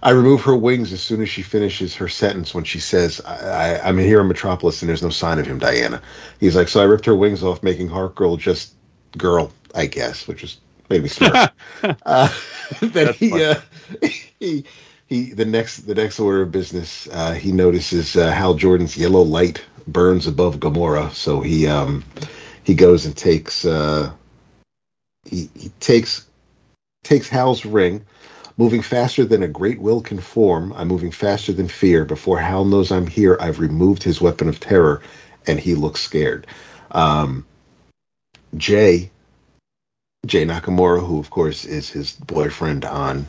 [0.01, 3.77] I remove her wings as soon as she finishes her sentence when she says, I,
[3.77, 6.01] I, I'm here in Metropolis and there's no sign of him, Diana.
[6.39, 8.73] He's like, So I ripped her wings off, making Hawkgirl just
[9.17, 10.59] girl, I guess, which is
[10.89, 11.51] maybe smart.
[12.05, 12.33] uh,
[12.81, 13.59] then he, uh,
[14.39, 14.63] he,
[15.07, 19.21] he, the next, the next order of business, uh, he notices uh, Hal Jordan's yellow
[19.21, 21.11] light burns above Gamora.
[21.11, 22.05] So he, um,
[22.63, 24.11] he goes and takes, uh,
[25.25, 26.25] he, he takes,
[27.03, 28.05] takes Hal's ring.
[28.59, 32.03] Moving faster than a great will can form, I'm moving faster than fear.
[32.03, 35.01] Before Hal knows I'm here, I've removed his weapon of terror,
[35.47, 36.45] and he looks scared.
[36.91, 37.45] Um,
[38.57, 39.11] Jay,
[40.25, 43.27] Jay Nakamura, who of course is his boyfriend on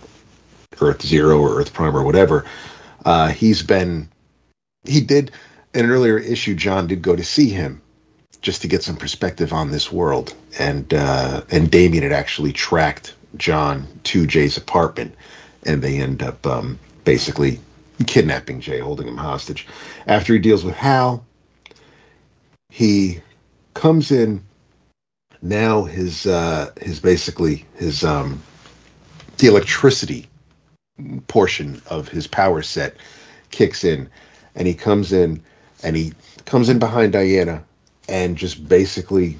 [0.81, 2.45] Earth Zero or Earth Prime or whatever,
[3.05, 4.09] uh, he's been,
[4.83, 5.31] he did,
[5.73, 7.83] in an earlier issue, Jon did go to see him
[8.41, 10.35] just to get some perspective on this world.
[10.59, 15.15] And, uh, and Damian had actually tracked Jon to Jay's apartment,
[15.65, 17.61] and they end up um, basically
[18.07, 19.67] kidnapping Jay, holding him hostage.
[20.07, 21.25] After he deals with Hal,
[22.69, 23.21] he
[23.75, 24.45] comes in.
[25.43, 28.43] Now his uh, his basically his um,
[29.39, 30.29] the electricity
[31.29, 32.97] portion of his power set
[33.51, 34.11] kicks in,
[34.55, 35.43] and he comes in
[35.83, 36.13] and he
[36.45, 37.65] comes in behind Diana
[38.09, 39.39] and just basically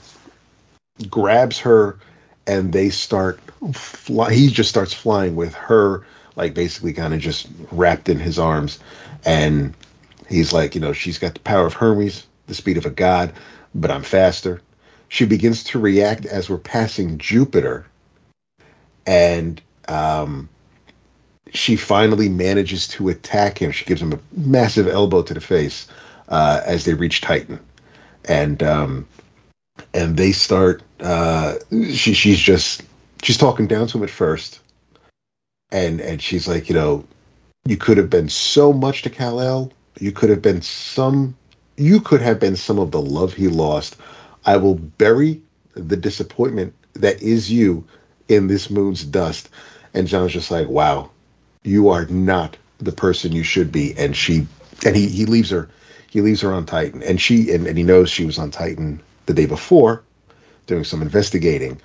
[1.09, 1.99] grabs her
[2.47, 3.41] and they start
[3.73, 6.05] fly he just starts flying with her
[6.37, 8.79] like basically kind of just wrapped in his arms.
[9.25, 9.75] And
[10.29, 13.33] he's like you know she's got the power of hermes the speed of a god
[13.75, 14.61] but i'm faster.
[15.09, 17.87] She begins to react as we're passing jupiter.
[19.07, 20.49] And um
[21.53, 23.73] she finally manages to attack him.
[23.73, 25.89] She gives him a massive elbow to the face
[26.29, 27.59] uh, as they reach titan.
[28.25, 29.07] And um
[29.93, 32.83] and they start uh she she's just
[33.23, 34.61] she's talking down to him at first.
[35.73, 37.05] And and she's like you know
[37.65, 41.37] you could have been so much to Kal-El you could have been some
[41.77, 43.97] you could have been some of the love he lost.
[44.45, 45.43] I will bury
[45.75, 47.85] the disappointment that is you
[48.29, 49.49] in this moon's dust.
[49.95, 51.11] And jon's just like wow
[51.63, 53.95] you are not the person you should be.
[53.97, 54.47] And she
[54.85, 55.69] and he he leaves her
[56.09, 57.03] he leaves her on titan.
[57.03, 60.03] And she and, and he knows she was on titan the day before
[60.67, 61.81] doing some investigating.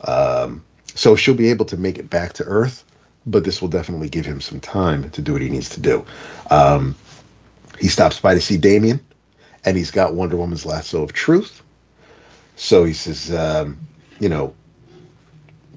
[0.00, 0.64] Um,
[0.98, 2.84] so she'll be able to make it back to earth
[3.28, 6.04] but this will definitely give him some time to do what he needs to do.
[6.50, 6.96] Um,
[7.78, 9.00] he stops by to see damian
[9.64, 11.62] and he's got wonder woman's lasso of truth.
[12.56, 13.78] So he says um,
[14.18, 14.54] you know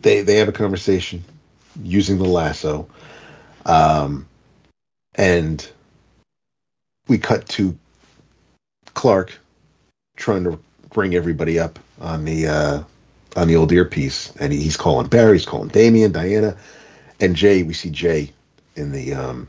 [0.01, 1.23] they they have a conversation
[1.83, 2.87] using the lasso
[3.65, 4.27] um,
[5.15, 5.69] and
[7.07, 7.77] we cut to
[8.93, 9.37] clark
[10.15, 12.83] trying to bring everybody up on the uh,
[13.35, 16.57] on the old earpiece, and he's calling Barry, he's calling Damian, Diana,
[17.19, 17.63] and Jay.
[17.63, 18.31] We see Jay
[18.75, 19.47] in the um,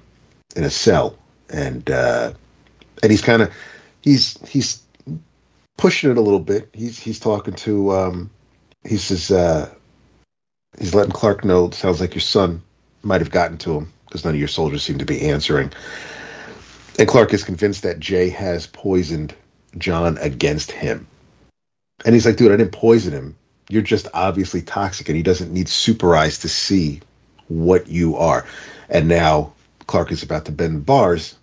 [0.55, 1.17] in a cell,
[1.51, 2.33] and uh,
[3.03, 3.53] and he's kind of
[4.01, 4.83] he's he's
[5.77, 6.69] pushing it a little bit.
[6.73, 8.31] He's he's talking to um,
[8.85, 9.73] he says uh,
[10.79, 11.67] he's letting Clark know.
[11.67, 12.63] It sounds like your son
[13.03, 15.73] might have gotten to him because none of your soldiers seem to be answering.
[16.99, 19.35] And Clark is convinced that Jay has poisoned
[19.79, 21.07] John against him.
[22.05, 23.37] And he's like, dude, I didn't poison him.
[23.73, 27.01] You're just obviously toxic, and he doesn't need super eyes to see
[27.49, 28.45] what you are.
[28.91, 29.55] And now
[29.87, 31.37] Clark is about to bend bars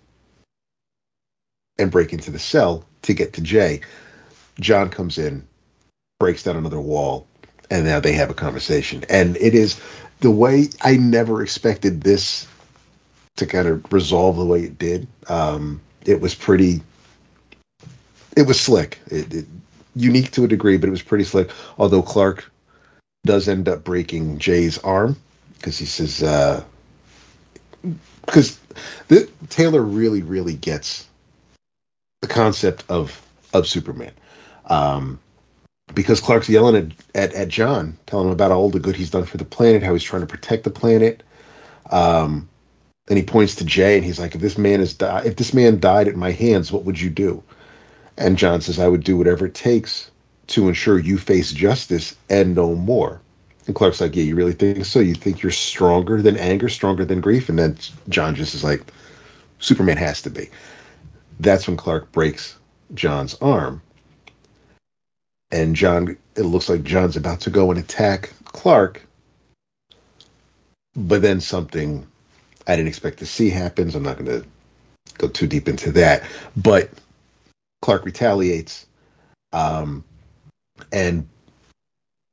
[1.76, 3.80] and break into the cell to get to Jay.
[4.60, 5.44] Jon comes in,
[6.20, 7.26] breaks down another wall,
[7.68, 9.04] and now they have a conversation.
[9.08, 9.80] And it is
[10.20, 12.46] the way I never expected this
[13.38, 15.08] to kind of resolve the way it did.
[15.26, 16.80] Um, it was pretty.
[18.36, 19.00] It was slick.
[19.08, 19.46] It, it,
[19.94, 21.50] unique to a degree, but it was pretty slick.
[21.78, 22.50] Although Clark
[23.24, 25.16] does end up breaking Jay's arm
[25.54, 26.20] because he says
[28.24, 28.58] because
[29.10, 29.16] uh,
[29.48, 31.06] Taylor really really gets
[32.22, 33.20] the concept of
[33.52, 34.12] of Superman.
[34.66, 35.18] Um,
[35.94, 39.24] because Clark's yelling at, at, at Jon, telling him about all the good he's done
[39.24, 41.24] for the planet, how he's trying to protect the planet.
[41.90, 42.48] Um,
[43.08, 45.52] and he points to Jay and he's like, if this man is di- if this
[45.52, 47.42] man died at my hands, what would you do?
[48.20, 50.10] And Jon says, I would do whatever it takes
[50.48, 53.20] to ensure you face justice and no more.
[53.66, 55.00] And Clark's like, Yeah, you really think so?
[55.00, 57.48] You think you're stronger than anger, stronger than grief?
[57.48, 57.78] And then
[58.08, 58.82] Jon just is like,
[59.58, 60.50] Superman has to be.
[61.40, 62.56] That's when Clark breaks
[62.92, 63.80] Jon's arm.
[65.50, 69.02] And Jon, it looks like Jon's about to go and attack Clark.
[70.94, 72.06] But then something
[72.66, 73.94] I didn't expect to see happens.
[73.94, 74.46] I'm not going to
[75.16, 76.22] go too deep into that.
[76.56, 76.90] But
[77.82, 78.86] Clark retaliates.
[79.52, 80.04] Um,
[80.92, 81.28] and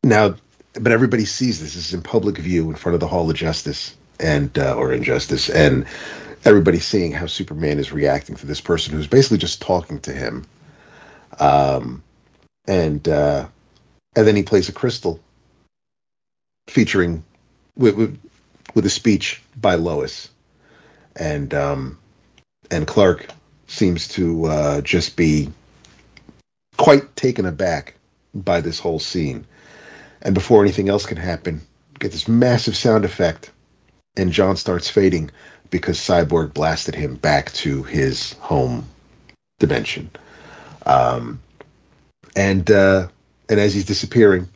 [0.03, 0.35] now,
[0.73, 1.73] but everybody sees this.
[1.73, 4.93] This is in public view in front of the Hall of Justice and, uh, or
[4.93, 5.49] Injustice.
[5.49, 5.85] And
[6.45, 10.45] everybody's seeing how Superman is reacting to this person who's basically just talking to him.
[11.39, 12.03] Um,
[12.67, 13.47] and, uh,
[14.15, 15.19] and then he plays a crystal
[16.67, 17.23] featuring
[17.75, 18.19] with, with,
[18.75, 20.29] with a speech by Lois.
[21.15, 21.97] And, um,
[22.69, 23.27] and Clark
[23.67, 25.49] seems to uh, just be
[26.77, 27.95] quite taken aback
[28.33, 29.45] by this whole scene.
[30.21, 31.61] And before anything else can happen,
[31.99, 33.51] get this massive sound effect,
[34.15, 35.29] and Jon starts fading
[35.69, 38.87] because Cyborg blasted him back to his home
[39.59, 40.09] dimension.
[40.85, 41.41] Um,
[42.35, 43.07] and uh,
[43.49, 44.47] and as he's disappearing,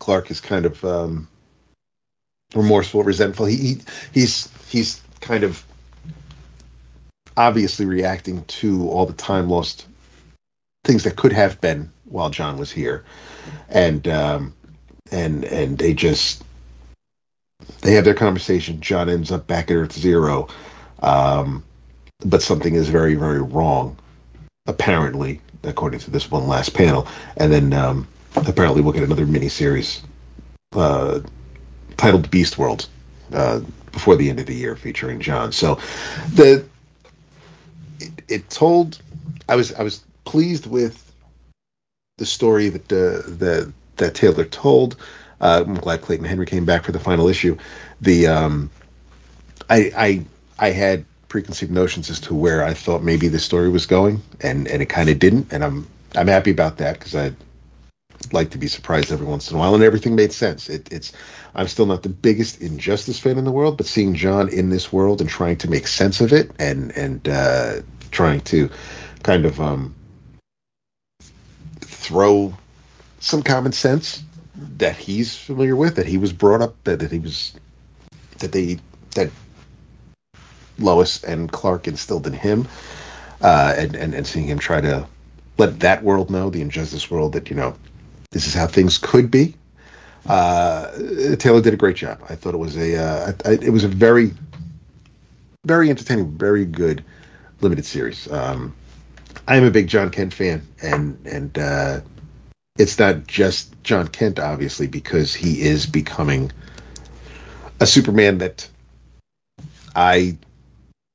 [0.00, 1.28] Clark is kind of um,
[2.54, 3.46] remorseful, resentful.
[3.46, 3.78] He, he
[4.12, 5.64] he's he's kind of
[7.36, 9.86] obviously reacting to all the time lost
[10.84, 13.04] things that could have been while Jon was here,
[13.68, 14.54] and um,
[15.10, 16.42] and and they just
[17.80, 18.80] they have their conversation.
[18.80, 20.48] Jon ends up back at Earth Zero,
[21.02, 21.64] um,
[22.24, 23.96] but something is very very wrong,
[24.66, 27.06] apparently, according to this one last panel,
[27.36, 28.06] and then um,
[28.36, 30.02] apparently we'll get another miniseries
[30.74, 31.20] uh,
[31.96, 32.88] titled Beast World
[33.32, 33.60] uh,
[33.92, 35.52] before the end of the year featuring Jon.
[35.52, 35.76] So
[36.34, 36.64] the
[38.32, 39.00] it, told
[39.48, 41.12] I was I was pleased with
[42.18, 44.96] the story that uh, that that Taylor told.
[45.40, 47.56] Uh, I'm glad Clayton Henry came back for the final issue.
[48.00, 48.70] The um,
[49.68, 50.24] I I
[50.58, 54.68] I had preconceived notions as to where I thought maybe the story was going, and
[54.68, 57.32] and it kind of didn't, and I'm I'm happy about that because I
[58.30, 60.68] like to be surprised every once in a while, and everything made sense.
[60.68, 61.12] It, it's
[61.54, 64.92] I'm still not the biggest Injustice fan in the world, but seeing Jon in this
[64.92, 67.80] world and trying to make sense of it, and and uh,
[68.12, 68.70] trying to
[69.22, 69.94] kind of um,
[71.80, 72.54] throw
[73.18, 74.22] some common sense
[74.54, 77.54] that he's familiar with, that he was brought up, that, that he was,
[78.38, 78.78] that they,
[79.14, 79.30] that
[80.78, 82.68] Lois and Clark instilled in him,
[83.40, 85.06] uh, and, and, and seeing him try to
[85.58, 87.74] let that world know, the injustice world, that, you know,
[88.30, 89.54] this is how things could be.
[90.26, 90.90] Uh,
[91.36, 92.20] Taylor did a great job.
[92.28, 94.32] I thought it was a, uh, I, it was a very,
[95.66, 97.04] very entertaining, very good
[97.62, 98.30] limited series.
[98.30, 98.74] Um,
[99.46, 102.00] I am a big Jon Kent fan, and and uh,
[102.78, 106.52] it's not just Jon Kent, obviously, because he is becoming
[107.80, 108.68] a Superman that
[109.94, 110.36] I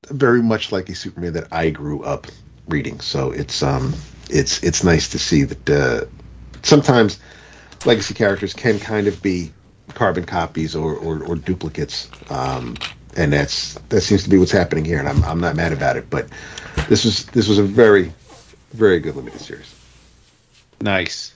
[0.09, 2.27] very much like a Superman that I grew up
[2.67, 2.99] reading.
[2.99, 3.93] So it's um
[4.29, 6.05] it's it's nice to see that uh,
[6.63, 7.19] sometimes
[7.85, 9.51] legacy characters can kind of be
[9.93, 12.09] carbon copies or or, or duplicates.
[12.29, 12.75] Um,
[13.17, 15.97] and that's that seems to be what's happening here, and I'm I'm not mad about
[15.97, 16.09] it.
[16.09, 16.27] But
[16.87, 18.13] this was this was a very
[18.71, 19.73] very good limited series.
[20.79, 21.33] Nice.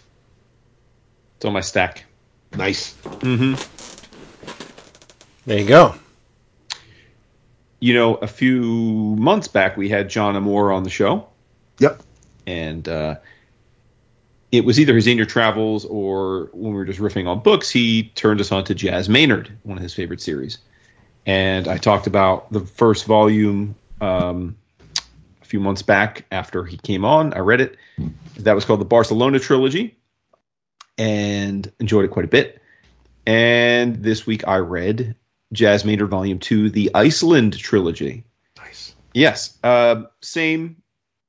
[1.36, 2.06] It's on my stack.
[2.56, 2.94] Nice.
[3.03, 3.56] Mm-hmm.
[5.48, 5.95] There you go.
[7.80, 8.62] You know, a few
[9.18, 11.28] months back we had John Amore on the show.
[11.80, 12.03] Yep.
[12.45, 13.16] And uh,
[14.52, 17.72] it was either his in your travels or when we were just riffing on books,
[17.72, 20.60] he turned us on to Jazz Maynard, one of his favorite series.
[21.26, 24.57] And I talked about the first volume um,
[25.41, 27.34] a few months back after he came on.
[27.34, 27.77] I read it.
[28.39, 29.95] That was called the Barcelona trilogy,
[30.98, 32.61] and enjoyed it quite a bit.
[33.27, 35.15] And this week I read
[35.53, 38.23] Jazz Maynard Volume Two, the Iceland trilogy.
[38.57, 38.95] Nice.
[39.14, 40.81] Yes, uh, same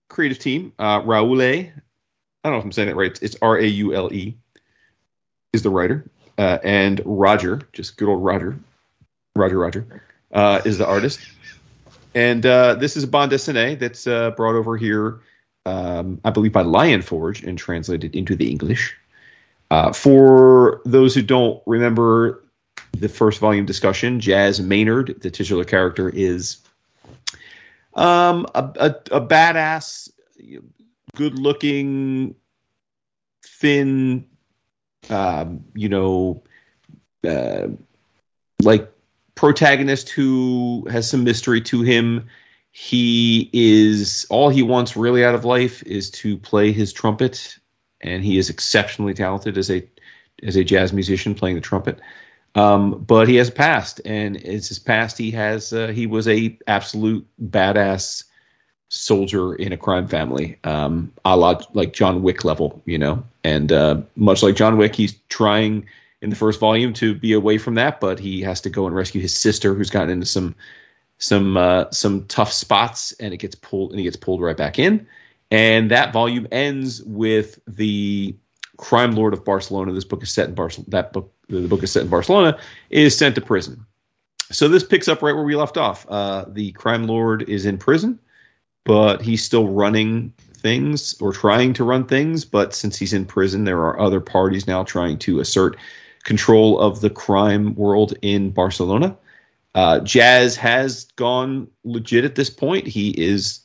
[0.09, 0.73] creative team.
[0.79, 1.73] Uh, Raule, I
[2.45, 3.19] don't know if I'm saying it right.
[3.21, 4.37] It's R A U L E,
[5.53, 6.09] is the writer,
[6.39, 8.59] uh, and Roger, just good old Roger,
[9.35, 10.03] Roger Roger,
[10.33, 11.21] uh, is the artist.
[12.15, 15.21] And uh, this is a bande dessinée that's uh, brought over here,
[15.65, 18.95] um, I believe, by Lion Forge and translated into the English.
[19.71, 22.45] Uh, for those who don't remember
[22.93, 26.59] the first volume discussion, Jazz Maynard, the titular character, is
[27.95, 30.11] um, a, a, a badass,
[31.17, 32.35] good looking,
[33.43, 34.27] thin,
[35.09, 36.43] um, you know,
[37.27, 37.69] uh,
[38.63, 38.92] like
[39.43, 42.29] protagonist who has some mystery to him.
[42.71, 47.59] He is all he wants really out of life is to play his trumpet,
[48.01, 49.85] and he is exceptionally talented as a
[50.45, 51.99] as a jazz musician playing the trumpet.
[52.55, 55.19] Um, but he has a past, and it's his past.
[55.19, 58.23] He has uh, he was a absolute badass
[58.91, 63.25] soldier in a crime family, um, a la like John Wick level, you know.
[63.43, 65.85] And uh, much like John Wick, he's trying
[66.23, 68.95] in the first volume to be away from that, but he has to go and
[68.95, 70.55] rescue his sister, who's gotten into some
[71.19, 74.79] some uh, some tough spots, and it gets pulled and he gets pulled right back
[74.79, 75.07] in.
[75.51, 78.35] And that volume ends with the
[78.79, 79.93] crime lord of Barcelona.
[79.93, 80.91] This book is set in Barcelona.
[80.91, 82.59] That book, the book is set in Barcelona,
[82.89, 83.85] is sent to prison.
[84.51, 86.07] So this picks up right where we left off.
[86.09, 88.19] Uh, the crime lord is in prison,
[88.85, 92.45] but he's still running things or trying to run things.
[92.45, 95.77] But since he's in prison, there are other parties now trying to assert
[96.25, 99.17] control of the crime world in Barcelona.
[99.75, 102.87] Uh, Jazz has gone legit at this point.
[102.87, 103.61] He is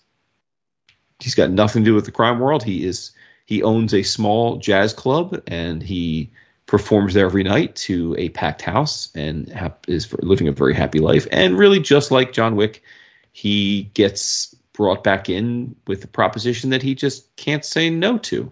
[1.19, 2.63] he's got nothing to do with the crime world.
[2.63, 3.11] He is
[3.45, 6.29] he owns a small jazz club and he
[6.65, 9.51] performs there every night to a packed house and
[9.87, 11.25] is living a very happy life.
[11.31, 12.83] And really, just like John Wick,
[13.31, 18.51] he gets brought back in with the proposition that he just can't say no to.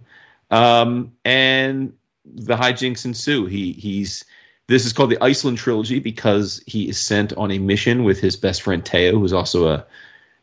[0.50, 1.94] Um, and
[2.26, 3.46] the hijinks ensue.
[3.46, 4.26] He he's
[4.68, 8.36] this is called the Iceland trilogy because he is sent on a mission with his
[8.36, 9.86] best friend Teo, who's also a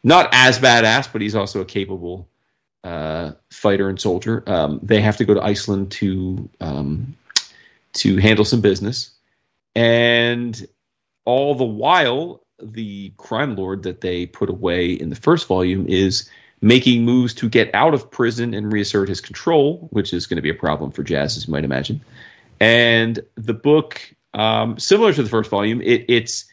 [0.04, 2.28] not as badass, but he's also a capable
[2.84, 4.42] uh, fighter and soldier.
[4.46, 7.16] Um, they have to go to Iceland to um,
[7.94, 9.10] to handle some business,
[9.74, 10.66] and
[11.24, 16.30] all the while, the crime lord that they put away in the first volume is
[16.62, 20.42] making moves to get out of prison and reassert his control, which is going to
[20.42, 22.00] be a problem for Jazz, as you might imagine.
[22.60, 24.00] And the book,
[24.32, 26.46] um, similar to the first volume, it, it's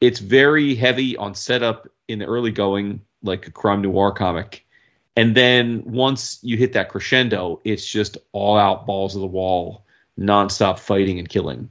[0.00, 4.66] it's very heavy on setup in the early going, like a crime noir comic.
[5.16, 9.84] And then once you hit that crescendo, it's just all out balls of the wall,
[10.18, 11.70] nonstop fighting and killing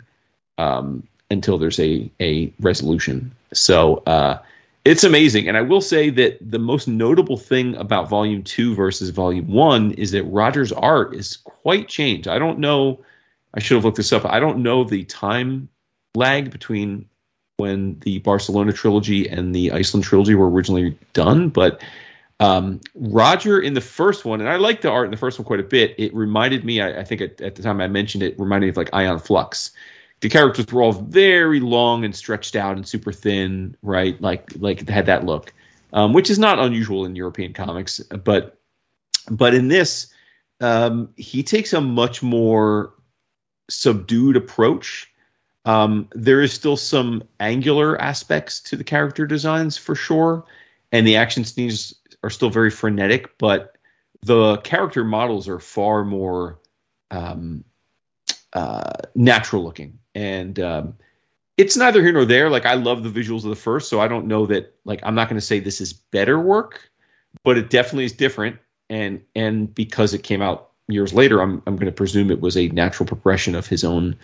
[0.57, 3.35] um, until there's a a resolution.
[3.51, 4.39] So uh,
[4.85, 5.47] it's amazing.
[5.47, 9.93] And I will say that the most notable thing about Volume 2 versus Volume 1
[9.93, 12.27] is that Roger's art is quite changed.
[12.27, 13.03] I don't know,
[13.53, 14.25] I should have looked this up.
[14.25, 15.69] I don't know the time
[16.15, 17.05] lag between
[17.57, 21.81] when the Barcelona trilogy and the Iceland trilogy were originally done, but
[22.39, 25.45] um, Roger in the first one, and I like the art in the first one
[25.45, 25.95] quite a bit.
[25.97, 28.69] It reminded me, I, I think at, at, the time I mentioned it, reminded me
[28.71, 29.71] of like Aeon Flux
[30.23, 34.19] the characters were all very long and stretched out and super thin, right?
[34.21, 35.53] Like like had that look,
[35.91, 37.99] um, which is not unusual in European comics.
[37.99, 38.57] But
[39.29, 40.13] but in this,
[40.61, 42.93] um, he takes a much more
[43.69, 45.11] subdued approach.
[45.65, 50.45] Um, there is still some angular aspects to the character designs for sure,
[50.93, 53.37] and the action scenes are still very frenetic.
[53.39, 53.75] But
[54.21, 56.59] the character models are far more
[57.11, 57.65] um,
[58.53, 60.95] uh, natural looking and um,
[61.57, 62.49] it's neither here nor there.
[62.49, 64.75] Like I love the visuals of the first, so I don't know that.
[64.85, 66.89] Like I'm not going to say this is better work,
[67.43, 68.57] but it definitely is different.
[68.89, 72.57] And and because it came out years later, I'm I'm going to presume it was
[72.57, 74.15] a natural progression of his own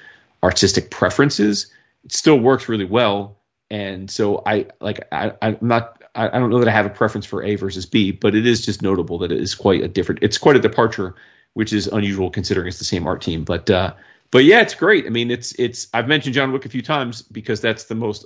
[0.43, 1.71] artistic preferences.
[2.03, 3.37] It still works really well,
[3.69, 5.95] and so I like I I'm not.
[6.15, 8.47] I, I don't know that I have a preference for A versus B, but it
[8.47, 10.23] is just notable that it is quite a different.
[10.23, 11.13] It's quite a departure,
[11.53, 13.43] which is unusual considering it's the same art team.
[13.43, 13.93] But uh,
[14.31, 15.05] but yeah, it's great.
[15.05, 18.25] I mean, it's it's I've mentioned John Wick a few times because that's the most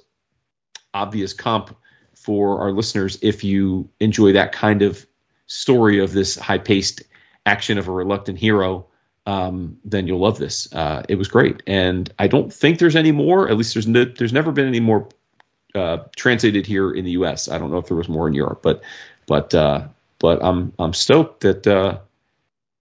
[0.94, 1.76] obvious comp
[2.14, 3.18] for our listeners.
[3.22, 5.06] If you enjoy that kind of
[5.48, 7.04] story of this high paced
[7.46, 8.88] action of a reluctant hero,
[9.26, 10.72] um, then you'll love this.
[10.74, 13.50] Uh, it was great, and I don't think there's any more.
[13.50, 15.08] At least there's no, there's never been any more
[15.76, 17.48] uh, translated here in the U.S.
[17.48, 18.84] I don't know if there was more in Europe, but
[19.26, 19.88] but uh,
[20.20, 22.00] but I'm I'm stoked that uh,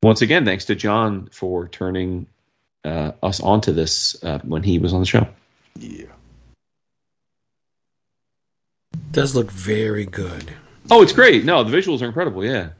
[0.03, 2.27] once again, thanks to John for turning
[2.85, 5.27] uh, us onto this uh, when he was on the show.
[5.79, 6.07] Yeah.
[9.11, 10.53] Does look very good.
[10.91, 11.45] Oh, it's great.
[11.45, 12.45] No, the visuals are incredible.
[12.45, 12.71] Yeah,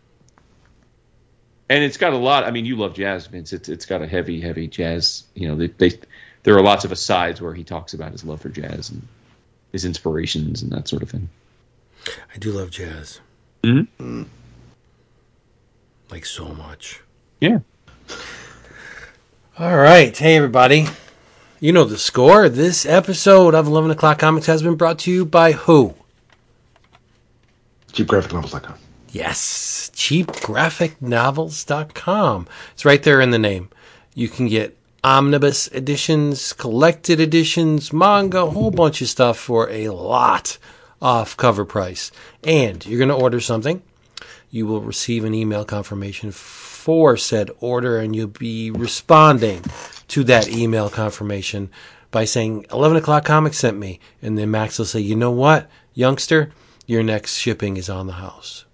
[1.73, 2.45] and it's got a lot.
[2.45, 3.55] I mean, you love jazz, Vince.
[3.55, 5.25] It's it's got a heavy, heavy jazz.
[5.35, 5.99] You know, they, they
[6.43, 9.01] there are lots of asides where he talks about his love for jazz and
[9.73, 11.31] his inspirations and that sort of thing.
[12.35, 13.21] I do love jazz.
[13.63, 14.25] Mm-hmm.
[16.11, 17.01] Like so much.
[17.41, 17.61] Yeah.
[19.59, 20.17] All right.
[20.17, 20.87] Hey, everybody.
[21.61, 22.49] You know the score.
[22.49, 25.93] This episode of 11 O'Clock Comics has been brought to you by who?
[27.93, 28.77] CheapGraphicNovels.com.
[29.11, 32.49] Yes, cheapgraphicnovels.com.
[32.73, 33.69] It's right there in the name.
[34.15, 34.75] You can get
[35.05, 40.57] omnibus editions, collected editions, manga, a whole bunch of stuff for a lot
[41.03, 42.11] off cover price.
[42.43, 43.83] And you're going to order something.
[44.51, 46.33] You will receive an email confirmation
[46.83, 49.63] for said order, and you'll be responding
[50.09, 51.71] to that email confirmation
[52.11, 54.01] by saying 11 o'clock comics sent me.
[54.21, 56.51] And then Max will say, you know what, youngster,
[56.85, 58.65] your next shipping is on the house.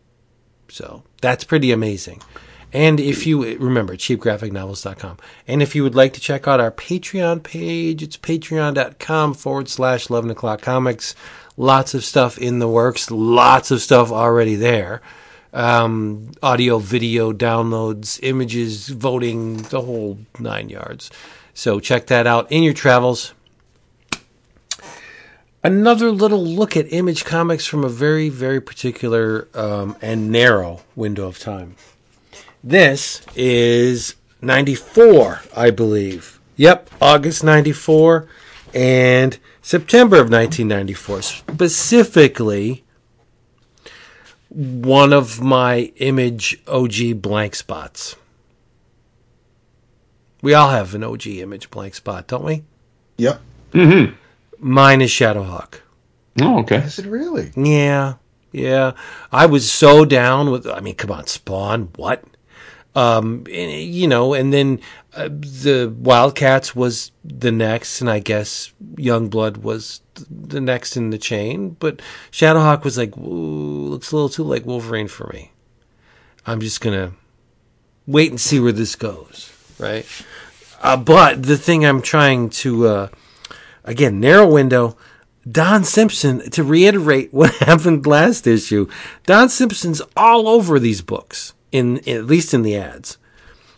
[0.69, 2.23] So that's pretty amazing.
[2.73, 5.19] And if you remember, cheapgraphicnovels.com.
[5.47, 10.09] And if you would like to check out our Patreon page, it's patreon.com forward slash
[10.09, 11.15] 11 o'clock comics.
[11.59, 15.03] Lots of stuff in the works, lots of stuff already there.
[15.53, 21.11] Um, audio, video, downloads, images, voting, the whole nine yards.
[21.55, 23.35] So check that out in your travels.
[25.65, 31.27] Another little look at Image Comics from a very, very particular um, and narrow window
[31.27, 31.75] of time.
[32.63, 36.39] This is 94, I believe.
[36.57, 38.29] Yep, August 94
[38.73, 41.23] and September of 1994.
[41.23, 42.85] Specifically,
[44.49, 48.17] one of my image OG blank spots.
[50.41, 52.65] We all have an OG image blank spot, don't we?
[53.17, 53.41] Yep.
[53.73, 54.15] Mm-hmm.
[54.61, 55.81] Mine is Shadowhawk.
[56.41, 56.77] Oh, okay.
[56.77, 57.51] Is it really?
[57.57, 58.15] Yeah,
[58.53, 58.93] yeah.
[59.33, 60.67] I was so down with.
[60.67, 61.91] I mean, come on, Spawn.
[61.97, 62.25] What?
[62.99, 64.81] Um, you know, and then
[65.15, 71.19] uh, the Wildcats was the next, and I guess Youngblood was the next in the
[71.19, 71.77] chain.
[71.79, 72.03] But
[72.33, 75.53] Shadowhawk was like, looks a little too like Wolverine for me.
[76.45, 77.13] I'm just gonna
[78.05, 80.05] wait and see where this goes, right?
[80.83, 83.09] Uh, but the thing I'm trying to, uh,
[83.85, 84.97] again, narrow window.
[85.49, 88.89] Don Simpson, to reiterate what happened last issue,
[89.25, 93.19] Don Simpson's all over these books, in at least in the ads.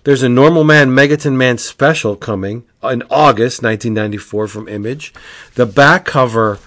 [0.05, 5.13] There's a Normal Man Megaton Man special coming in August 1994 from Image.
[5.55, 6.59] The back cover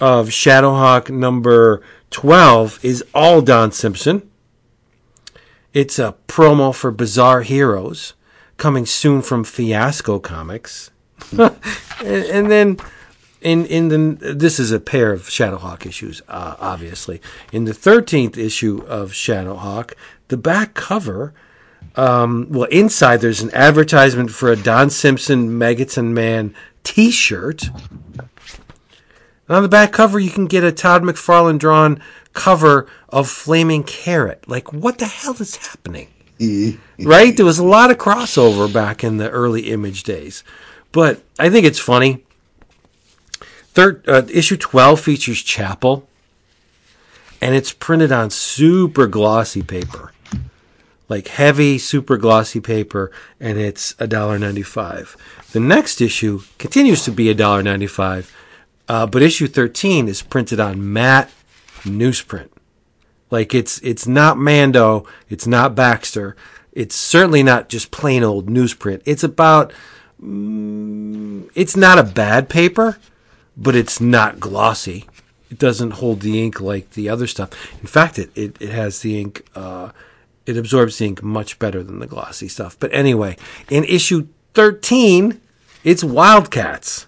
[0.00, 4.30] of Shadowhawk number 12 is all Don Simpson.
[5.74, 8.14] It's a promo for Bizarre Heroes
[8.56, 10.90] coming soon from Fiasco Comics.
[11.32, 11.56] and,
[12.04, 12.76] and then
[13.40, 17.20] in in the this is a pair of Shadowhawk issues, uh, obviously.
[17.52, 19.92] In the thirteenth issue of Shadowhawk,
[20.28, 21.32] the back cover,
[21.94, 26.54] um, well, inside there's an advertisement for a Don Simpson Megaton Man
[26.84, 27.64] T-shirt.
[29.48, 32.00] And on the back cover, you can get a Todd McFarlane drawn
[32.32, 34.48] cover of Flaming Carrot.
[34.48, 36.08] Like, what the hell is happening?
[36.98, 37.36] right?
[37.36, 40.44] There was a lot of crossover back in the early image days.
[40.92, 42.24] But I think it's funny.
[43.68, 46.08] Third, uh, issue 12 features Chapel,
[47.42, 50.12] and it's printed on super glossy paper.
[51.08, 55.16] Like heavy, super glossy paper, and it's $1.95.
[55.52, 58.30] The next issue continues to be $1.95,
[58.88, 61.30] uh, but issue 13 is printed on matte
[61.82, 62.48] newsprint.
[63.30, 66.36] Like it's it's not Mando, it's not Baxter,
[66.72, 69.02] it's certainly not just plain old newsprint.
[69.04, 69.72] It's about
[70.22, 72.98] mm, it's not a bad paper,
[73.56, 75.06] but it's not glossy.
[75.50, 77.50] It doesn't hold the ink like the other stuff.
[77.80, 79.46] In fact, it it, it has the ink.
[79.54, 79.90] Uh,
[80.46, 82.76] it absorbs the ink much better than the glossy stuff.
[82.78, 83.36] But anyway,
[83.70, 85.40] in issue thirteen,
[85.84, 87.06] it's Wildcats.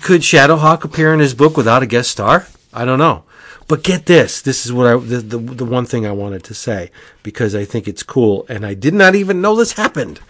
[0.00, 2.46] Could Shadowhawk appear in his book without a guest star?
[2.72, 3.24] I don't know.
[3.68, 4.42] But get this.
[4.42, 6.90] This is what I the, the the one thing I wanted to say
[7.22, 10.20] because I think it's cool and I did not even know this happened.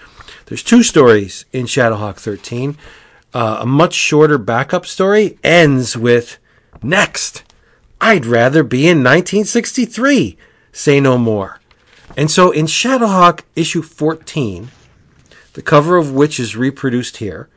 [0.47, 2.77] There's two stories in Shadowhawk 13.
[3.35, 6.39] Uh, a much shorter backup story ends with
[6.83, 7.43] next.
[8.03, 10.37] I'd rather be in 1963.
[10.73, 11.61] Say no more.
[12.17, 14.73] And so in Shadowhawk issue 14,
[15.53, 17.49] the cover of which is reproduced here,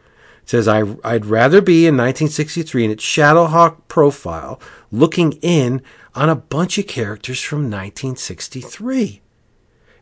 [0.43, 4.61] It says, I, I'd rather be in 1963 in its Shadowhawk profile
[4.91, 5.81] looking in
[6.13, 9.21] on a bunch of characters from 1963.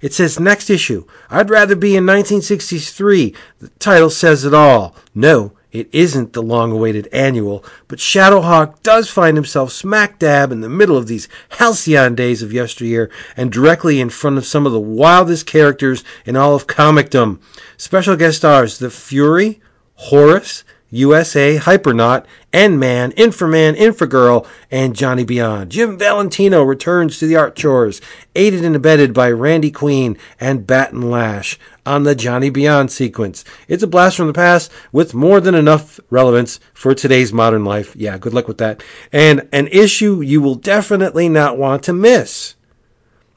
[0.01, 3.33] It says next issue, I'd rather be in 1963.
[3.59, 4.93] The title says it all.
[5.15, 10.61] No, it isn't the long awaited annual, but Shadowhawk does find himself smack dab in
[10.61, 14.71] the middle of these halcyon days of yesteryear and directly in front of some of
[14.71, 17.41] the wildest characters in all of comicdom.
[17.75, 19.59] Special guest stars The Fury,
[19.95, 20.63] Horus,
[20.93, 25.71] USA, Hypernaut, N-Man, Inframan, Infragirl, and Johnny Beyond.
[25.71, 27.99] Jim Valentino returns to the art chores,
[28.35, 33.43] aided and abetted by Randy Queen and Batton Lash on the Johnny Beyond sequence.
[33.67, 37.95] It's a blast from the past with more than enough relevance for today's modern life.
[37.95, 38.83] Yeah, good luck with that.
[39.11, 42.53] And an issue you will definitely not want to miss.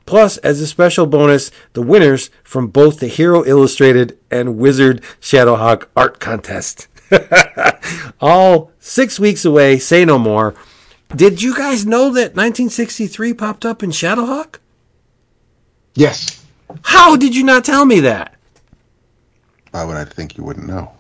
[0.05, 5.89] Plus, as a special bonus, the winners from both the Hero Illustrated and Wizard Shadowhawk
[5.97, 6.87] art contest.
[8.21, 10.55] All six weeks away, say no more.
[11.15, 14.57] Did you guys know that 1963 popped up in Shadowhawk?
[15.95, 16.45] Yes.
[16.83, 18.35] How did you not tell me that?
[19.71, 20.93] Why would I think you wouldn't know?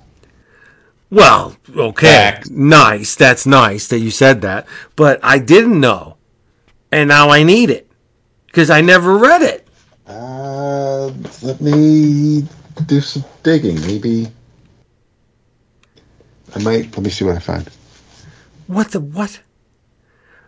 [1.11, 2.07] Well, okay.
[2.07, 2.51] Facts.
[2.51, 3.15] Nice.
[3.15, 4.67] That's nice that you said that.
[4.97, 6.17] But I didn't know.
[6.93, 7.91] And now I need it.
[8.47, 9.69] Because I never read it.
[10.07, 11.07] Uh,
[11.43, 12.47] let me
[12.87, 13.81] do some digging.
[13.83, 14.29] Maybe
[16.57, 16.97] I might.
[16.97, 17.69] Let me see what I find.
[18.67, 19.41] What the what?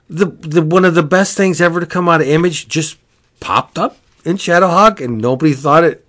[0.09, 2.99] The the one of the best things ever to come out of Image just
[3.41, 6.05] popped up in Shadowhawk and nobody thought it,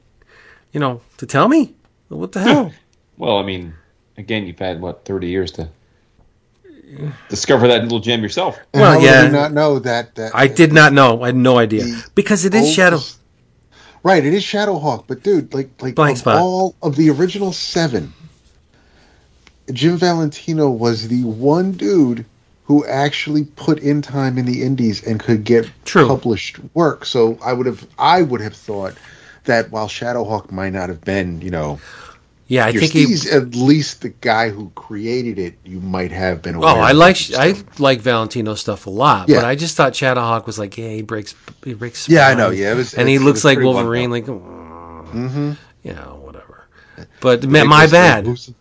[0.71, 1.75] you know, to tell me.
[2.07, 2.73] What the hell?
[3.17, 3.73] Well, I mean,
[4.17, 5.67] again, you've had what thirty years to
[7.27, 8.57] discover that little gem yourself.
[8.73, 9.23] And Well, how yeah.
[9.23, 10.15] Would we not know that.
[10.15, 11.21] that I did not know.
[11.21, 12.99] I had no idea because it is Shadow.
[14.03, 16.37] Right, it is Shadowhawk, but dude, like like Blank of spot.
[16.37, 18.13] all of the original seven,
[19.73, 22.25] Jim Valentino was the one dude
[22.65, 26.07] who actually put in time in the indies and could get True.
[26.07, 27.05] published work.
[27.05, 28.95] So I would have I would have thought
[29.45, 31.79] that while Shadowhawk might not have been, you know,
[32.47, 36.55] Yeah, I think he's at least the guy who created it, you might have been
[36.57, 37.17] Oh, I like.
[37.37, 39.37] I like Valentino stuff a lot, Yeah.
[39.37, 41.33] but I just thought Shadowhawk was like, yeah, he breaks,
[41.63, 42.07] he breaks.
[42.09, 45.57] Yeah, I know, yeah, it was- and he looks like Wolverine, like, Mhm.
[45.83, 46.67] you know, whatever.
[47.21, 48.51] But ma- my bad, Bruce-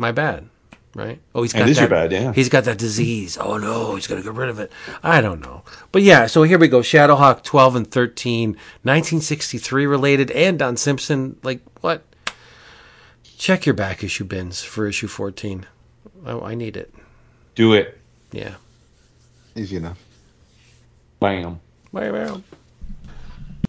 [0.00, 0.48] my bad,
[0.94, 1.20] right?
[1.34, 1.82] Oh, he's It got is that.
[1.82, 2.32] your bad, yeah.
[2.32, 3.36] He's got that disease.
[3.38, 4.72] Oh no, he's gonna get rid of it.
[5.02, 5.62] I don't know,
[5.92, 6.26] but yeah.
[6.26, 6.80] So here we go.
[6.80, 8.50] Shadowhawk twelve and 13,
[8.82, 11.36] 1963 related, and Don Simpson.
[11.42, 12.02] Like what?
[13.36, 15.66] Check your back issue bins for issue fourteen.
[16.26, 16.92] Oh, I need it.
[17.54, 17.98] Do it.
[18.32, 18.54] Yeah.
[19.56, 19.98] Easy enough.
[21.20, 21.60] Bam.
[21.92, 22.40] Bye, bye.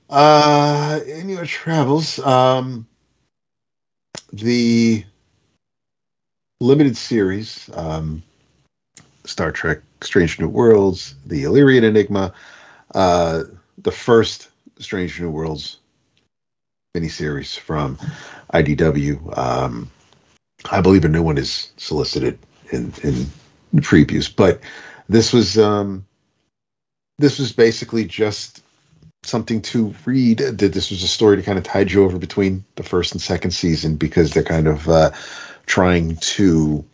[0.10, 2.86] Uh, in your travels, um,
[4.34, 5.04] the
[6.62, 8.24] limited series, um,
[9.26, 12.34] Star Trek: Strange New Worlds, the Illyrian Enigma,
[12.96, 13.44] uh,
[13.80, 15.78] the first Strange New Worlds
[16.96, 17.98] miniseries from
[18.54, 19.38] IDW.
[19.38, 19.92] Um,
[20.70, 22.38] I believe a new one is solicited
[22.72, 23.28] in in
[23.78, 24.62] previews, but
[25.10, 26.06] this was um,
[27.18, 28.62] this was basically just
[29.24, 30.38] something to read.
[30.40, 33.22] That this was a story to kind of tide you over between the first and
[33.22, 35.12] second season because they're kind of uh,
[35.66, 36.86] trying to.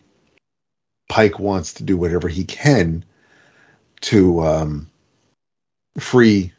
[1.08, 3.02] Pike wants to do whatever he can
[4.02, 4.90] to um,
[5.98, 6.52] free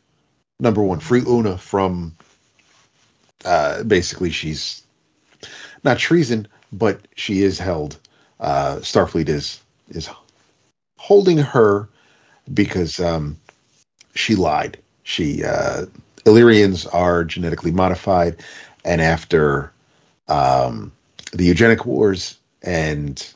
[0.59, 2.15] number one, free Una from.
[3.45, 4.83] Uh, basically, she's
[5.83, 7.97] not treason, but she is held.
[8.39, 10.09] Uh, Starfleet is is
[10.97, 11.87] holding her
[12.53, 13.37] because um,
[14.15, 14.77] she lied.
[15.03, 15.85] She uh,
[16.25, 18.43] Illyrians are genetically modified,
[18.83, 19.71] and after
[20.27, 20.91] um,
[21.31, 23.33] the eugenic wars and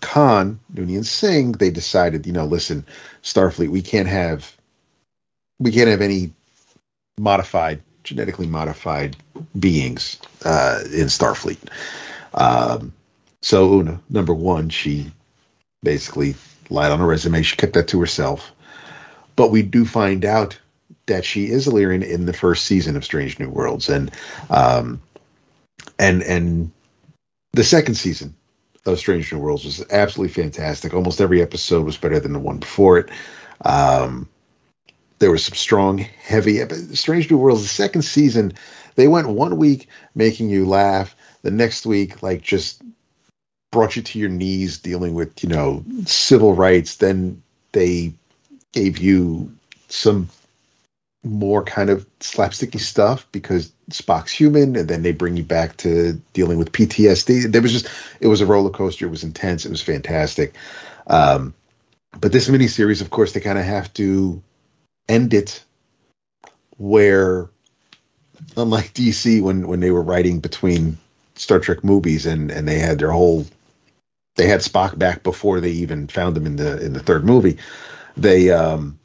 [0.00, 2.86] Khan, Noonien Singh, they decided, you know, listen,
[3.22, 4.54] Starfleet, we can't have
[5.58, 6.32] we can't have any
[7.18, 9.16] modified, genetically modified
[9.58, 11.58] beings uh, in Starfleet.
[12.34, 12.92] Um,
[13.42, 15.10] so Una, number one, she
[15.82, 16.36] basically
[16.70, 17.42] lied on her resume.
[17.42, 18.52] She kept that to herself.
[19.36, 20.58] But we do find out
[21.06, 24.10] that she is Illyrian in the first season of Strange New Worlds, and
[24.50, 25.00] um,
[25.98, 26.70] and and
[27.52, 28.34] the second season
[28.86, 30.94] of Strange New Worlds was absolutely fantastic.
[30.94, 33.10] Almost every episode was better than the one before it.
[33.64, 34.28] Um,
[35.18, 36.60] there was some strong, heavy.
[36.94, 38.52] Strange New Worlds, the second season,
[38.94, 41.14] they went one week making you laugh.
[41.42, 42.82] The next week, like just
[43.70, 46.96] brought you to your knees dealing with you know civil rights.
[46.96, 47.42] Then
[47.72, 48.14] they
[48.72, 49.52] gave you
[49.88, 50.28] some
[51.24, 56.20] more kind of slapsticky stuff because Spock's human, and then they bring you back to
[56.32, 57.50] dealing with PTSD.
[57.50, 57.88] There was just
[58.20, 59.06] it was a roller coaster.
[59.06, 59.66] It was intense.
[59.66, 60.54] It was fantastic.
[61.06, 61.54] Um,
[62.18, 64.42] but this miniseries, of course, they kind of have to
[65.08, 65.62] end it
[66.76, 67.48] where,
[68.56, 70.98] unlike DC, when when they were writing between
[71.34, 73.46] Star Trek movies and and they had their whole
[74.36, 77.58] they had Spock back before they even found him in the in the third movie.
[78.16, 78.98] They um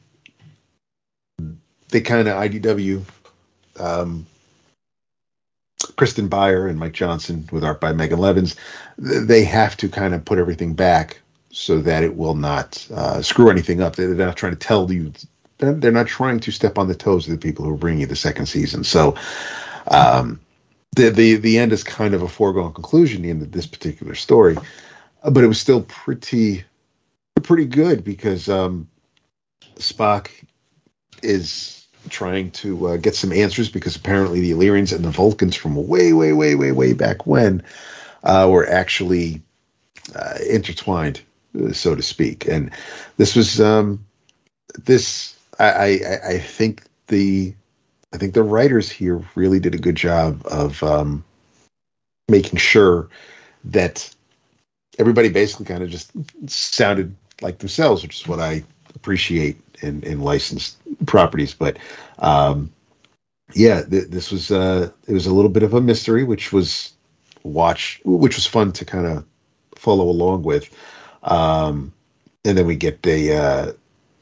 [1.90, 3.02] they kind of IDW
[3.78, 4.26] um
[5.96, 8.56] Kirsten Beyer and Mike Johnson with art by Megan Levins,
[8.98, 11.20] they have to kind of put everything back
[11.50, 13.96] so that it will not uh, screw anything up.
[13.96, 15.12] They're not trying to tell you.
[15.58, 18.16] They're not trying to step on the toes of the people who bringing you the
[18.16, 18.82] second season.
[18.82, 19.16] So,
[19.88, 20.40] um,
[20.96, 23.24] the the the end is kind of a foregone conclusion.
[23.30, 24.56] Of this particular story,
[25.22, 26.64] but it was still pretty
[27.42, 28.88] pretty good because um,
[29.76, 30.28] Spock
[31.24, 35.74] is trying to uh, get some answers because apparently the Illyrians and the Vulcans from
[35.88, 37.62] way, way, way, way, way back when
[38.22, 39.42] uh, were actually
[40.14, 41.20] uh, intertwined,
[41.72, 42.46] so to speak.
[42.46, 42.70] And
[43.16, 44.04] this was um,
[44.84, 45.34] this.
[45.58, 47.54] I, I, I think the
[48.12, 51.24] I think the writers here really did a good job of um,
[52.28, 53.08] making sure
[53.64, 54.14] that
[54.98, 56.12] everybody basically kind of just
[56.46, 58.64] sounded like themselves, which is what I
[58.94, 60.76] appreciate in, in licensed
[61.06, 61.54] properties.
[61.54, 61.78] But
[62.18, 62.72] um,
[63.52, 66.92] yeah, th- this was uh, it was a little bit of a mystery, which was
[67.42, 69.24] watch, which was fun to kind of
[69.76, 70.74] follow along with.
[71.22, 71.92] Um,
[72.44, 73.72] and then we get a uh,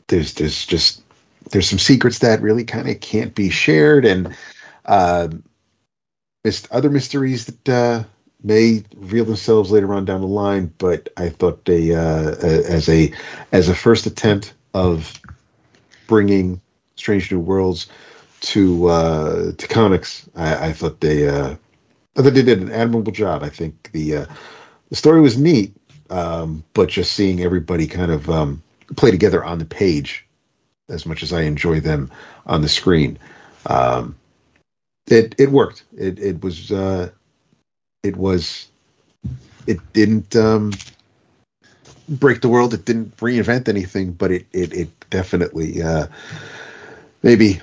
[0.08, 1.02] there's there's just
[1.50, 4.36] there's some secrets that really kind of can't be shared, and
[4.86, 5.28] uh,
[6.70, 8.04] other mysteries that uh,
[8.42, 10.72] may reveal themselves later on down the line.
[10.78, 13.12] But I thought they uh, as a
[13.52, 15.20] as a first attempt of
[16.12, 16.60] bringing
[16.96, 17.86] Strange New Worlds
[18.42, 21.56] to uh, to comics, I, I thought they uh,
[22.16, 23.42] I thought they did an admirable job.
[23.42, 24.26] I think the uh,
[24.90, 25.74] the story was neat,
[26.10, 28.62] um, but just seeing everybody kind of um,
[28.94, 30.26] play together on the page
[30.90, 32.10] as much as I enjoy them
[32.44, 33.18] on the screen.
[33.64, 34.14] Um,
[35.06, 35.84] it it worked.
[35.96, 37.08] It it was uh,
[38.02, 38.68] it was
[39.66, 40.72] it didn't um,
[42.08, 42.74] break the world.
[42.74, 46.06] It didn't reinvent anything, but it it, it definitely uh,
[47.22, 47.60] maybe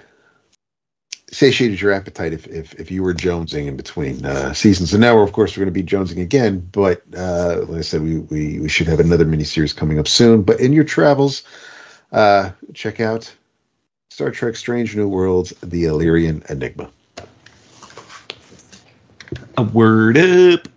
[1.31, 4.93] satiated your appetite if, if, if you were jonesing in between uh, seasons.
[4.93, 6.67] And now, we're, of course, we're going to be jonesing again.
[6.71, 10.41] But uh, like I said, we, we, we should have another miniseries coming up soon.
[10.43, 11.43] But in your travels,
[12.11, 13.31] uh, check out
[14.09, 16.89] Star Trek Strange New Worlds The Illyrian Enigma.
[19.57, 20.67] A word up.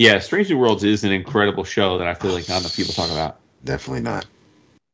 [0.00, 2.94] Yeah, Strange New Worlds is an incredible show that I feel like not enough people
[2.94, 3.38] talk about.
[3.64, 4.24] Definitely not.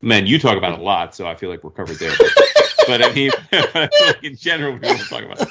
[0.01, 2.11] Man, you talk about it a lot, so I feel like we're covered there.
[2.87, 3.31] but I mean,
[3.73, 3.89] like
[4.21, 5.41] in general, we don't talk about.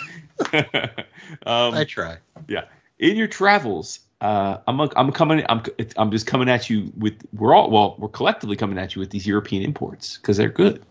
[1.47, 2.19] um, I try.
[2.49, 2.67] Yeah,
[2.99, 5.43] in your travels, uh, I'm I'm coming.
[5.49, 5.63] I'm
[5.97, 7.19] I'm just coming at you with.
[7.33, 7.97] We're all well.
[7.99, 10.85] We're collectively coming at you with these European imports because they're good.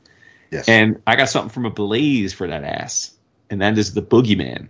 [0.49, 0.67] Yes.
[0.67, 3.13] And I got something from Ablaze for that ass,
[3.51, 4.69] and that is the Boogeyman.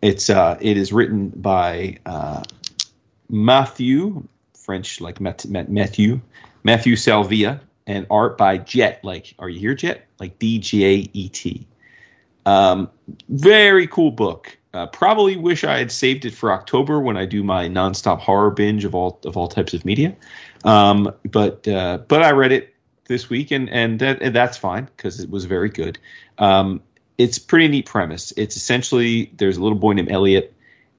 [0.00, 2.42] It's uh, it is written by uh,
[3.28, 6.20] Matthew, French like Matthew,
[6.62, 9.00] Matthew Salvia, and art by Jet.
[9.02, 10.06] Like, are you here, Jet?
[10.20, 11.66] Like D J E T.
[12.46, 12.90] Um,
[13.28, 14.56] very cool book.
[14.72, 18.50] Uh, probably wish I had saved it for October when I do my nonstop horror
[18.50, 20.14] binge of all of all types of media.
[20.64, 22.74] Um, but uh, but I read it
[23.06, 25.98] this week, and and, that, and that's fine because it was very good.
[26.38, 26.82] Um,
[27.18, 28.32] it's pretty neat premise.
[28.36, 30.54] It's essentially there's a little boy named Elliot.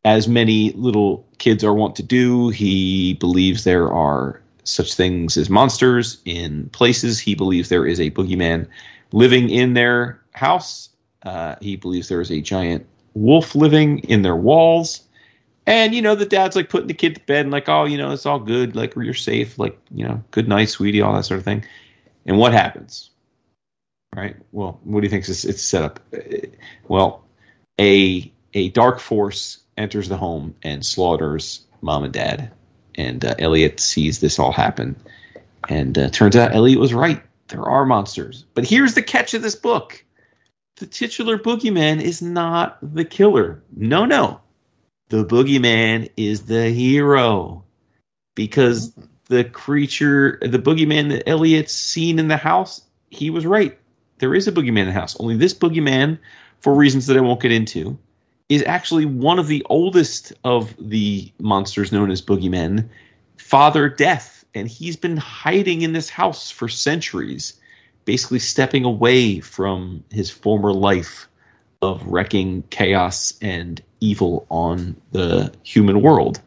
[0.06, 5.50] As many little kids are wont to do, he believes there are such things as
[5.50, 7.20] monsters in places.
[7.20, 8.68] He believes there is a boogeyman
[9.12, 10.90] living in their house.
[11.24, 15.02] Uh, he believes there is a giant wolf living in their walls.
[15.66, 17.98] And you know, the dad's like putting the kid to bed and like, oh, you
[17.98, 21.26] know, it's all good, like you're safe, like you know, good night, sweetie, all that
[21.26, 21.64] sort of thing.
[22.26, 23.10] And what happens?
[24.16, 24.36] Right.
[24.52, 26.00] Well, what do you think it's, it's set up?
[26.88, 27.24] Well,
[27.80, 32.52] a a dark force enters the home and slaughters mom and dad.
[32.96, 34.98] And uh, Elliot sees this all happen,
[35.70, 37.22] and uh, turns out Elliot was right.
[37.48, 40.04] There are monsters, but here's the catch of this book:
[40.78, 43.64] the titular boogeyman is not the killer.
[43.76, 44.42] No, no,
[45.10, 47.64] the boogeyman is the hero
[48.36, 48.94] because
[49.28, 53.79] the creature, the boogeyman that Elliot's seen in the house, he was right.
[54.20, 55.20] There is a boogeyman in the house.
[55.20, 56.20] Only this boogeyman,
[56.60, 57.98] for reasons that I won't get into,
[58.48, 62.90] is actually one of the oldest of the monsters known as boogeymen,
[63.38, 64.46] Father Death.
[64.54, 67.60] And he's been hiding in this house for centuries
[68.06, 71.28] basically stepping away from his former life
[71.82, 76.42] of wrecking chaos and evil on the human world.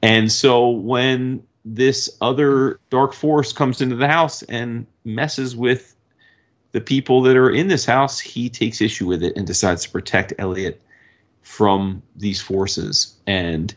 [0.00, 5.91] And so when this other dark force comes into the house and messes with
[6.72, 9.90] the people that are in this house, he takes issue with it and decides to
[9.90, 10.80] protect Elliot
[11.42, 13.14] from these forces.
[13.26, 13.74] And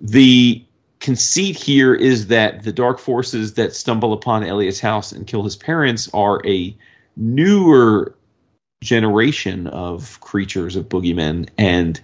[0.00, 0.64] the
[1.00, 5.56] conceit here is that the dark forces that stumble upon Elliot's house and kill his
[5.56, 6.76] parents are a
[7.16, 8.14] newer
[8.82, 12.00] generation of creatures of boogeymen and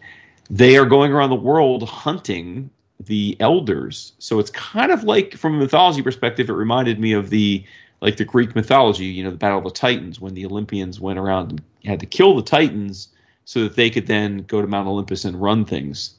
[0.50, 5.54] they are going around the world hunting the elders so it's kind of like from
[5.54, 7.62] a mythology perspective it reminded me of the
[8.02, 11.18] like the greek mythology you know the battle of the titans when the olympians went
[11.18, 13.08] around and had to kill the titans
[13.44, 16.14] so that they could then go to mount olympus and run things.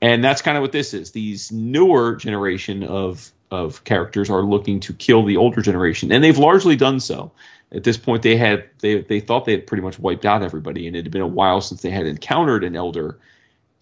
[0.00, 1.12] And that's kind of what this is.
[1.12, 6.38] These newer generation of of characters are looking to kill the older generation and they've
[6.38, 7.32] largely done so.
[7.70, 10.86] At this point they had they they thought they had pretty much wiped out everybody
[10.86, 13.18] and it had been a while since they had encountered an elder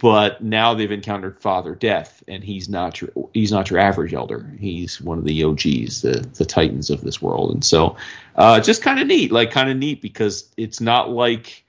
[0.01, 4.51] but now they've encountered father death and he's not your he's not your average elder
[4.59, 7.97] he's one of the og's the the titans of this world and so
[8.37, 11.65] uh, just kind of neat like kind of neat because it's not like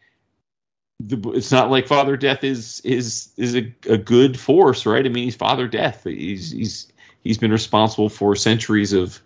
[1.00, 5.10] the, it's not like father death is is is a, a good force right i
[5.10, 6.92] mean he's father death he's he's
[7.24, 9.22] he's been responsible for centuries of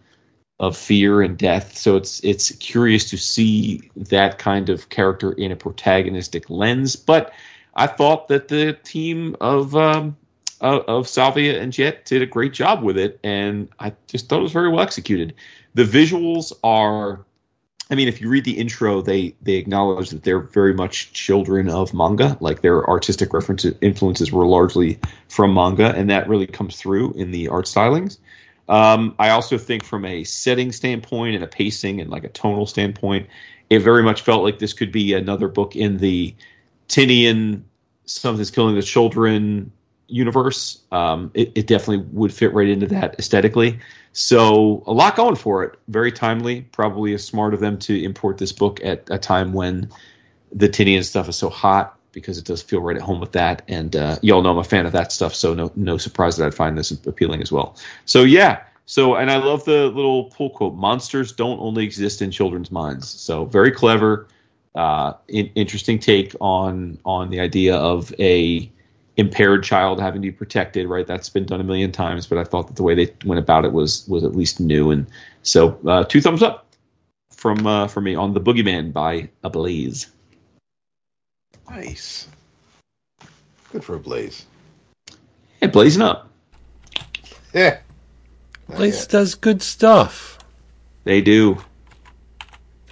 [0.59, 1.77] of fear and death.
[1.77, 6.95] So it's it's curious to see that kind of character in a protagonistic lens.
[6.95, 7.33] But
[7.75, 10.15] I thought that the team of um,
[10.61, 14.43] of, Salvia and Jet did a great job with it, and I just thought it
[14.43, 15.33] was very well executed.
[15.73, 17.25] The visuals are.
[17.87, 21.69] I mean, if you read the intro, they they acknowledge that they're very much children
[21.69, 22.37] of manga.
[22.39, 27.31] Like their artistic references influences were largely from manga, and that really comes through in
[27.31, 28.17] the art stylings.
[28.67, 32.65] Um, I also think from a setting standpoint and a pacing and like a tonal
[32.65, 33.27] standpoint,
[33.69, 36.33] it very much felt like this could be another book in the
[36.87, 37.63] Tynion
[38.05, 39.71] something's killing the children
[40.07, 40.81] universe.
[40.91, 43.79] Um, it, it, definitely would fit right into that aesthetically.
[44.13, 45.79] So a lot going for it.
[45.87, 46.61] Very timely.
[46.61, 49.89] Probably a smart of them to import this book at a time when
[50.51, 53.63] the Tynion stuff is so hot because it does feel right at home with that.
[53.67, 56.37] And uh, you all know I'm a fan of that stuff, so no no surprise
[56.37, 57.77] that I'd find this appealing as well.
[58.05, 58.63] So yeah.
[58.87, 63.09] So and I love the little pull quote: "Monsters don't only exist in children's minds."
[63.09, 64.27] So very clever,
[64.75, 68.71] uh, in, interesting take on on the idea of a
[69.17, 70.87] impaired child having to be protected.
[70.87, 73.39] Right, that's been done a million times, but I thought that the way they went
[73.39, 74.91] about it was was at least new.
[74.91, 75.07] And
[75.43, 76.65] so uh, two thumbs up
[77.31, 80.07] from uh, from me on the Boogeyman by Ablaze.
[81.69, 82.27] Nice.
[83.71, 84.45] Good for Ablaze.
[85.61, 86.29] Yeah, blazing up.
[87.53, 87.79] Yeah.
[88.67, 90.39] Blaze does good stuff.
[91.05, 91.63] They do.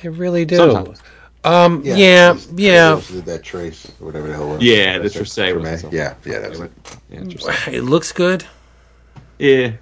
[0.02, 0.56] They really do.
[0.56, 1.02] Sometimes.
[1.44, 3.02] Um, yeah, yeah, yeah.
[3.22, 4.50] That trace, or whatever the hell.
[4.50, 4.64] Was.
[4.64, 5.50] Yeah, that's for say.
[5.92, 6.72] Yeah, yeah, that was it.
[7.10, 8.46] Yeah, it looks good.
[9.40, 9.74] Yeah.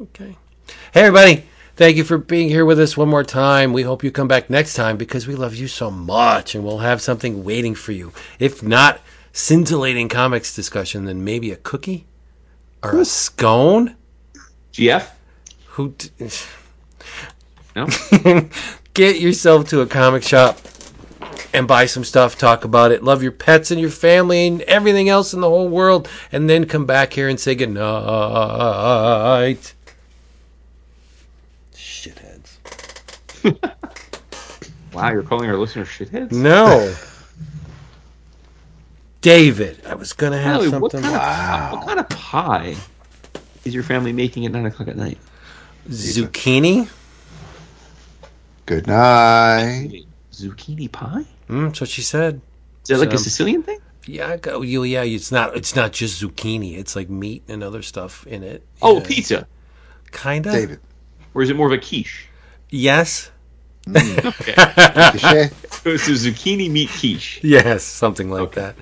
[0.00, 0.36] Okay.
[0.92, 1.44] Hey, everybody.
[1.76, 3.74] Thank you for being here with us one more time.
[3.74, 6.78] We hope you come back next time because we love you so much and we'll
[6.78, 8.14] have something waiting for you.
[8.38, 9.00] If not
[9.34, 12.06] scintillating comics discussion, then maybe a cookie
[12.82, 13.94] or a scone.
[14.72, 15.06] GF?
[15.66, 15.90] Who?
[15.90, 16.10] D-
[17.76, 17.86] no.
[18.94, 20.58] Get yourself to a comic shop
[21.52, 25.08] and buy some stuff, talk about it, love your pets and your family and everything
[25.08, 29.74] else in the whole world, and then come back here and say goodnight.
[31.74, 32.56] Shitheads.
[34.92, 36.32] wow, you're calling our listeners shitheads?
[36.32, 36.94] No.
[39.20, 40.80] David, I was gonna have something.
[40.80, 41.70] What kind, wow.
[41.72, 42.76] of, what kind of pie
[43.64, 45.18] is your family making at nine o'clock at night?
[45.88, 46.88] Zucchini.
[48.66, 50.05] Good night.
[50.36, 51.24] Zucchini pie?
[51.48, 52.40] Mm, that's what she said.
[52.82, 53.80] Is that so, like a Sicilian thing?
[54.06, 55.02] Yeah, go, you, yeah.
[55.02, 55.56] It's not.
[55.56, 56.78] It's not just zucchini.
[56.78, 58.64] It's like meat and other stuff in it.
[58.80, 59.06] Oh, yeah.
[59.06, 59.48] pizza.
[60.12, 60.52] Kinda.
[60.52, 60.80] David.
[61.34, 62.28] Or is it more of a quiche?
[62.70, 63.30] Yes.
[63.86, 65.50] Mm, okay.
[65.84, 67.40] it's a zucchini meat quiche.
[67.42, 68.60] Yes, something like okay.
[68.60, 68.76] that.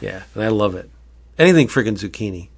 [0.00, 0.90] Yeah, and I love it.
[1.38, 2.48] Anything freaking zucchini.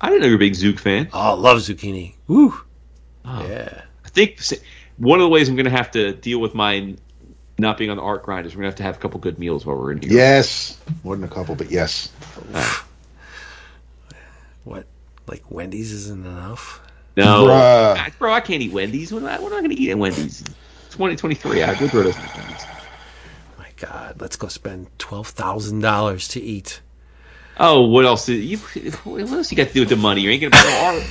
[0.00, 1.08] I didn't know you're a big Zook fan.
[1.12, 2.14] Oh, love zucchini.
[2.26, 2.54] Woo.
[3.24, 3.46] Oh.
[3.48, 3.82] Yeah.
[4.04, 4.38] I think
[4.98, 6.94] one of the ways I'm going to have to deal with my
[7.58, 9.20] not being on the art grind is we're going to have to have a couple
[9.20, 10.12] good meals while we're in here.
[10.12, 10.78] Yes.
[11.02, 12.10] More than a couple, but yes.
[14.64, 14.86] what?
[15.26, 16.80] Like Wendy's isn't enough?
[17.16, 18.18] No, Bruh.
[18.18, 19.12] bro, I can't eat Wendy's.
[19.12, 20.42] What am I, I going to eat at Wendy's?
[20.90, 21.62] 2023.
[21.62, 22.66] I go through those Wendy's.
[23.56, 26.80] My God, let's go spend twelve thousand dollars to eat.
[27.56, 28.28] Oh, what else?
[28.28, 30.22] You, what else you got to do with the money?
[30.22, 31.02] You ain't going to buy no art.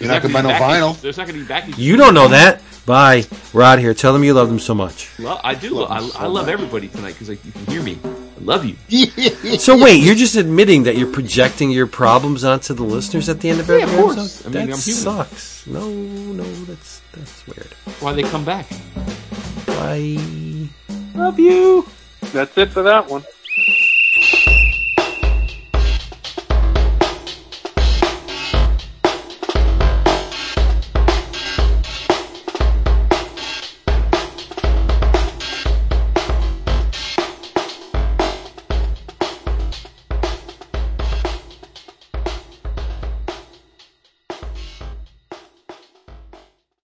[0.00, 1.00] You're not, not going to buy no vinyl.
[1.00, 1.78] There's not going to be back.
[1.78, 2.62] You don't know that.
[2.86, 3.24] Bye.
[3.52, 3.94] We're out of here.
[3.94, 5.10] Tell them you love them so much.
[5.18, 5.82] Lo- I do.
[5.84, 7.98] I, I love everybody tonight because like, you can hear me.
[8.04, 8.76] I love you.
[9.58, 13.50] So wait, you're just admitting that you're projecting your problems onto the listeners at the
[13.50, 14.18] end of every Yeah, every of course.
[14.18, 14.46] episode?
[14.46, 15.26] I mean, that I'm human.
[15.26, 15.66] sucks.
[15.66, 17.66] No, no, that's that's weird.
[18.00, 18.66] Why they come back?
[19.66, 20.18] Bye.
[21.14, 21.86] Love you.
[22.32, 23.24] That's it for that one.